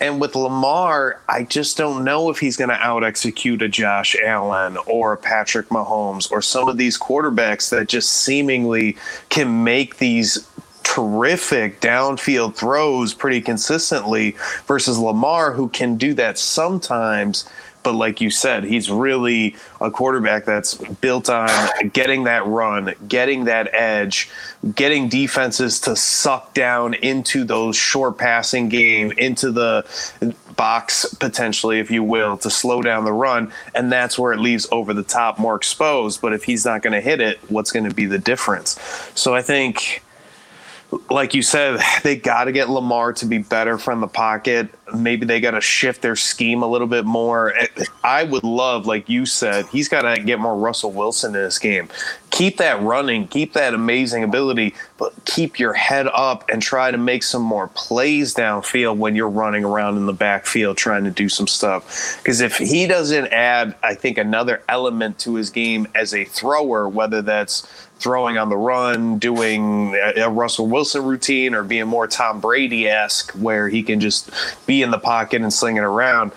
And 0.01 0.19
with 0.19 0.35
Lamar, 0.35 1.21
I 1.29 1.43
just 1.43 1.77
don't 1.77 2.03
know 2.03 2.29
if 2.29 2.39
he's 2.39 2.57
going 2.57 2.69
to 2.69 2.75
out 2.75 3.03
execute 3.03 3.61
a 3.61 3.69
Josh 3.69 4.15
Allen 4.23 4.77
or 4.85 5.13
a 5.13 5.17
Patrick 5.17 5.69
Mahomes 5.69 6.31
or 6.31 6.41
some 6.41 6.67
of 6.67 6.77
these 6.77 6.99
quarterbacks 6.99 7.69
that 7.69 7.87
just 7.87 8.09
seemingly 8.09 8.97
can 9.29 9.63
make 9.63 9.97
these 9.97 10.47
terrific 10.83 11.79
downfield 11.81 12.55
throws 12.55 13.13
pretty 13.13 13.41
consistently 13.41 14.35
versus 14.65 14.97
Lamar, 14.97 15.51
who 15.51 15.69
can 15.69 15.95
do 15.97 16.13
that 16.13 16.39
sometimes 16.39 17.47
but 17.87 17.95
like 17.95 18.19
you 18.19 18.29
said, 18.29 18.65
he's 18.65 18.91
really 18.91 19.55
a 19.79 19.89
quarterback 19.89 20.43
that's 20.43 20.73
built 20.73 21.29
on 21.29 21.49
getting 21.93 22.25
that 22.25 22.45
run, 22.45 22.93
getting 23.07 23.45
that 23.45 23.73
edge, 23.73 24.29
getting 24.75 25.07
defenses 25.07 25.79
to 25.79 25.95
suck 25.95 26.53
down 26.53 26.95
into 26.95 27.45
those 27.45 27.77
short 27.77 28.17
passing 28.17 28.67
game, 28.67 29.13
into 29.13 29.53
the 29.53 29.85
box 30.57 31.05
potentially, 31.13 31.79
if 31.79 31.89
you 31.89 32.03
will, 32.03 32.37
to 32.39 32.49
slow 32.49 32.81
down 32.81 33.05
the 33.05 33.13
run. 33.13 33.53
And 33.73 33.89
that's 33.89 34.19
where 34.19 34.33
it 34.33 34.41
leaves 34.41 34.67
over 34.69 34.93
the 34.93 35.01
top 35.01 35.39
more 35.39 35.55
exposed. 35.55 36.19
But 36.19 36.33
if 36.33 36.43
he's 36.43 36.65
not 36.65 36.81
going 36.81 36.91
to 36.91 36.99
hit 36.99 37.21
it, 37.21 37.39
what's 37.47 37.71
going 37.71 37.87
to 37.87 37.95
be 37.95 38.05
the 38.05 38.19
difference? 38.19 38.77
So 39.15 39.33
I 39.33 39.41
think 39.41 40.03
like 41.09 41.33
you 41.33 41.41
said, 41.41 41.79
they 42.03 42.15
got 42.15 42.45
to 42.45 42.51
get 42.51 42.69
Lamar 42.69 43.13
to 43.13 43.25
be 43.25 43.39
better 43.39 43.77
from 43.77 44.01
the 44.01 44.07
pocket. 44.07 44.69
Maybe 44.95 45.25
they 45.25 45.41
got 45.41 45.51
to 45.51 45.61
shift 45.61 46.01
their 46.01 46.15
scheme 46.15 46.63
a 46.63 46.67
little 46.67 46.87
bit 46.87 47.03
more. 47.03 47.53
I 48.03 48.23
would 48.23 48.43
love, 48.43 48.85
like 48.85 49.09
you 49.09 49.25
said, 49.25 49.65
he's 49.67 49.89
got 49.89 50.03
to 50.03 50.21
get 50.21 50.39
more 50.39 50.55
Russell 50.55 50.91
Wilson 50.93 51.35
in 51.35 51.41
this 51.41 51.59
game. 51.59 51.89
Keep 52.31 52.57
that 52.57 52.81
running, 52.81 53.27
keep 53.27 53.53
that 53.53 53.73
amazing 53.73 54.23
ability, 54.23 54.75
but 54.97 55.13
keep 55.25 55.59
your 55.59 55.73
head 55.73 56.07
up 56.13 56.47
and 56.49 56.61
try 56.61 56.91
to 56.91 56.97
make 56.97 57.23
some 57.23 57.41
more 57.41 57.67
plays 57.69 58.33
downfield 58.33 58.97
when 58.97 59.15
you're 59.15 59.29
running 59.29 59.65
around 59.65 59.97
in 59.97 60.05
the 60.05 60.13
backfield 60.13 60.77
trying 60.77 61.03
to 61.03 61.11
do 61.11 61.27
some 61.27 61.47
stuff. 61.47 62.17
Because 62.17 62.39
if 62.39 62.57
he 62.57 62.87
doesn't 62.87 63.27
add, 63.27 63.75
I 63.83 63.93
think, 63.95 64.17
another 64.17 64.63
element 64.69 65.19
to 65.19 65.35
his 65.35 65.49
game 65.49 65.87
as 65.95 66.13
a 66.13 66.25
thrower, 66.25 66.87
whether 66.87 67.21
that's 67.21 67.67
throwing 67.99 68.37
on 68.37 68.49
the 68.49 68.57
run, 68.57 69.19
doing 69.19 69.95
a 69.95 70.29
Russell 70.29 70.67
Wilson 70.67 71.03
routine, 71.03 71.53
or 71.53 71.63
being 71.63 71.87
more 71.87 72.07
Tom 72.07 72.39
Brady 72.39 72.87
esque, 72.87 73.31
where 73.33 73.69
he 73.69 73.83
can 73.83 73.99
just 73.99 74.29
be 74.65 74.81
in 74.81 74.91
the 74.91 74.99
pocket 74.99 75.41
and 75.41 75.51
sling 75.51 75.77
it 75.77 75.83
around. 75.83 76.31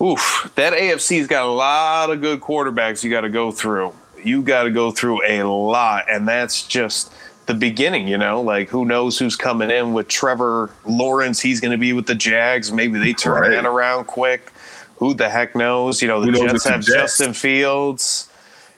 Oof, 0.00 0.50
that 0.56 0.72
AFC's 0.72 1.26
got 1.26 1.44
a 1.44 1.50
lot 1.50 2.10
of 2.10 2.20
good 2.20 2.40
quarterbacks 2.40 3.04
you 3.04 3.10
got 3.10 3.22
to 3.22 3.30
go 3.30 3.52
through. 3.52 3.92
You 4.22 4.42
got 4.42 4.64
to 4.64 4.70
go 4.70 4.90
through 4.90 5.22
a 5.26 5.42
lot, 5.44 6.06
and 6.10 6.26
that's 6.26 6.66
just 6.66 7.12
the 7.46 7.54
beginning, 7.54 8.08
you 8.08 8.16
know, 8.16 8.40
like 8.40 8.68
who 8.68 8.84
knows 8.84 9.18
who's 9.18 9.36
coming 9.36 9.70
in 9.70 9.92
with 9.92 10.08
Trevor 10.08 10.70
Lawrence. 10.84 11.40
He's 11.40 11.60
going 11.60 11.72
to 11.72 11.78
be 11.78 11.92
with 11.92 12.06
the 12.06 12.14
Jags. 12.14 12.72
Maybe 12.72 12.98
they 12.98 13.12
turn 13.12 13.42
right. 13.42 13.50
that 13.50 13.66
around 13.66 14.06
quick. 14.06 14.52
Who 14.96 15.12
the 15.14 15.28
heck 15.28 15.54
knows? 15.54 16.00
You 16.00 16.08
know, 16.08 16.24
the 16.24 16.32
Jets 16.32 16.64
have 16.64 16.80
Justin 16.80 17.34
Fields. 17.34 18.30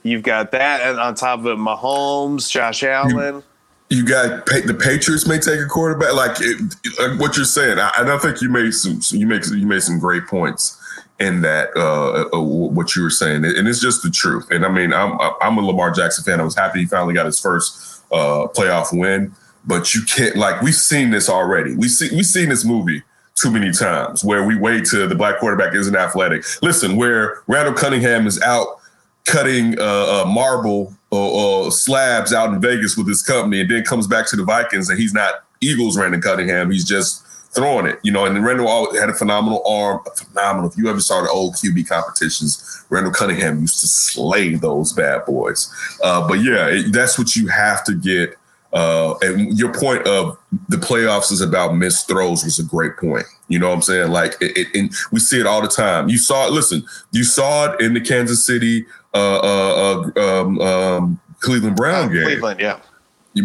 You've 0.06 0.22
got 0.22 0.50
that, 0.52 0.80
and 0.82 0.98
on 0.98 1.14
top 1.14 1.40
of 1.40 1.46
it, 1.46 1.58
Mahomes, 1.58 2.50
Josh 2.50 2.82
Allen. 2.82 3.42
You, 3.88 3.98
you 3.98 4.06
got 4.06 4.46
the 4.46 4.74
Patriots 4.74 5.26
may 5.26 5.38
take 5.38 5.60
a 5.60 5.66
quarterback, 5.66 6.14
like, 6.14 6.36
it, 6.40 6.74
like 6.98 7.20
what 7.20 7.36
you're 7.36 7.46
saying. 7.46 7.78
I, 7.78 7.90
I 7.96 8.18
think 8.18 8.40
you 8.40 8.48
made 8.48 8.72
some. 8.72 9.00
You 9.10 9.26
make 9.26 9.46
you 9.46 9.66
made 9.66 9.82
some 9.82 9.98
great 9.98 10.26
points 10.26 10.82
in 11.18 11.40
that 11.42 11.70
uh, 11.76 12.28
uh, 12.36 12.40
what 12.40 12.94
you 12.94 13.02
were 13.02 13.10
saying, 13.10 13.44
and 13.44 13.68
it's 13.68 13.80
just 13.80 14.02
the 14.02 14.10
truth. 14.10 14.50
And 14.50 14.64
I 14.64 14.68
mean, 14.68 14.92
I'm 14.92 15.18
I'm 15.40 15.58
a 15.58 15.62
Lamar 15.62 15.90
Jackson 15.90 16.24
fan. 16.24 16.40
I 16.40 16.44
was 16.44 16.56
happy 16.56 16.80
he 16.80 16.86
finally 16.86 17.14
got 17.14 17.26
his 17.26 17.40
first 17.40 18.02
uh, 18.12 18.48
playoff 18.54 18.88
win, 18.92 19.34
but 19.66 19.94
you 19.94 20.02
can't 20.02 20.36
like 20.36 20.60
we've 20.62 20.74
seen 20.74 21.10
this 21.10 21.28
already. 21.28 21.74
We 21.74 21.88
see 21.88 22.14
we've 22.14 22.26
seen 22.26 22.48
this 22.48 22.64
movie 22.64 23.02
too 23.34 23.50
many 23.50 23.70
times 23.70 24.24
where 24.24 24.44
we 24.44 24.56
wait 24.56 24.84
to 24.86 25.06
the 25.06 25.14
black 25.14 25.38
quarterback 25.38 25.74
isn't 25.74 25.96
athletic. 25.96 26.44
Listen, 26.62 26.96
where 26.96 27.42
Randall 27.46 27.74
Cunningham 27.74 28.26
is 28.26 28.40
out 28.42 28.80
cutting 29.26 29.78
uh, 29.78 30.22
uh, 30.22 30.24
marble 30.26 30.94
or, 31.10 31.66
or, 31.66 31.72
slabs 31.72 32.32
out 32.32 32.52
in 32.52 32.60
Vegas 32.60 32.96
with 32.96 33.08
his 33.08 33.22
company, 33.22 33.60
and 33.60 33.70
then 33.70 33.84
comes 33.84 34.06
back 34.06 34.26
to 34.28 34.36
the 34.36 34.44
Vikings, 34.44 34.88
and 34.88 34.98
he's 34.98 35.12
not 35.12 35.44
Eagles 35.60 35.98
Randall 35.98 36.20
Cunningham. 36.20 36.70
He's 36.70 36.84
just 36.84 37.26
throwing 37.54 37.86
it, 37.86 37.98
you 38.02 38.12
know. 38.12 38.24
And 38.24 38.44
Randall 38.44 38.94
had 38.94 39.08
a 39.08 39.14
phenomenal 39.14 39.62
arm, 39.66 40.00
phenomenal. 40.16 40.70
If 40.70 40.76
you 40.76 40.88
ever 40.88 41.00
saw 41.00 41.22
the 41.22 41.30
old 41.30 41.54
QB 41.54 41.88
competitions, 41.88 42.84
Randall 42.90 43.12
Cunningham 43.12 43.60
used 43.60 43.80
to 43.80 43.88
slay 43.88 44.54
those 44.54 44.92
bad 44.92 45.24
boys. 45.24 45.72
Uh, 46.02 46.26
but 46.26 46.34
yeah, 46.34 46.68
it, 46.68 46.92
that's 46.92 47.18
what 47.18 47.34
you 47.34 47.48
have 47.48 47.84
to 47.84 47.94
get. 47.94 48.36
Uh, 48.72 49.14
and 49.22 49.56
your 49.58 49.72
point 49.72 50.06
of 50.06 50.36
the 50.68 50.76
playoffs 50.76 51.32
is 51.32 51.40
about 51.40 51.74
missed 51.74 52.08
throws 52.08 52.44
was 52.44 52.58
a 52.58 52.64
great 52.64 52.96
point. 52.98 53.24
You 53.48 53.58
know 53.58 53.68
what 53.68 53.76
I'm 53.76 53.82
saying? 53.82 54.10
Like, 54.10 54.34
it, 54.40 54.56
it, 54.56 54.68
and 54.74 54.92
we 55.12 55.20
see 55.20 55.40
it 55.40 55.46
all 55.46 55.62
the 55.62 55.68
time. 55.68 56.08
You 56.08 56.18
saw 56.18 56.46
it. 56.46 56.52
Listen, 56.52 56.84
you 57.12 57.24
saw 57.24 57.72
it 57.72 57.80
in 57.80 57.94
the 57.94 58.00
Kansas 58.00 58.44
City 58.44 58.84
uh, 59.16 59.40
uh, 59.42 60.10
uh, 60.16 60.40
um, 60.42 60.60
um, 60.60 61.20
Cleveland 61.40 61.76
Brown 61.76 62.12
game. 62.12 62.24
Cleveland, 62.24 62.60
yeah. 62.60 62.80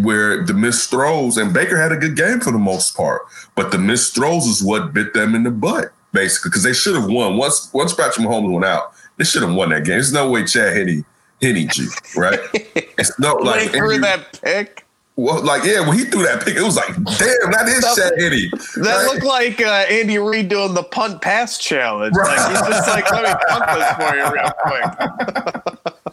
Where 0.01 0.43
the 0.45 0.53
missed 0.53 0.89
throws 0.89 1.37
and 1.37 1.53
Baker 1.53 1.79
had 1.79 1.91
a 1.91 1.97
good 1.97 2.15
game 2.15 2.39
for 2.39 2.51
the 2.51 2.59
most 2.59 2.95
part, 2.95 3.23
but 3.55 3.71
the 3.71 3.77
missed 3.77 4.15
throws 4.15 4.45
is 4.45 4.63
what 4.63 4.93
bit 4.93 5.13
them 5.13 5.35
in 5.35 5.43
the 5.43 5.51
butt 5.51 5.91
basically 6.13 6.49
because 6.49 6.63
they 6.63 6.73
should 6.73 6.95
have 6.95 7.09
won 7.09 7.37
once 7.37 7.69
once 7.73 7.93
Patrick 7.93 8.25
Mahomes 8.25 8.51
went 8.51 8.65
out. 8.65 8.93
They 9.17 9.23
should 9.23 9.41
have 9.43 9.53
won 9.53 9.69
that 9.69 9.83
game. 9.83 9.95
There's 9.95 10.13
no 10.13 10.29
way 10.29 10.45
Chad 10.45 10.75
Henne 10.75 11.05
Henne 11.41 11.69
you, 11.75 11.89
right? 12.15 12.39
It's 12.97 13.17
no 13.17 13.33
like 13.33 13.71
threw 13.71 13.99
that 13.99 14.39
pick. 14.43 14.80
Well, 15.21 15.43
like 15.43 15.63
yeah, 15.63 15.87
when 15.87 15.99
he 15.99 16.05
threw 16.05 16.23
that 16.23 16.43
pick, 16.43 16.55
it 16.55 16.63
was 16.63 16.75
like, 16.75 16.95
damn, 16.95 17.51
that 17.51 17.67
is 17.67 17.85
Henne. 17.85 18.83
That 18.83 18.95
right? 18.95 19.05
looked 19.05 19.23
like 19.23 19.61
uh, 19.61 19.85
Andy 19.87 20.17
Reid 20.17 20.49
doing 20.49 20.73
the 20.73 20.81
punt 20.81 21.21
pass 21.21 21.59
challenge. 21.59 22.15
Right. 22.15 22.35
Like 22.35 22.49
he's 22.49 22.67
just 22.67 22.89
like, 22.89 23.11
let 23.11 23.23
me 23.23 23.45
punt 23.47 23.65
this 23.67 23.91
for 23.93 24.15
you 24.15 24.31
real 24.33 24.51
quick. 24.63 25.93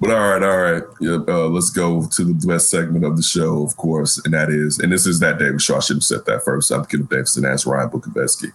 But 0.00 0.10
all 0.10 0.30
right, 0.30 0.42
all 0.42 0.58
right. 0.58 0.82
Yeah, 1.00 1.18
uh, 1.28 1.46
let's 1.46 1.70
go 1.70 2.04
to 2.04 2.24
the 2.24 2.34
best 2.44 2.70
segment 2.70 3.04
of 3.04 3.16
the 3.16 3.22
show, 3.22 3.62
of 3.62 3.76
course, 3.76 4.20
and 4.24 4.34
that 4.34 4.50
is, 4.50 4.80
and 4.80 4.90
this 4.90 5.06
is 5.06 5.20
that 5.20 5.38
David 5.38 5.62
Shaw. 5.62 5.76
I 5.76 5.78
should 5.78 5.98
have 5.98 6.02
said 6.02 6.24
that 6.26 6.42
first. 6.44 6.72
I'm 6.72 6.84
Kenneth 6.86 7.08
Davidson. 7.08 7.44
That's 7.44 7.66
Ryan 7.66 7.88
Bukovetsky. 7.88 8.50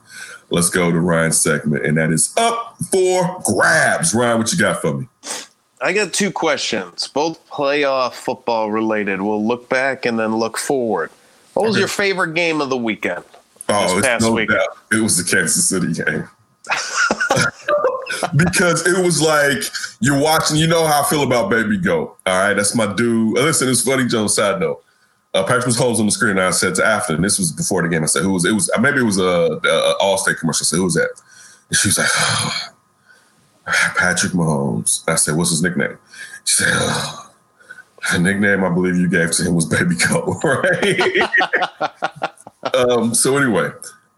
Let's 0.50 0.70
go 0.70 0.92
to 0.92 1.00
Ryan's 1.00 1.40
segment, 1.40 1.86
and 1.86 1.96
that 1.96 2.12
is 2.12 2.34
up 2.36 2.76
for 2.92 3.42
grabs. 3.46 4.14
Ryan, 4.14 4.40
what 4.40 4.52
you 4.52 4.60
got 4.60 4.82
for 4.82 4.98
me? 4.98 5.08
I 5.82 5.94
got 5.94 6.12
two 6.14 6.32
questions, 6.32 7.08
both 7.08 7.46
playoff 7.50 8.14
football 8.14 8.72
related. 8.72 9.22
We'll 9.22 9.46
look 9.46 9.70
back 9.70 10.06
and 10.06 10.18
then 10.18 10.36
look 10.38 10.58
forward. 10.58 11.12
What 11.54 11.66
was 11.68 11.76
Okay. 11.76 11.80
your 11.82 11.88
favorite 11.88 12.34
game 12.34 12.62
of 12.62 12.70
the 12.70 12.78
weekend? 12.78 13.24
Oh, 13.70 13.98
it's 13.98 14.08
past 14.08 14.24
no 14.26 14.32
weekend. 14.32 14.60
doubt. 14.60 14.78
It 14.92 15.02
was 15.04 15.18
the 15.18 15.24
Kansas 15.24 15.68
City 15.70 15.94
game. 15.94 16.28
because 18.36 18.86
it 18.88 19.04
was 19.04 19.22
like 19.22 19.64
you're 20.00 20.20
watching. 20.20 20.58
You 20.58 20.68
know 20.68 20.86
how 20.86 21.04
I 21.04 21.10
feel 21.10 21.24
about 21.24 21.50
Baby 21.50 21.78
Goat. 21.78 22.18
All 22.26 22.40
right, 22.40 22.54
that's 22.54 22.76
my 22.76 22.92
dude. 22.94 23.38
Uh, 23.38 23.42
Listen, 23.44 23.70
it's 23.70 23.82
funny, 23.82 24.06
Joe. 24.08 24.28
Side 24.28 24.60
note. 24.60 24.84
Uh, 25.34 25.44
Patrick 25.44 25.66
was 25.66 25.78
Holmes 25.78 26.00
on 26.00 26.06
the 26.08 26.12
screen, 26.12 26.32
and 26.32 26.42
I 26.42 26.52
said 26.52 26.76
to 26.76 26.86
after, 26.86 27.14
and 27.14 27.24
this 27.24 27.38
was 27.38 27.52
before 27.52 27.84
the 27.84 27.90
game. 27.90 28.04
I 28.04 28.08
said, 28.08 28.24
"Who 28.24 28.32
was 28.34 28.46
it? 28.46 28.52
Was 28.54 28.70
maybe 28.80 29.00
it 29.00 29.04
was 29.04 29.18
a, 29.20 29.60
a 29.64 29.96
All 30.00 30.18
State 30.18 30.38
commercial?" 30.40 30.64
I 30.64 30.68
said, 30.68 30.78
"Who 30.78 30.84
was 30.86 30.96
that?" 30.96 31.10
And 31.70 31.78
she 31.78 31.90
was 31.90 31.98
like, 31.98 32.08
"Patrick 33.68 34.34
Mahomes." 34.34 35.04
I 35.08 35.16
said, 35.16 35.36
"What's 35.36 35.50
his 35.52 35.62
nickname?" 35.62 35.98
She 36.46 36.64
said, 36.64 36.70
oh, 36.72 37.32
"The 38.12 38.20
nickname 38.20 38.64
I 38.64 38.70
believe 38.70 38.96
you 38.96 39.10
gave 39.10 39.32
to 39.32 39.44
him 39.44 39.56
was 39.56 39.66
Baby 39.66 39.96
Goat." 39.96 40.38
Right. 40.44 41.22
um, 42.74 43.14
so 43.14 43.38
anyway, 43.38 43.70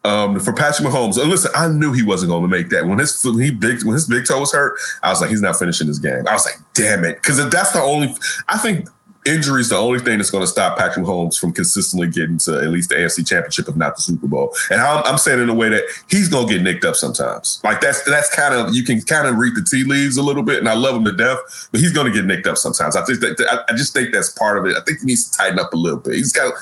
um, 0.05 0.39
for 0.39 0.53
Patrick 0.53 0.87
Mahomes, 0.87 1.19
and 1.19 1.29
listen, 1.29 1.51
I 1.55 1.67
knew 1.67 1.91
he 1.91 2.03
wasn't 2.03 2.29
going 2.29 2.43
to 2.43 2.47
make 2.47 2.69
that. 2.69 2.85
When 2.85 2.99
his 2.99 3.23
when 3.23 3.39
he 3.39 3.51
big 3.51 3.83
when 3.83 3.93
his 3.93 4.07
big 4.07 4.25
toe 4.25 4.39
was 4.39 4.53
hurt, 4.53 4.79
I 5.03 5.09
was 5.09 5.21
like, 5.21 5.29
he's 5.29 5.41
not 5.41 5.57
finishing 5.57 5.87
this 5.87 5.99
game. 5.99 6.27
I 6.27 6.33
was 6.33 6.45
like, 6.45 6.55
damn 6.73 7.03
it, 7.03 7.15
because 7.15 7.37
that's 7.49 7.71
the 7.71 7.81
only. 7.81 8.15
I 8.47 8.57
think 8.57 8.87
injury 9.29 9.61
is 9.61 9.69
the 9.69 9.77
only 9.77 9.99
thing 9.99 10.17
that's 10.17 10.31
going 10.31 10.43
to 10.43 10.47
stop 10.47 10.77
Patrick 10.77 11.05
Mahomes 11.05 11.39
from 11.39 11.53
consistently 11.53 12.07
getting 12.07 12.37
to 12.39 12.59
at 12.59 12.69
least 12.69 12.89
the 12.89 12.95
AFC 12.95 13.27
Championship, 13.27 13.67
if 13.67 13.75
not 13.75 13.95
the 13.95 14.01
Super 14.01 14.27
Bowl. 14.27 14.53
And 14.71 14.81
I'm, 14.81 15.03
I'm 15.05 15.17
saying 15.17 15.39
in 15.39 15.49
a 15.49 15.53
way 15.53 15.69
that 15.69 15.83
he's 16.09 16.27
going 16.27 16.47
to 16.47 16.53
get 16.53 16.63
nicked 16.63 16.85
up 16.85 16.95
sometimes. 16.95 17.61
Like 17.63 17.81
that's 17.81 18.03
that's 18.03 18.33
kind 18.35 18.53
of 18.53 18.73
you 18.73 18.83
can 18.83 19.01
kind 19.01 19.27
of 19.27 19.35
read 19.35 19.55
the 19.55 19.63
tea 19.63 19.83
leaves 19.83 20.17
a 20.17 20.23
little 20.23 20.43
bit, 20.43 20.59
and 20.59 20.67
I 20.67 20.73
love 20.73 20.95
him 20.95 21.05
to 21.05 21.11
death, 21.11 21.69
but 21.71 21.79
he's 21.79 21.93
going 21.93 22.07
to 22.07 22.13
get 22.13 22.25
nicked 22.25 22.47
up 22.47 22.57
sometimes. 22.57 22.95
I 22.95 23.05
think 23.05 23.19
that 23.19 23.65
I, 23.69 23.73
just 23.73 23.93
think 23.93 24.11
that's 24.11 24.29
part 24.29 24.57
of 24.57 24.65
it. 24.65 24.75
I 24.75 24.81
think 24.81 24.99
he 24.99 25.05
needs 25.05 25.29
to 25.29 25.37
tighten 25.37 25.59
up 25.59 25.73
a 25.73 25.77
little 25.77 25.99
bit. 25.99 26.15
He's 26.15 26.31
got 26.31 26.53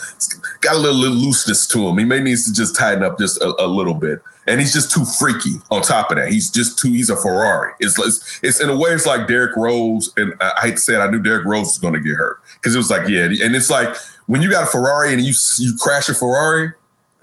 got 0.61 0.75
a 0.75 0.79
little, 0.79 0.97
little 0.97 1.17
looseness 1.17 1.67
to 1.67 1.87
him. 1.87 1.97
He 1.97 2.05
may 2.05 2.19
needs 2.19 2.45
to 2.45 2.53
just 2.53 2.75
tighten 2.75 3.03
up 3.03 3.17
just 3.17 3.41
a, 3.41 3.53
a 3.63 3.67
little 3.67 3.93
bit. 3.93 4.21
And 4.47 4.61
he's 4.61 4.71
just 4.73 4.91
too 4.91 5.03
freaky. 5.03 5.55
On 5.71 5.81
top 5.81 6.09
of 6.09 6.17
that, 6.17 6.29
he's 6.29 6.49
just 6.49 6.79
too. 6.79 6.89
He's 6.93 7.09
a 7.09 7.17
Ferrari. 7.17 7.73
It's 7.81 7.99
it's, 7.99 8.39
it's 8.41 8.59
in 8.61 8.69
a 8.69 8.77
way 8.77 8.91
it's 8.91 9.05
like 9.05 9.27
Derrick 9.27 9.55
Rose, 9.57 10.13
and 10.15 10.33
I 10.39 10.53
I 10.57 10.61
hate 10.67 10.75
to 10.75 10.81
say 10.81 10.95
it, 10.95 10.99
I 10.99 11.09
knew 11.11 11.19
Derrick 11.21 11.45
Rose 11.45 11.65
was 11.67 11.77
going 11.77 11.93
to 11.95 11.99
get 11.99 12.15
hurt 12.15 12.41
because 12.53 12.73
it 12.73 12.77
was 12.77 12.89
like 12.89 13.09
yeah, 13.09 13.23
and 13.25 13.55
it's 13.55 13.69
like 13.69 13.93
when 14.27 14.41
you 14.41 14.49
got 14.49 14.63
a 14.63 14.67
Ferrari 14.67 15.11
and 15.13 15.21
you 15.21 15.33
you 15.59 15.75
crash 15.79 16.07
a 16.07 16.13
Ferrari, 16.13 16.71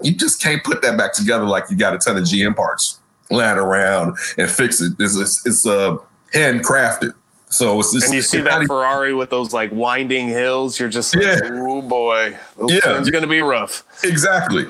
you 0.03 0.14
just 0.14 0.43
can't 0.43 0.62
put 0.64 0.83
that 0.83 0.99
back 0.99 1.14
together 1.14 1.45
like 1.45 1.64
you 1.70 1.77
got 1.79 1.95
a 1.95 1.99
ton 1.99 2.16
of 2.18 2.25
GM 2.25 2.55
parts 2.55 3.01
lying 3.31 3.57
around 3.59 4.16
and 4.37 4.51
fix 4.51 4.83
it. 4.83 4.93
It's 4.99 5.16
it's, 5.16 5.47
it's 5.47 5.66
uh, 5.66 5.97
handcrafted. 6.35 7.14
So 7.49 7.79
it's 7.79 7.93
just, 7.93 8.07
And 8.07 8.14
you 8.14 8.22
see 8.22 8.41
that 8.41 8.55
even- 8.57 8.66
Ferrari 8.66 9.14
with 9.14 9.31
those 9.31 9.53
like 9.53 9.70
winding 9.72 10.29
hills, 10.29 10.79
you're 10.79 10.89
just 10.89 11.14
like, 11.14 11.25
Yeah. 11.25 11.41
oh 11.45 11.81
boy, 11.83 12.37
those 12.59 12.72
Yeah. 12.72 12.81
going 13.11 13.22
to 13.22 13.27
be 13.29 13.41
rough. 13.43 13.85
Exactly. 14.03 14.66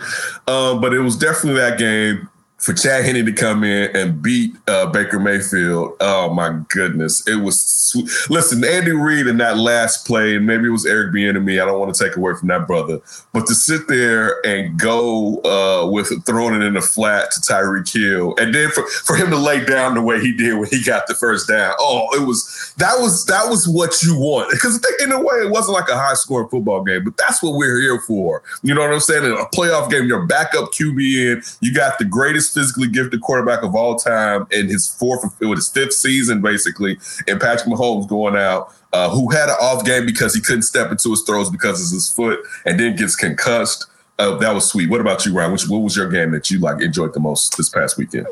Um, 0.47 0.81
but 0.83 0.93
it 0.93 1.01
was 1.01 1.17
definitely 1.17 1.61
that 1.61 1.79
game 1.79 2.29
for 2.65 2.73
Chad 2.73 3.05
Henne 3.05 3.27
to 3.27 3.33
come 3.33 3.63
in 3.63 3.95
and 3.95 4.23
beat 4.23 4.57
uh, 4.69 4.87
Baker 4.87 5.21
Mayfield. 5.21 5.97
Oh 6.01 6.33
my 6.33 6.61
goodness, 6.71 7.27
it 7.29 7.37
was 7.37 7.61
sweet. 7.63 8.09
Listen, 8.31 8.65
Andy 8.65 8.93
Reid 8.93 9.27
in 9.27 9.37
that 9.37 9.59
last 9.59 10.07
play, 10.07 10.37
and 10.37 10.47
maybe 10.47 10.69
it 10.69 10.71
was 10.71 10.87
Eric 10.87 11.13
Bieniemy. 11.13 11.61
I 11.63 11.67
don't 11.67 11.79
want 11.79 11.95
to 11.95 12.05
take 12.05 12.17
away 12.17 12.33
from 12.35 12.49
that 12.49 12.67
brother, 12.67 13.01
but 13.35 13.47
to 13.49 13.55
sit 13.55 13.87
there 13.87 14.45
and 14.47 14.79
go 14.79 15.43
uh, 15.43 15.91
with 15.91 16.25
throwing 16.25 16.55
it 16.55 16.65
in 16.65 16.73
the 16.73 16.81
flat 16.81 17.31
to 17.33 17.41
Tyreek 17.41 17.93
Hill, 17.93 18.35
and 18.39 18.55
then 18.55 18.71
for, 18.71 18.87
for 18.87 19.15
him 19.15 19.29
to 19.29 19.37
lay 19.37 19.63
down 19.63 19.95
the 19.95 20.03
way 20.03 20.21
he 20.21 20.35
did 20.35 20.59
when 20.59 20.69
he 20.71 20.83
got 20.83 21.07
the 21.07 21.15
first 21.15 21.49
down. 21.49 21.75
Oh, 21.79 22.09
it 22.15 22.27
was 22.27 22.73
that 22.79 22.95
was 22.99 23.27
that 23.27 23.51
was 23.51 23.69
what 23.69 24.03
you 24.03 24.19
want 24.19 24.51
because 24.51 24.83
in 25.03 25.13
a 25.13 25.21
way 25.21 25.37
it 25.37 25.51
wasn't 25.51 25.75
like 25.75 25.91
a 25.91 25.97
high 25.97 26.15
scoring 26.15 26.49
football 26.49 26.83
game, 26.83 27.05
but 27.05 27.19
that's 27.19 27.43
what 27.43 27.57
we're 27.57 27.79
here 27.79 28.01
for. 28.01 28.43
You 28.63 28.75
know 28.75 28.81
what 28.81 28.93
I'm 28.93 29.01
saying? 29.01 29.25
In 29.25 29.33
a 29.33 29.45
playoff 29.55 29.91
game, 29.91 30.07
your 30.07 30.25
backup 30.25 30.73
QB 30.73 30.99
in, 30.99 31.43
you 31.61 31.75
got 31.75 31.99
the 31.99 32.07
greatest 32.07 32.54
physically 32.55 32.89
gifted 32.89 33.21
quarterback 33.21 33.63
of 33.63 33.75
all 33.75 33.97
time 33.97 34.47
in 34.51 34.69
his 34.69 34.89
fourth, 34.89 35.23
with 35.41 35.59
his 35.59 35.69
fifth 35.69 35.93
season 35.93 36.41
basically, 36.41 36.99
and 37.29 37.41
Patrick 37.41 37.69
Mahomes 37.69 38.09
going 38.09 38.37
out. 38.37 38.73
Uh, 38.93 39.11
who 39.11 39.29
had 39.29 39.49
an 39.49 39.57
off 39.61 39.85
game 39.85 40.07
because 40.07 40.37
he 40.37 40.41
couldn't 40.41 40.63
step 40.63 40.89
into 40.89 41.11
his 41.11 41.23
throws 41.23 41.51
because 41.51 41.85
of 41.85 41.93
his 41.93 42.09
foot 42.09 42.39
and 42.65 42.79
then 42.79 42.95
gets 42.95 43.17
concussed. 43.17 43.87
Uh, 44.21 44.37
that 44.37 44.55
was 44.55 44.71
sweet. 44.71 44.89
What 44.89 45.01
about 45.01 45.27
you, 45.27 45.35
Ryan? 45.35 45.51
Which, 45.51 45.69
what 45.69 45.79
was 45.79 45.97
your 45.97 46.09
game 46.09 46.31
that 46.31 46.49
you 46.49 46.61
like 46.61 46.81
enjoyed 46.81 47.13
the 47.13 47.19
most 47.19 47.57
this 47.57 47.69
past 47.69 47.99
weekend? 47.99 48.29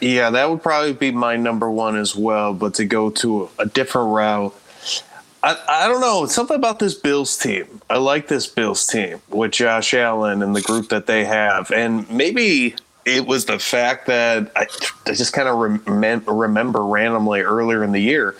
Yeah, 0.00 0.30
that 0.30 0.50
would 0.50 0.64
probably 0.64 0.94
be 0.94 1.12
my 1.12 1.36
number 1.36 1.70
one 1.70 1.96
as 1.96 2.16
well. 2.16 2.52
But 2.54 2.74
to 2.74 2.84
go 2.84 3.10
to 3.10 3.48
a 3.60 3.66
different 3.66 4.12
route, 4.12 4.52
I, 5.42 5.56
I 5.68 5.88
don't 5.88 6.00
know. 6.00 6.26
Something 6.26 6.56
about 6.56 6.80
this 6.80 6.94
Bills 6.94 7.36
team. 7.38 7.80
I 7.88 7.98
like 7.98 8.28
this 8.28 8.46
Bills 8.46 8.86
team 8.86 9.20
with 9.28 9.52
Josh 9.52 9.94
Allen 9.94 10.42
and 10.42 10.54
the 10.54 10.60
group 10.60 10.88
that 10.88 11.06
they 11.06 11.24
have. 11.24 11.70
And 11.70 12.10
maybe 12.10 12.74
it 13.16 13.26
was 13.26 13.44
the 13.44 13.58
fact 13.58 14.06
that 14.06 14.50
I, 14.56 14.66
I 15.06 15.14
just 15.14 15.32
kind 15.32 15.48
of 15.48 15.56
rem- 15.56 16.24
remember 16.26 16.84
randomly 16.84 17.40
earlier 17.40 17.82
in 17.84 17.92
the 17.92 18.00
year. 18.00 18.36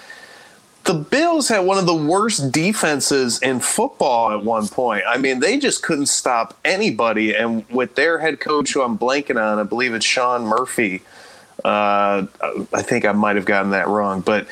The 0.85 0.95
Bills 0.95 1.49
had 1.49 1.61
one 1.61 1.77
of 1.79 1.87
the 1.87 1.95
worst 1.95 2.53
defenses 2.53 3.39
in 3.41 3.61
football 3.61 4.33
at 4.33 4.43
one 4.45 4.67
point. 4.67 5.05
I 5.07 5.19
mean, 5.19 5.41
they 5.41 5.59
just 5.59 5.83
couldn't 5.83 6.07
stop 6.07 6.59
anybody. 6.65 7.35
And 7.35 7.69
with 7.69 7.95
their 7.97 8.19
head 8.19 8.41
coach, 8.41 8.73
who 8.73 8.83
I'm 8.83 8.99
blanking 8.99 9.41
on, 9.41 9.59
I 9.59 9.63
believe 9.63 9.93
it's 9.93 10.07
Sean 10.07 10.43
Murphy. 10.43 11.03
Uh, 11.65 12.27
I 12.73 12.83
think 12.83 13.05
I 13.05 13.13
might 13.13 13.37
have 13.37 13.45
gotten 13.45 13.73
that 13.73 13.89
wrong, 13.89 14.23
but 14.23 14.49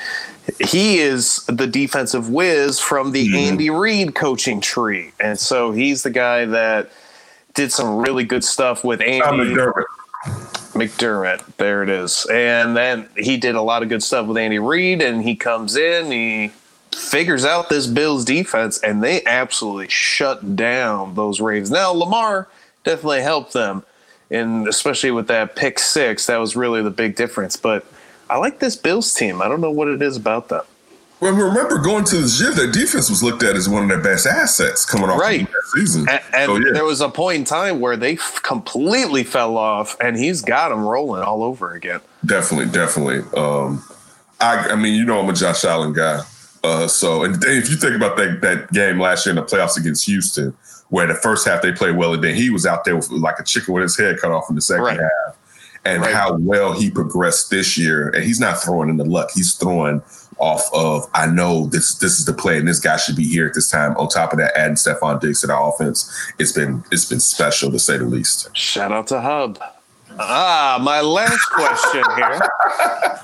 he 0.61 0.99
is 0.99 1.45
the 1.47 1.67
defensive 1.67 2.31
whiz 2.31 2.81
from 2.81 3.13
the 3.13 3.47
Andy 3.47 3.71
Reid 3.71 4.15
coaching 4.15 4.61
tree, 4.61 5.13
and 5.21 5.39
so 5.39 5.73
he's 5.73 6.03
the 6.03 6.11
guy 6.11 6.45
that 6.47 6.91
did 7.55 7.73
some 7.73 7.97
really 7.97 8.25
good 8.25 8.45
stuff 8.45 8.85
with 8.85 9.01
Andy 9.01 9.21
Tom 9.21 9.39
McDermott. 9.39 9.85
McDermott. 10.25 11.45
There 11.57 11.83
it 11.83 11.89
is. 11.89 12.27
And 12.31 12.77
then 12.77 13.09
he 13.17 13.37
did 13.37 13.55
a 13.55 13.63
lot 13.63 13.83
of 13.83 13.89
good 13.89 14.03
stuff 14.03 14.27
with 14.27 14.37
Andy 14.37 14.59
Reid, 14.59 15.03
and 15.03 15.23
he 15.23 15.37
comes 15.37 15.77
in, 15.77 16.11
he 16.11 16.53
figures 16.95 17.45
out 17.45 17.69
this 17.69 17.87
Bills 17.87 18.25
defense, 18.25 18.79
and 18.83 19.03
they 19.03 19.25
absolutely 19.25 19.89
shut 19.89 20.57
down 20.57 21.15
those 21.15 21.41
Ravens. 21.41 21.71
Now, 21.71 21.93
Lamar 21.93 22.49
definitely 22.85 23.23
helped 23.23 23.53
them, 23.53 23.85
and 24.31 24.67
especially 24.69 25.11
with 25.11 25.29
that 25.29 25.57
pick 25.57 25.79
six, 25.79 26.27
that 26.27 26.39
was 26.39 26.57
really 26.57 26.83
the 26.83 26.91
big 26.91 27.17
difference. 27.17 27.57
But 27.57 27.87
I 28.29 28.37
like 28.39 28.59
this 28.59 28.77
Bills 28.77 29.13
team. 29.15 29.41
I 29.41 29.49
don't 29.49 29.61
know 29.61 29.71
what 29.71 29.89
it 29.89 30.03
is 30.03 30.17
about 30.17 30.49
them. 30.49 30.65
Well, 31.21 31.33
remember 31.33 31.79
going 31.79 32.05
to 32.05 32.17
this 32.19 32.41
year, 32.41 32.53
their 32.53 32.71
defense 32.71 33.11
was 33.11 33.23
looked 33.25 33.43
at 33.43 33.57
as 33.57 33.69
one 33.69 33.83
of 33.83 33.89
their 33.89 34.01
best 34.01 34.25
assets 34.27 34.85
coming 34.85 35.11
off 35.11 35.21
Right. 35.21 35.47
that 35.47 35.63
season. 35.75 36.09
And, 36.09 36.21
and 36.33 36.47
so, 36.47 36.57
yeah. 36.57 36.73
there 36.73 36.85
was 36.85 37.01
a 37.01 37.09
point 37.09 37.39
in 37.39 37.45
time 37.45 37.81
where 37.81 37.97
they 37.97 38.13
f- 38.15 38.41
completely 38.45 39.25
fell 39.25 39.57
off, 39.57 39.97
and 40.01 40.17
he's 40.17 40.43
got 40.43 40.69
them 40.69 40.87
rolling 40.87 41.23
all 41.23 41.43
over 41.43 41.73
again. 41.75 42.01
Definitely, 42.25 42.71
definitely. 42.73 43.19
Um, 43.37 43.83
I, 44.41 44.69
I 44.71 44.77
mean, 44.77 44.95
you 44.95 45.05
know, 45.05 45.19
I'm 45.19 45.29
a 45.29 45.33
Josh 45.33 45.65
Allen 45.65 45.93
guy. 45.93 46.21
Uh, 46.63 46.87
so, 46.87 47.25
and 47.25 47.43
if 47.45 47.69
you 47.71 47.77
think 47.77 47.95
about 47.97 48.17
that 48.17 48.41
that 48.43 48.71
game 48.73 49.01
last 49.01 49.25
year 49.27 49.31
in 49.31 49.37
the 49.37 49.43
playoffs 49.43 49.77
against 49.77 50.07
Houston, 50.07 50.57
where 50.91 51.07
the 51.07 51.15
first 51.15 51.47
half 51.47 51.63
they 51.63 51.73
played 51.73 51.97
well, 51.97 52.15
and 52.15 52.23
then 52.23 52.35
he 52.37 52.51
was 52.51 52.65
out 52.67 52.85
there 52.85 52.95
with 52.97 53.11
like 53.11 53.39
a 53.41 53.45
chicken 53.45 53.75
with 53.75 53.83
his 53.83 53.97
head 53.97 54.19
cut 54.21 54.31
off 54.31 54.49
in 54.49 54.55
the 54.57 54.61
second 54.61 54.85
Right. 54.85 54.99
half, 55.01 55.37
and 55.85 56.03
Right. 56.03 56.15
how 56.15 56.35
well 56.35 56.73
he 56.73 56.91
progressed 56.91 57.51
this 57.51 57.77
year. 57.79 58.09
And 58.11 58.23
he's 58.25 58.39
not 58.41 58.61
throwing 58.63 58.89
in 58.89 58.97
the 58.97 59.05
luck; 59.05 59.31
he's 59.35 59.53
throwing 59.55 60.03
off 60.39 60.63
of 60.73 61.09
I 61.15 61.27
know 61.27 61.67
this 61.67 61.95
this 61.97 62.19
is 62.19 62.25
the 62.25 62.33
play, 62.33 62.59
and 62.59 62.69
this 62.69 62.81
guy 62.81 62.97
should 62.97 63.17
be 63.17 63.27
here 63.27 63.47
at 63.47 63.55
this 63.55 63.71
time. 63.71 63.97
On 63.97 64.09
top 64.09 64.33
of 64.33 64.39
that, 64.39 64.57
adding 64.57 64.77
Stefon 64.77 65.21
Diggs 65.21 65.41
to 65.43 65.49
the 65.49 65.59
offense, 65.59 66.33
it's 66.39 66.53
been 66.53 66.85
it's 66.91 67.05
been 67.05 67.21
special 67.21 67.71
to 67.71 67.79
say 67.79 67.97
the 67.97 68.05
least. 68.05 68.55
Shout 68.57 68.93
out 68.93 69.07
to 69.09 69.21
Hub. 69.21 69.59
Ah, 70.19 70.79
my 70.81 71.01
last 71.01 71.45
question 71.51 72.05
here. 72.17 72.41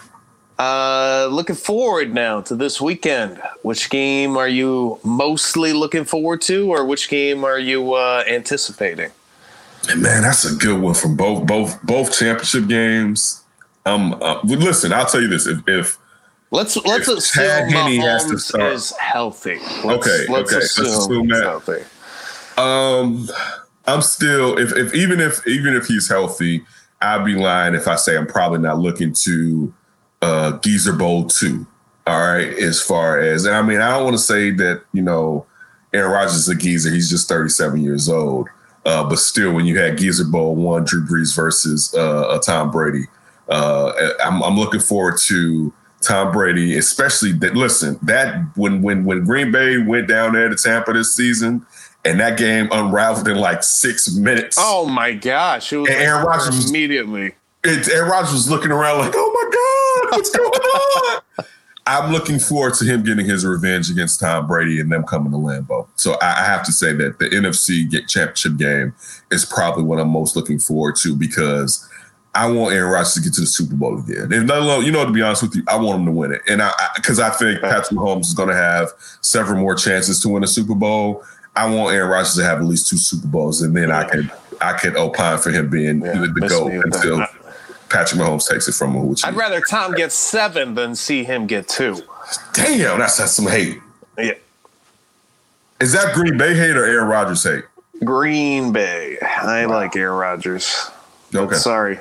Uh, 0.57 1.29
looking 1.33 1.57
forward 1.57 2.15
now 2.15 2.41
to 2.41 2.55
this 2.55 2.81
weekend. 2.81 3.43
Which 3.63 3.91
game 3.91 4.37
are 4.37 4.49
you 4.49 5.01
mostly 5.03 5.73
looking 5.73 6.05
forward 6.05 6.43
to, 6.43 6.71
or 6.73 6.85
which 6.85 7.09
game 7.09 7.45
are 7.45 7.59
you 7.59 7.95
uh, 7.95 8.23
anticipating? 8.29 9.11
Man, 9.97 10.23
that's 10.23 10.45
a 10.45 10.55
good 10.55 10.81
one 10.81 10.95
from 10.95 11.17
both 11.17 11.47
both 11.47 11.83
both 11.83 12.17
championship 12.17 12.69
games. 12.69 13.43
Um, 13.85 14.17
uh, 14.23 14.41
listen, 14.45 14.93
I'll 14.93 15.07
tell 15.07 15.21
you 15.21 15.29
this: 15.29 15.47
if, 15.47 15.59
if 15.67 15.99
Let's 16.55 16.77
let's 16.87 17.09
If 17.09 17.19
assume 17.19 17.45
Chad 17.45 17.73
Henne 17.73 18.01
has 18.01 18.27
to 18.27 18.39
start- 18.39 18.73
is 18.75 18.93
healthy. 18.93 19.59
Let's, 19.85 20.07
Okay, 20.07 20.33
let's 20.33 20.53
okay, 20.53 20.55
let's 20.55 20.79
assume, 20.79 20.87
assume 20.87 21.29
that. 21.29 21.43
healthy. 21.43 21.83
um, 22.57 23.29
I'm 23.87 24.01
still 24.01 24.57
if, 24.57 24.73
if 24.77 24.95
even 24.95 25.21
if 25.21 25.45
even 25.49 25.75
if 25.75 25.87
he's 25.87 26.09
healthy, 26.09 26.65
I'd 27.03 27.25
be 27.25 27.35
lying 27.35 27.75
if 27.75 27.89
I 27.89 27.97
say 27.97 28.17
I'm 28.17 28.29
probably 28.29 28.61
not 28.61 28.79
looking 28.79 29.13
to 29.25 29.75
uh 30.23 30.59
Geezer 30.59 30.93
Bowl 30.93 31.27
two. 31.27 31.67
All 32.07 32.21
right, 32.21 32.57
as 32.59 32.81
far 32.81 33.19
as 33.19 33.47
and 33.47 33.57
I 33.57 33.63
mean, 33.63 33.81
I 33.81 33.91
don't 33.91 34.05
want 34.05 34.17
to 34.17 34.23
say 34.23 34.51
that 34.53 34.85
you 34.93 35.03
know 35.03 35.47
Aaron 35.93 36.13
Rodgers 36.13 36.35
is 36.37 36.49
a 36.49 36.55
geezer. 36.55 36.91
He's 36.93 37.11
just 37.11 37.29
37 37.29 37.83
years 37.83 38.09
old. 38.09 38.49
Uh, 38.85 39.03
but 39.09 39.19
still, 39.19 39.53
when 39.53 39.65
you 39.65 39.79
had 39.79 39.97
Geezer 39.97 40.25
Bowl 40.27 40.55
one, 40.55 40.85
Drew 40.85 41.05
Brees 41.05 41.35
versus 41.35 41.95
uh, 41.95 42.39
Tom 42.45 42.71
Brady, 42.71 43.07
uh, 43.49 43.93
I'm, 44.23 44.43
I'm, 44.43 44.59
looking 44.59 44.81
forward 44.81 45.15
to 45.29 45.73
Tom 46.05 46.33
Brady, 46.33 46.77
especially 46.77 47.33
that. 47.33 47.57
Listen, 47.57 47.99
that 48.03 48.45
when 48.57 48.83
when 48.83 49.05
when 49.05 49.25
Green 49.25 49.51
Bay 49.51 49.79
went 49.79 50.09
down 50.09 50.33
there 50.33 50.49
to 50.49 50.57
Tampa 50.57 50.93
this 50.93 51.15
season, 51.15 51.65
and 52.05 52.21
that 52.21 52.39
game 52.39 52.69
unraveled 52.71 53.29
in 53.29 53.37
like 53.37 53.63
six 53.63 54.15
minutes. 54.15 54.57
Oh 54.59 54.87
my 54.87 55.13
gosh! 55.13 55.73
It 55.73 55.79
was 55.79 55.91
and 55.91 55.99
Aaron 55.99 56.27
Rodgers 56.27 56.71
immediately. 56.71 57.35
It, 57.65 57.89
Aaron 57.89 58.11
Rodgers 58.11 58.33
was 58.33 58.51
looking 58.51 58.71
around 58.71 58.99
like, 58.99 59.13
"Oh 59.15 60.03
my 60.03 60.11
god, 60.11 60.17
what's 60.17 60.31
going 60.31 60.51
on?" 60.51 61.23
I'm 61.87 62.13
looking 62.13 62.39
forward 62.39 62.75
to 62.75 62.85
him 62.87 63.03
getting 63.03 63.27
his 63.27 63.45
revenge 63.45 63.91
against 63.91 64.19
Tom 64.19 64.47
Brady 64.47 64.81
and 64.81 64.91
them 64.91 65.05
coming 65.05 65.33
to 65.33 65.39
Lambeau. 65.39 65.87
So 65.97 66.15
I, 66.15 66.43
I 66.43 66.45
have 66.47 66.65
to 66.65 66.73
say 66.73 66.95
that 66.95 67.19
the 67.19 67.27
NFC 67.27 67.91
get 67.91 68.09
championship 68.09 68.57
game 68.57 68.95
is 69.31 69.45
probably 69.45 69.83
what 69.85 70.01
I'm 70.01 70.09
most 70.09 70.35
looking 70.35 70.59
forward 70.59 70.97
to 71.03 71.15
because 71.15 71.87
I 72.35 72.51
want 72.51 72.75
Aaron 72.75 72.91
Rodgers 72.91 73.15
to 73.15 73.21
get 73.21 73.33
to 73.35 73.43
the 73.43 73.47
Super 73.47 73.77
Bowl 73.77 73.99
again. 73.99 74.33
If 74.33 74.45
not, 74.45 74.85
you 74.85 74.91
know, 74.91 75.05
to 75.05 75.13
be 75.13 75.23
honest 75.23 75.43
with 75.43 75.55
you, 75.55 75.63
I 75.69 75.77
want 75.77 76.01
him 76.01 76.07
to 76.07 76.13
win 76.13 76.33
it, 76.33 76.43
and 76.49 76.61
I 76.63 76.73
because 76.97 77.21
I, 77.21 77.29
I, 77.29 77.31
think 77.31 77.61
Patrick 77.61 77.99
Mahomes 77.99 78.23
is 78.23 78.35
going 78.35 78.49
to 78.49 78.57
have 78.57 78.91
several 79.21 79.61
more 79.61 79.75
chances 79.75 80.21
to 80.23 80.29
win 80.29 80.43
a 80.43 80.47
Super 80.47 80.75
Bowl. 80.75 81.23
I 81.55 81.73
want 81.73 81.95
Aaron 81.95 82.11
Rodgers 82.11 82.35
to 82.35 82.45
have 82.45 82.59
at 82.59 82.65
least 82.65 82.89
two 82.89 82.97
Super 82.97 83.29
Bowls, 83.29 83.63
and 83.63 83.77
then 83.77 83.93
I 83.93 84.05
can 84.05 84.31
I 84.61 84.73
can 84.73 84.97
opine 84.97 85.39
for 85.39 85.51
him 85.51 85.71
being 85.71 86.03
yeah, 86.03 86.13
the 86.13 86.47
GOAT 86.49 86.73
until 86.85 87.19
Patrick 87.89 88.21
Mahomes 88.21 88.49
takes 88.49 88.67
it 88.67 88.75
from 88.75 88.95
him. 88.95 89.15
I'd 89.25 89.37
rather 89.37 89.61
Tom 89.61 89.93
get 89.93 90.11
seven 90.11 90.75
than 90.75 90.97
see 90.97 91.23
him 91.23 91.47
get 91.47 91.69
two. 91.69 92.03
Damn, 92.53 92.99
that's, 92.99 93.19
that's 93.19 93.33
some 93.33 93.47
hate. 93.47 93.79
Yeah. 94.19 94.33
Is 95.81 95.93
that 95.93 96.15
Green 96.15 96.37
Bay 96.37 96.55
hate 96.55 96.77
or 96.77 96.85
Aaron 96.85 97.09
Rodgers 97.09 97.45
hate? 97.45 97.65
Green 98.03 98.73
Bay. 98.73 99.19
I 99.21 99.67
wow. 99.67 99.75
like 99.75 99.95
Aaron 99.97 100.19
Rodgers. 100.19 100.91
Okay. 101.35 101.57
Sorry. 101.57 101.99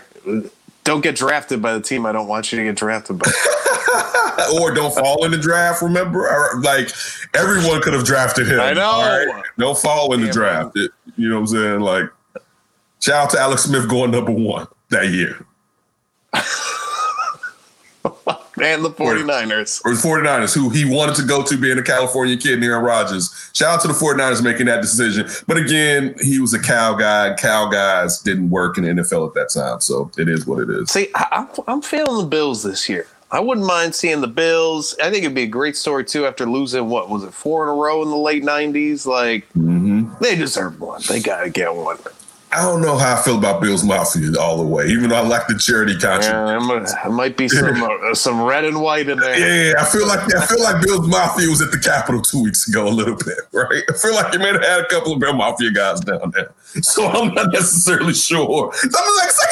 Don't 0.83 1.01
get 1.01 1.15
drafted 1.15 1.61
by 1.61 1.73
the 1.73 1.81
team 1.81 2.05
I 2.05 2.11
don't 2.11 2.27
want 2.27 2.51
you 2.51 2.59
to 2.59 2.65
get 2.65 2.75
drafted 2.75 3.19
by. 3.19 3.31
or 4.53 4.73
don't 4.73 4.93
fall 4.93 5.23
in 5.25 5.31
the 5.31 5.37
draft, 5.37 5.81
remember? 5.81 6.27
Or, 6.27 6.61
like 6.61 6.89
everyone 7.33 7.81
could 7.81 7.93
have 7.93 8.05
drafted 8.05 8.47
him. 8.47 8.59
I 8.59 8.73
know. 8.73 9.01
Right? 9.01 9.43
Don't 9.57 9.77
fall 9.77 10.13
in 10.13 10.21
the 10.21 10.31
draft. 10.31 10.75
It, 10.75 10.91
you 11.17 11.29
know 11.29 11.35
what 11.35 11.41
I'm 11.41 11.47
saying? 11.47 11.79
Like, 11.79 12.05
shout 12.99 13.25
out 13.25 13.29
to 13.31 13.39
Alex 13.39 13.63
Smith 13.63 13.87
going 13.87 14.11
number 14.11 14.31
one 14.31 14.67
that 14.89 15.09
year. 15.09 15.45
and 18.63 18.83
the 18.83 18.89
49ers. 18.89 19.81
Or 19.85 19.93
the 19.93 20.01
49ers, 20.01 20.53
who 20.53 20.69
he 20.69 20.85
wanted 20.85 21.15
to 21.15 21.23
go 21.23 21.43
to 21.43 21.57
being 21.57 21.77
a 21.77 21.83
California 21.83 22.37
kid 22.37 22.59
near 22.59 22.79
Rodgers. 22.79 23.51
Shout 23.53 23.75
out 23.75 23.81
to 23.81 23.87
the 23.87 23.93
49ers 23.93 24.43
making 24.43 24.67
that 24.67 24.81
decision. 24.81 25.27
But 25.47 25.57
again, 25.57 26.15
he 26.21 26.39
was 26.39 26.53
a 26.53 26.61
Cal 26.61 26.95
guy. 26.95 27.33
Cal 27.35 27.69
guys 27.69 28.19
didn't 28.19 28.49
work 28.49 28.77
in 28.77 28.83
the 28.83 28.89
NFL 29.01 29.27
at 29.27 29.33
that 29.35 29.49
time. 29.49 29.81
So 29.81 30.09
it 30.17 30.29
is 30.29 30.45
what 30.45 30.59
it 30.59 30.69
is. 30.69 30.91
See, 30.91 31.09
I, 31.15 31.47
I'm 31.67 31.81
feeling 31.81 32.17
the 32.17 32.29
Bills 32.29 32.63
this 32.63 32.87
year. 32.89 33.07
I 33.33 33.39
wouldn't 33.39 33.65
mind 33.65 33.95
seeing 33.95 34.21
the 34.21 34.27
Bills. 34.27 34.95
I 35.01 35.09
think 35.09 35.23
it'd 35.23 35.33
be 35.33 35.43
a 35.43 35.47
great 35.47 35.75
story 35.75 36.05
too 36.05 36.27
after 36.27 36.45
losing 36.45 36.87
what 36.87 37.09
was 37.09 37.23
it 37.23 37.33
four 37.33 37.63
in 37.63 37.69
a 37.69 37.73
row 37.73 38.03
in 38.03 38.09
the 38.11 38.15
late 38.15 38.43
'90s. 38.43 39.07
Like 39.07 39.49
mm-hmm. 39.53 40.13
they 40.21 40.35
deserve 40.35 40.79
one. 40.79 41.01
They 41.09 41.19
got 41.19 41.41
to 41.41 41.49
get 41.49 41.73
one. 41.73 41.97
I 42.53 42.61
don't 42.61 42.83
know 42.83 42.97
how 42.97 43.15
I 43.15 43.21
feel 43.23 43.37
about 43.37 43.61
Bills 43.61 43.83
Mafia 43.83 44.39
all 44.39 44.57
the 44.57 44.63
way, 44.63 44.87
even 44.87 45.09
though 45.09 45.15
I 45.15 45.21
like 45.21 45.47
the 45.47 45.57
charity 45.57 45.97
contribution. 45.97 46.87
Yeah, 46.93 47.09
might 47.09 47.35
be 47.35 47.47
some 47.47 47.81
uh, 47.83 48.13
some 48.13 48.43
red 48.43 48.63
and 48.63 48.79
white 48.79 49.09
in 49.09 49.19
there. 49.19 49.37
Yeah, 49.37 49.81
I 49.81 49.85
feel 49.85 50.07
like 50.07 50.19
I 50.35 50.45
feel 50.45 50.61
like 50.61 50.83
Bills 50.83 51.07
Mafia 51.07 51.49
was 51.49 51.61
at 51.63 51.71
the 51.71 51.79
Capitol 51.79 52.21
two 52.21 52.43
weeks 52.43 52.67
ago 52.67 52.87
a 52.87 52.93
little 52.93 53.15
bit, 53.15 53.39
right? 53.53 53.83
I 53.89 53.93
feel 53.93 54.13
like 54.13 54.33
you 54.33 54.39
may 54.39 54.51
have 54.51 54.61
had 54.61 54.81
a 54.81 54.87
couple 54.87 55.13
of 55.13 55.19
Bill 55.19 55.33
Mafia 55.33 55.71
guys 55.71 55.99
down 56.01 56.31
there, 56.35 56.53
so 56.81 57.07
I'm 57.07 57.33
not 57.33 57.51
necessarily 57.51 58.13
sure. 58.13 58.71
So 58.73 58.87
I'm 58.87 59.17
like, 59.17 59.27
like 59.27 59.49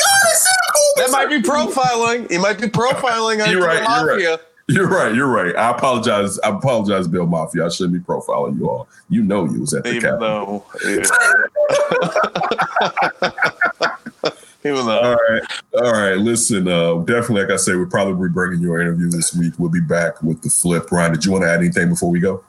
oh, 0.75 0.93
that 0.97 1.09
might 1.11 1.29
be 1.29 1.41
profiling. 1.41 2.29
He 2.29 2.37
might 2.37 2.61
be 2.61 2.67
profiling 2.67 3.43
on 3.43 3.49
you're 3.49 3.65
right, 3.65 3.83
Mafia. 3.83 4.19
You're 4.19 4.31
right. 4.31 4.39
You're 4.67 4.87
right. 4.87 5.13
You're 5.13 5.27
right. 5.27 5.55
I 5.55 5.71
apologize. 5.71 6.39
I 6.39 6.49
apologize, 6.49 7.07
Bill 7.07 7.25
Mafia. 7.25 7.65
I 7.65 7.69
shouldn't 7.69 7.93
be 7.93 7.99
profiling 7.99 8.57
you 8.57 8.69
all. 8.69 8.87
You 9.09 9.23
know 9.23 9.45
you 9.45 9.61
was 9.61 9.73
at 9.73 9.83
the 9.83 9.91
Even 9.91 10.19
though, 10.19 10.65
Even 14.63 14.85
though. 14.85 14.99
All 14.99 15.15
right. 15.15 15.41
All 15.73 15.91
right. 15.91 16.17
Listen, 16.17 16.67
uh, 16.67 16.95
definitely, 16.99 17.41
like 17.41 17.51
I 17.51 17.55
said, 17.55 17.75
we'll 17.75 17.87
probably 17.87 18.27
be 18.27 18.31
bringing 18.31 18.61
your 18.61 18.79
interview 18.79 19.09
this 19.09 19.33
week. 19.33 19.53
We'll 19.57 19.71
be 19.71 19.81
back 19.81 20.21
with 20.21 20.43
the 20.43 20.49
flip. 20.49 20.91
Ryan, 20.91 21.13
did 21.13 21.25
you 21.25 21.31
want 21.31 21.43
to 21.43 21.49
add 21.49 21.59
anything 21.59 21.89
before 21.89 22.11
we 22.11 22.19
go? 22.19 22.43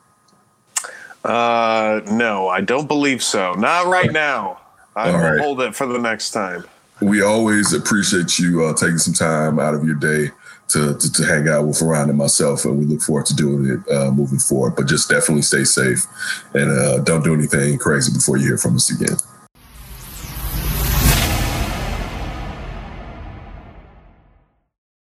Uh, 1.25 2.03
no, 2.11 2.49
I 2.49 2.61
don't 2.61 2.87
believe 2.87 3.23
so. 3.23 3.55
Not 3.55 3.87
right 3.87 4.13
now. 4.13 4.61
I 4.95 5.11
will 5.11 5.19
right. 5.19 5.41
hold 5.41 5.61
it 5.63 5.75
for 5.75 5.87
the 5.87 5.99
next 5.99 6.33
time. 6.33 6.65
We 7.01 7.23
always 7.23 7.73
appreciate 7.73 8.39
you 8.39 8.65
uh, 8.65 8.75
taking 8.75 8.99
some 8.99 9.15
time 9.15 9.59
out 9.59 9.75
of 9.75 9.85
your 9.85 9.95
day 9.95 10.31
to, 10.73 10.97
to, 10.97 11.13
to, 11.13 11.25
hang 11.25 11.49
out 11.49 11.67
with 11.67 11.83
Ryan 11.83 12.11
and 12.11 12.19
myself, 12.19 12.65
and 12.65 12.79
we 12.79 12.85
look 12.85 13.03
forward 13.03 13.27
to 13.27 13.35
doing 13.35 13.67
it 13.67 13.93
uh, 13.93 14.11
moving 14.11 14.39
forward. 14.39 14.75
But 14.77 14.89
just 14.89 15.09
definitely 15.09 15.43
stay 15.43 15.65
safe 15.65 16.07
and 16.55 16.71
uh, 16.71 16.99
don't 17.01 17.23
do 17.23 17.35
anything 17.35 17.79
crazy 17.79 18.13
before 18.13 18.37
you 18.37 18.47
hear 18.47 18.59
from 18.59 18.77
us 18.77 18.91
again. 18.91 19.17